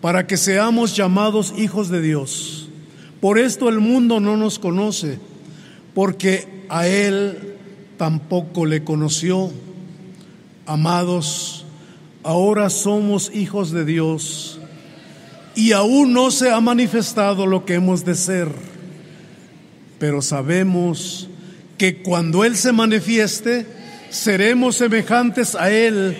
para 0.00 0.26
que 0.26 0.36
seamos 0.36 0.96
llamados 0.96 1.54
hijos 1.56 1.88
de 1.88 2.00
Dios. 2.00 2.68
Por 3.20 3.38
esto 3.38 3.68
el 3.68 3.80
mundo 3.80 4.18
no 4.18 4.36
nos 4.36 4.58
conoce, 4.58 5.18
porque 5.94 6.64
a 6.68 6.86
Él 6.86 7.56
tampoco 7.98 8.64
le 8.64 8.82
conoció. 8.82 9.50
Amados, 10.64 11.66
ahora 12.22 12.70
somos 12.70 13.30
hijos 13.34 13.72
de 13.72 13.84
Dios 13.84 14.58
y 15.54 15.72
aún 15.72 16.12
no 16.12 16.30
se 16.30 16.50
ha 16.50 16.60
manifestado 16.60 17.44
lo 17.46 17.64
que 17.66 17.74
hemos 17.74 18.04
de 18.04 18.14
ser, 18.14 18.48
pero 19.98 20.22
sabemos 20.22 21.28
que 21.76 22.02
cuando 22.02 22.44
Él 22.44 22.56
se 22.56 22.72
manifieste, 22.72 23.66
seremos 24.08 24.76
semejantes 24.76 25.54
a 25.54 25.70
Él, 25.70 26.16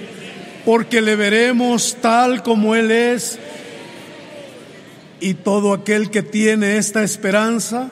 porque 0.66 1.00
le 1.00 1.16
veremos 1.16 1.96
tal 2.02 2.42
como 2.42 2.74
Él 2.74 2.90
es 2.90 3.38
y 5.20 5.34
todo 5.34 5.72
aquel 5.72 6.10
que 6.10 6.22
tiene 6.22 6.76
esta 6.76 7.02
esperanza, 7.02 7.90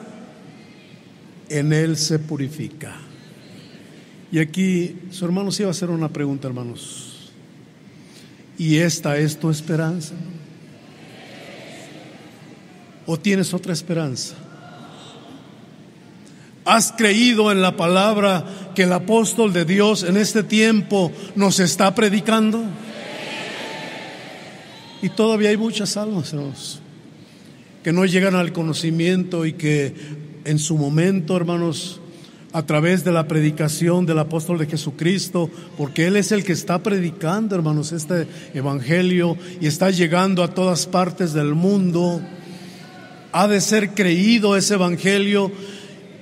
en 1.49 1.73
él 1.73 1.97
se 1.97 2.19
purifica. 2.19 2.95
Y 4.31 4.39
aquí 4.39 4.95
su 5.11 5.25
hermano 5.25 5.51
se 5.51 5.63
iba 5.63 5.69
a 5.69 5.71
hacer 5.71 5.89
una 5.89 6.09
pregunta, 6.09 6.47
hermanos. 6.47 7.31
¿Y 8.57 8.77
esta 8.77 9.17
es 9.17 9.39
tu 9.39 9.49
esperanza? 9.49 10.13
¿O 13.05 13.17
tienes 13.17 13.53
otra 13.53 13.73
esperanza? 13.73 14.35
¿Has 16.65 16.91
creído 16.91 17.51
en 17.51 17.61
la 17.61 17.75
palabra 17.75 18.71
que 18.75 18.83
el 18.83 18.93
apóstol 18.93 19.53
de 19.53 19.65
Dios 19.65 20.03
en 20.03 20.17
este 20.17 20.43
tiempo 20.43 21.11
nos 21.35 21.59
está 21.59 21.95
predicando? 21.95 22.63
Y 25.01 25.09
todavía 25.09 25.49
hay 25.49 25.57
muchas 25.57 25.97
almas, 25.97 26.33
hermanos 26.33 26.81
que 27.89 27.93
no 27.93 28.05
llegan 28.05 28.35
al 28.35 28.53
conocimiento 28.53 29.47
y 29.47 29.53
que 29.53 29.95
en 30.45 30.59
su 30.59 30.77
momento, 30.77 31.35
hermanos, 31.35 31.99
a 32.53 32.63
través 32.63 33.03
de 33.03 33.11
la 33.11 33.27
predicación 33.27 34.05
del 34.05 34.19
apóstol 34.19 34.59
de 34.59 34.67
Jesucristo, 34.67 35.49
porque 35.75 36.05
Él 36.05 36.15
es 36.15 36.31
el 36.31 36.43
que 36.43 36.53
está 36.53 36.83
predicando, 36.83 37.55
hermanos, 37.55 37.91
este 37.91 38.27
Evangelio 38.53 39.37
y 39.59 39.65
está 39.65 39.89
llegando 39.89 40.43
a 40.43 40.53
todas 40.53 40.85
partes 40.85 41.33
del 41.33 41.55
mundo. 41.55 42.21
Ha 43.31 43.47
de 43.47 43.59
ser 43.59 43.95
creído 43.95 44.55
ese 44.55 44.75
Evangelio 44.75 45.51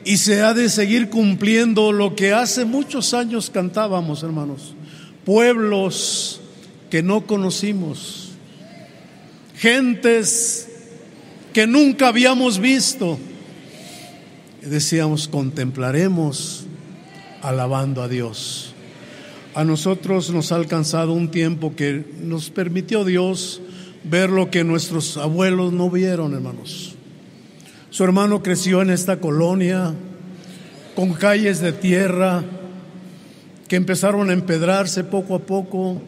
y 0.05 0.15
se 0.15 0.43
ha 0.43 0.53
de 0.53 0.69
seguir 0.69 1.09
cumpliendo 1.09 1.91
lo 1.91 2.15
que 2.15 2.31
hace 2.31 2.63
muchos 2.63 3.13
años 3.13 3.49
cantábamos, 3.49 4.23
hermanos. 4.23 4.73
Pueblos 5.25 6.39
que 6.89 7.03
no 7.03 7.27
conocimos, 7.27 8.29
gentes 9.57 10.66
que 11.57 11.65
nunca 11.65 12.09
habíamos 12.09 12.59
visto. 12.59 13.17
decíamos, 14.61 15.27
contemplaremos 15.27 16.67
alabando 17.41 18.03
a 18.03 18.07
Dios. 18.07 18.75
A 19.55 19.63
nosotros 19.63 20.29
nos 20.29 20.51
ha 20.51 20.55
alcanzado 20.55 21.13
un 21.13 21.31
tiempo 21.31 21.75
que 21.75 22.05
nos 22.21 22.51
permitió 22.51 23.03
Dios 23.03 23.59
ver 24.03 24.29
lo 24.29 24.51
que 24.51 24.63
nuestros 24.63 25.17
abuelos 25.17 25.73
no 25.73 25.89
vieron, 25.89 26.35
hermanos. 26.35 26.93
Su 27.89 28.03
hermano 28.03 28.43
creció 28.43 28.83
en 28.83 28.91
esta 28.91 29.19
colonia 29.19 29.95
con 30.95 31.13
calles 31.13 31.59
de 31.59 31.71
tierra 31.71 32.43
que 33.67 33.77
empezaron 33.77 34.29
a 34.29 34.33
empedrarse 34.33 35.03
poco 35.03 35.33
a 35.33 35.39
poco. 35.39 36.03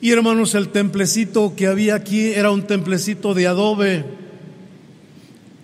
Y 0.00 0.10
hermanos, 0.10 0.56
el 0.56 0.70
templecito 0.70 1.54
que 1.54 1.68
había 1.68 1.94
aquí 1.94 2.32
era 2.32 2.50
un 2.50 2.66
templecito 2.66 3.32
de 3.32 3.46
adobe 3.46 4.18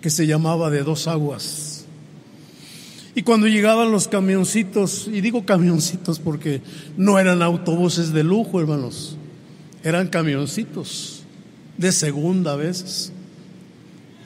que 0.07 0.11
se 0.11 0.29
llamaba 0.29 0.71
de 0.71 0.85
dos 0.85 1.09
aguas. 1.09 1.85
Y 3.17 3.23
cuando 3.23 3.49
llegaban 3.49 3.91
los 3.91 4.07
camioncitos, 4.07 5.09
y 5.13 5.21
digo 5.21 5.45
camioncitos 5.45 6.21
porque 6.21 6.63
no 6.97 7.19
eran 7.19 7.43
autobuses 7.43 8.13
de 8.13 8.23
lujo, 8.23 8.61
hermanos, 8.61 9.17
eran 9.83 10.07
camioncitos 10.07 11.25
de 11.77 11.91
segunda 11.91 12.53
a 12.53 12.55
veces. 12.55 13.11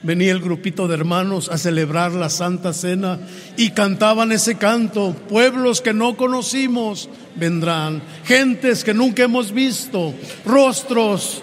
Venía 0.02 0.32
el 0.32 0.42
grupito 0.42 0.86
de 0.86 0.96
hermanos 0.96 1.48
a 1.48 1.56
celebrar 1.56 2.12
la 2.12 2.28
Santa 2.28 2.74
Cena 2.74 3.18
y 3.56 3.70
cantaban 3.70 4.32
ese 4.32 4.56
canto. 4.56 5.16
Pueblos 5.30 5.80
que 5.80 5.94
no 5.94 6.14
conocimos 6.14 7.08
vendrán, 7.36 8.02
gentes 8.26 8.84
que 8.84 8.92
nunca 8.92 9.22
hemos 9.22 9.50
visto, 9.50 10.12
rostros 10.44 11.40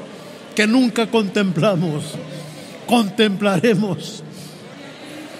que 0.55 0.67
nunca 0.67 1.09
contemplamos, 1.09 2.03
contemplaremos. 2.85 4.23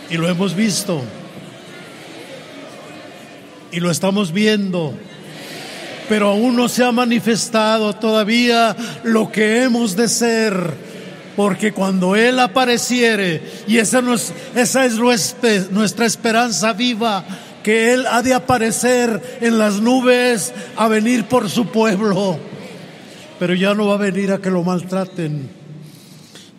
Y 0.10 0.18
lo 0.18 0.28
hemos 0.30 0.56
visto. 0.56 1.02
Y 3.72 3.80
lo 3.80 3.92
estamos 3.92 4.32
viendo. 4.32 4.94
Pero 6.10 6.30
aún 6.30 6.56
no 6.56 6.70
se 6.70 6.84
ha 6.84 6.92
manifestado 6.92 7.94
todavía 7.94 8.76
lo 9.04 9.32
que 9.32 9.64
hemos 9.64 9.96
de 9.96 10.08
ser 10.08 10.88
porque 11.38 11.72
cuando 11.72 12.16
Él 12.16 12.40
apareciere, 12.40 13.44
y 13.68 13.78
esa, 13.78 14.02
esa 14.56 14.86
es 14.86 14.98
nuestra 14.98 16.08
esperanza 16.08 16.74
viva, 16.74 17.24
que 17.62 17.94
Él 17.94 18.08
ha 18.10 18.24
de 18.24 18.34
aparecer 18.34 19.38
en 19.40 19.60
las 19.60 19.80
nubes 19.80 20.52
a 20.76 20.88
venir 20.88 21.26
por 21.26 21.48
su 21.48 21.68
pueblo, 21.68 22.40
pero 23.38 23.54
ya 23.54 23.76
no 23.76 23.86
va 23.86 23.94
a 23.94 23.98
venir 23.98 24.32
a 24.32 24.40
que 24.40 24.50
lo 24.50 24.64
maltraten, 24.64 25.48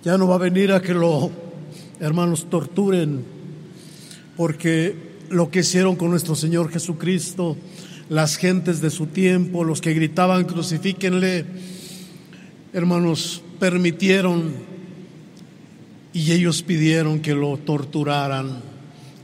ya 0.05 0.17
no 0.17 0.29
va 0.29 0.37
a 0.37 0.39
venir 0.39 0.71
a 0.71 0.81
que 0.81 0.95
lo, 0.95 1.33
hermanos, 1.99 2.47
torturen, 2.49 3.25
porque 4.39 4.95
lo 5.31 5.51
que 5.51 5.59
hicieron 5.59 5.97
con 5.97 6.11
nuestro 6.11 6.37
Señor 6.37 6.71
Jesucristo, 6.71 7.57
las 8.09 8.37
gentes 8.37 8.81
de 8.81 8.89
su 8.89 9.09
tiempo, 9.09 9.65
los 9.65 9.81
que 9.81 9.93
gritaban 9.93 10.45
crucifíquenle, 10.45 11.45
hermanos, 12.73 13.43
permitieron 13.59 14.53
y 16.13 16.31
ellos 16.31 16.63
pidieron 16.63 17.19
que 17.19 17.35
lo 17.35 17.57
torturaran, 17.57 18.63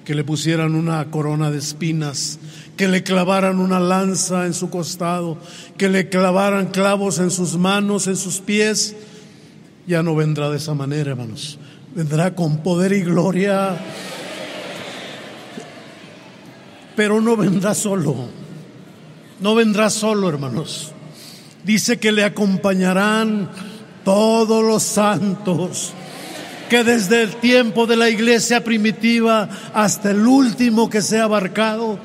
que 0.05 0.17
le 0.17 0.25
pusieran 0.25 0.75
una 0.75 1.05
corona 1.13 1.53
de 1.53 1.59
espinas, 1.59 2.41
que 2.77 2.89
le 2.89 3.05
clavaran 3.05 3.61
una 3.61 3.79
lanza 3.79 4.47
en 4.47 4.53
su 4.53 4.69
costado, 4.69 5.39
que 5.79 5.89
le 5.89 6.09
clavaran 6.09 6.73
clavos 6.73 7.21
en 7.21 7.31
sus 7.31 7.57
manos, 7.57 8.09
en 8.09 8.17
sus 8.17 8.41
pies. 8.41 8.97
Ya 9.87 10.03
no 10.03 10.17
vendrá 10.17 10.51
de 10.51 10.57
esa 10.57 10.75
manera, 10.75 11.13
hermanos. 11.13 11.61
Vendrá 11.95 12.35
con 12.35 12.65
poder 12.65 12.93
y 12.93 13.03
gloria. 13.03 13.79
Pero 16.97 17.21
no 17.21 17.37
vendrá 17.37 17.75
solo. 17.75 18.29
No 19.41 19.55
vendrá 19.55 19.91
solo, 19.91 20.29
hermanos. 20.29 20.93
Dice 21.65 21.99
que 21.99 22.13
le 22.13 22.25
acompañarán 22.25 23.51
todos 24.05 24.63
los 24.63 24.83
santos 24.83 25.93
que 26.69 26.85
desde 26.85 27.23
el 27.23 27.37
tiempo 27.37 27.87
de 27.87 27.97
la 27.97 28.09
iglesia 28.09 28.65
primitiva 28.65 29.49
hasta 29.75 30.11
el 30.11 30.27
último 30.27 30.89
que 30.89 31.03
sea 31.03 31.25
abarcado, 31.25 31.99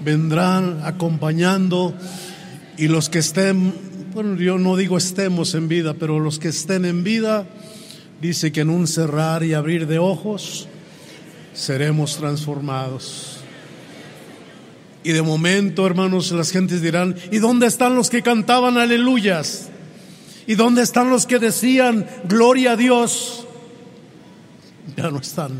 vendrán 0.00 0.80
acompañando 0.84 1.94
y 2.76 2.88
los 2.88 3.08
que 3.08 3.18
estén, 3.18 3.74
bueno, 4.12 4.36
yo 4.36 4.58
no 4.58 4.76
digo 4.76 4.98
estemos 4.98 5.54
en 5.54 5.68
vida, 5.68 5.94
pero 5.94 6.20
los 6.20 6.38
que 6.38 6.48
estén 6.48 6.84
en 6.84 7.04
vida, 7.04 7.46
dice 8.20 8.52
que 8.52 8.60
en 8.60 8.70
un 8.70 8.86
cerrar 8.86 9.44
y 9.44 9.54
abrir 9.54 9.86
de 9.86 9.98
ojos 9.98 10.68
seremos 11.52 12.16
transformados. 12.16 13.33
Y 15.04 15.12
de 15.12 15.22
momento, 15.22 15.86
hermanos, 15.86 16.32
las 16.32 16.50
gentes 16.50 16.82
dirán, 16.82 17.14
¿y 17.30 17.38
dónde 17.38 17.66
están 17.66 17.94
los 17.94 18.10
que 18.10 18.22
cantaban 18.22 18.78
aleluyas? 18.78 19.68
¿Y 20.46 20.54
dónde 20.56 20.82
están 20.82 21.10
los 21.10 21.26
que 21.26 21.38
decían, 21.38 22.06
gloria 22.26 22.72
a 22.72 22.76
Dios? 22.76 23.44
ya 24.96 25.10
no 25.10 25.18
están, 25.18 25.52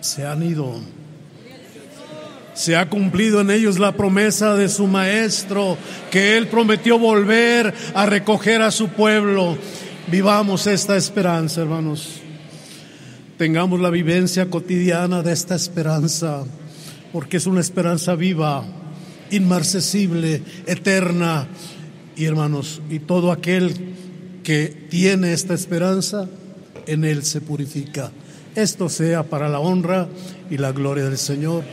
se 0.00 0.26
han 0.26 0.42
ido. 0.42 0.80
Se 2.54 2.76
ha 2.76 2.88
cumplido 2.88 3.40
en 3.40 3.50
ellos 3.50 3.78
la 3.78 3.92
promesa 3.92 4.54
de 4.54 4.68
su 4.68 4.86
maestro, 4.86 5.78
que 6.10 6.36
él 6.36 6.48
prometió 6.48 6.98
volver 6.98 7.72
a 7.94 8.04
recoger 8.04 8.60
a 8.60 8.70
su 8.70 8.88
pueblo. 8.88 9.56
Vivamos 10.08 10.66
esta 10.66 10.96
esperanza, 10.96 11.62
hermanos. 11.62 12.20
Tengamos 13.38 13.80
la 13.80 13.88
vivencia 13.88 14.50
cotidiana 14.50 15.22
de 15.22 15.32
esta 15.32 15.54
esperanza, 15.54 16.44
porque 17.12 17.36
es 17.36 17.46
una 17.46 17.60
esperanza 17.60 18.14
viva, 18.14 18.64
inmarcesible, 19.30 20.42
eterna. 20.66 21.46
Y 22.16 22.24
hermanos, 22.24 22.80
y 22.90 22.98
todo 22.98 23.32
aquel 23.32 23.74
que 24.42 24.86
tiene 24.90 25.32
esta 25.32 25.54
esperanza, 25.54 26.28
en 26.86 27.04
él 27.04 27.22
se 27.24 27.40
purifica. 27.40 28.10
Esto 28.54 28.88
sea 28.88 29.22
para 29.22 29.48
la 29.48 29.60
honra 29.60 30.08
y 30.50 30.58
la 30.58 30.72
gloria 30.72 31.04
del 31.04 31.18
Señor. 31.18 31.64